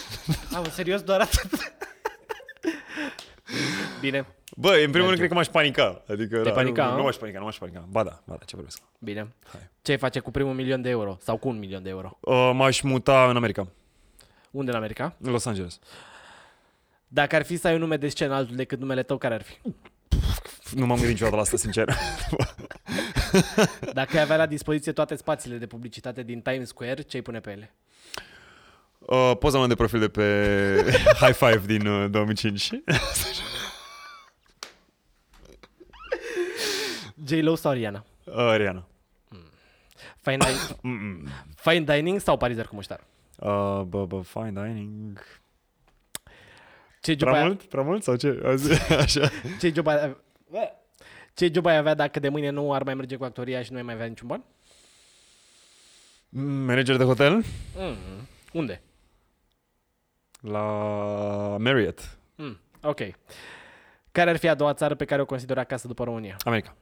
[0.56, 1.50] Am serios doar atât.
[4.00, 4.26] Bine,
[4.56, 5.16] Bă, în primul rând Merge.
[5.16, 6.02] cred că m-aș panica.
[6.08, 6.96] Adică, Te da, panica, nu, a?
[6.96, 7.84] nu m-aș panica, nu m-aș panica.
[7.90, 8.82] Ba da, ba da, ce vorbesc.
[8.98, 9.34] bine.
[9.52, 9.70] Hai.
[9.82, 11.16] Ce ai face cu primul milion de euro?
[11.20, 12.18] Sau cu un milion de euro?
[12.20, 13.66] Uh, m-aș muta în America,
[14.50, 15.14] Unde în America?
[15.20, 15.78] în Los Angeles.
[17.14, 19.42] Dacă ar fi să ai un nume de scenă altul decât numele tău, care ar
[19.42, 19.54] fi?
[20.74, 21.88] Nu m-am gândit niciodată la asta, sincer.
[23.92, 27.40] Dacă ai avea la dispoziție toate spațiile de publicitate din Times Square, ce ai pune
[27.40, 27.74] pe ele?
[28.98, 30.24] Uh, poza mea de profil de pe
[31.20, 32.70] High Five din uh, 2005.
[37.26, 38.04] J-Lo sau Rihanna?
[38.24, 38.86] Uh, Rihanna.
[40.20, 41.28] Fine, di- Mm-mm.
[41.56, 43.00] fine dining sau parizer cu muștar?
[43.38, 45.18] Uh, bă, bă, fine dining.
[47.04, 47.62] Ce job, Prea ai, mult?
[47.62, 48.02] Prea mult?
[48.02, 48.40] Sau ce?
[48.44, 49.30] Azi- Așa.
[49.60, 50.16] ce, job ai,
[51.34, 53.76] ce job ai avea dacă de mâine nu ar mai merge cu actoria și nu
[53.76, 54.44] ai mai avea niciun ban?
[56.28, 57.44] Mm, Manager de hotel?
[57.76, 57.96] Mm.
[58.52, 58.82] Unde?
[60.40, 60.60] La
[61.58, 62.16] Marriott.
[62.34, 62.58] Mm.
[62.82, 63.00] Ok.
[64.12, 66.36] Care ar fi a doua țară pe care o consideri acasă după România?
[66.44, 66.76] America.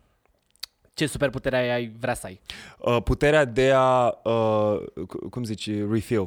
[0.95, 2.41] Ce superputere ai, ai vrea să ai?
[2.79, 4.79] Uh, puterea de a, uh,
[5.09, 6.27] cu- cum zici, refill.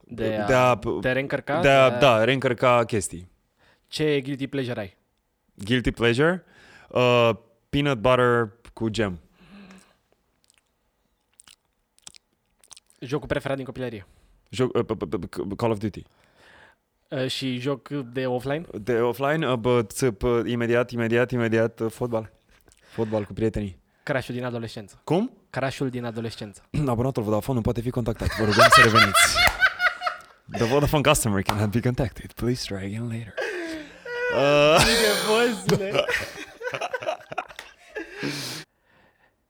[0.00, 1.60] De a, De a- te reîncărca?
[1.60, 3.30] De a, da, reîncărca chestii.
[3.92, 4.96] Ce guilty pleasure ai?
[5.54, 6.44] Guilty pleasure?
[6.88, 7.30] Uh,
[7.70, 9.20] peanut butter cu gem.
[12.98, 14.06] Jocul preferat din copilărie?
[14.48, 16.02] Joc, uh, p- p- p- Call of Duty.
[17.08, 18.64] Uh, și joc de offline?
[18.80, 22.32] De offline, uh, bă, ț- p- imediat, imediat, imediat, uh, fotbal.
[22.82, 23.78] Fotbal cu prietenii.
[24.02, 25.00] Crashul din adolescență.
[25.04, 25.32] Cum?
[25.50, 26.62] Crashul din adolescență.
[26.86, 28.28] Abonatul Vodafone nu poate fi contactat.
[28.38, 29.36] Vă rugăm să reveniți.
[30.58, 32.32] The Vodafone customer cannot be contacted.
[32.32, 33.34] Please try again later.
[34.32, 34.84] Uh,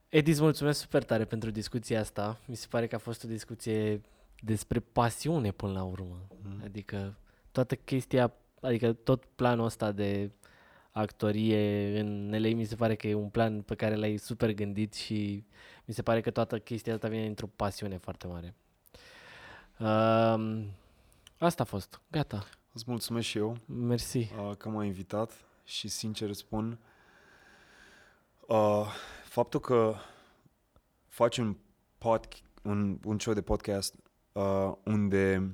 [0.09, 2.41] Edi, îți mulțumesc super tare pentru discuția asta.
[2.45, 4.01] Mi se pare că a fost o discuție
[4.41, 6.27] despre pasiune până la urmă.
[6.43, 6.61] Mm.
[6.65, 7.15] Adică
[7.53, 10.31] toată chestia, adică tot planul ăsta de
[10.93, 14.95] actorie în LA mi se pare că e un plan pe care l-ai super gândit
[14.95, 15.45] și
[15.85, 18.55] mi se pare că toată chestia asta vine într-o pasiune foarte mare.
[19.79, 20.65] Uh,
[21.39, 22.01] asta a fost.
[22.11, 22.47] Gata.
[22.73, 24.19] Îți mulțumesc și eu Mersi.
[24.19, 26.79] uh, că m-ai invitat și sincer spun
[28.49, 28.87] uh,
[29.25, 29.95] faptul că
[31.07, 31.57] faci un,
[31.99, 32.29] pod,
[32.63, 33.95] un, un show de podcast
[34.33, 35.53] uh, unde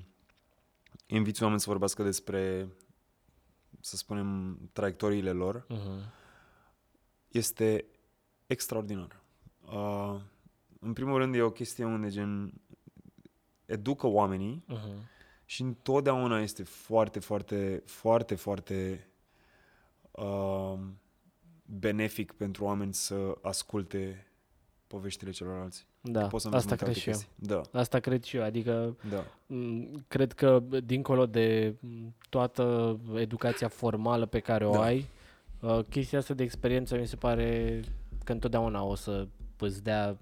[1.07, 2.69] inviți oameni să vorbească despre,
[3.81, 6.13] să spunem, traiectoriile lor, Uh-huh.
[7.29, 7.85] este
[8.47, 9.21] extraordinar.
[9.73, 10.21] Uh,
[10.81, 12.53] în primul rând e o chestie unde gen
[13.67, 15.17] educă oamenii Uh-huh.
[15.51, 19.07] Și întotdeauna este foarte, foarte, foarte, foarte
[20.11, 20.79] uh,
[21.65, 24.27] benefic pentru oameni să asculte
[24.87, 25.87] poveștile celorlalți.
[26.01, 27.15] Da, Poți să înveți asta multe cred alte și eu.
[27.15, 27.31] chestii.
[27.73, 29.25] Da, Asta cred și eu, adică da.
[29.55, 34.83] m, cred că dincolo de m, toată educația formală pe care o Da.
[34.83, 35.05] ai,
[35.61, 37.81] uh, chestia asta de experiență mi se pare
[38.25, 39.27] că întotdeauna o să
[39.59, 40.17] îți dea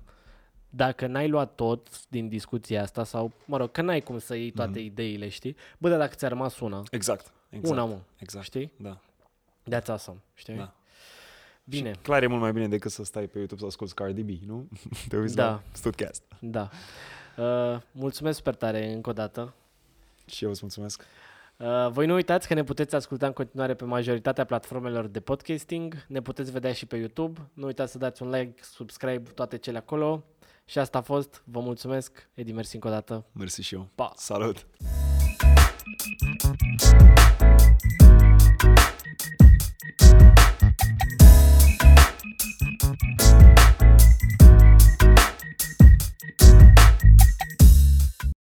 [0.76, 4.50] dacă n-ai luat tot din discuția asta sau, mă rog, că n-ai cum să iei
[4.50, 4.86] toate Mhm.
[4.86, 5.56] ideile, știi?
[5.78, 7.32] Bă, dar dacă ți-a rămas una, Exact.
[7.48, 7.72] exact.
[7.78, 8.44] una, mă, Exact.
[8.44, 8.72] știi?
[8.76, 9.00] Da.
[9.74, 10.54] That's awesome, știi?
[10.54, 10.74] Da.
[11.64, 14.22] Bine, Și clar e mult mai bine decât să stai pe YouTube să asculti Cardi
[14.22, 14.68] B, nu?
[15.08, 15.44] Te uiți Da.
[15.46, 16.22] la Studcast.
[16.40, 16.68] da.
[17.36, 19.54] Uh, mulțumesc super tare încă o dată.
[20.26, 21.02] Și eu îți mulțumesc.
[21.56, 26.04] Uh, voi nu uitați că ne puteți asculta în continuare pe majoritatea platformelor de podcasting,
[26.08, 29.78] ne puteți vedea și pe YouTube, nu uitați să dați un like, subscribe, toate cele
[29.78, 30.24] acolo.
[30.68, 31.42] Și asta a fost.
[31.44, 32.28] Vă mulțumesc.
[32.34, 33.26] Edi, mersi încă o dată.
[33.32, 33.88] Mersi și eu.
[33.94, 34.12] Pa!
[34.16, 34.66] Salut!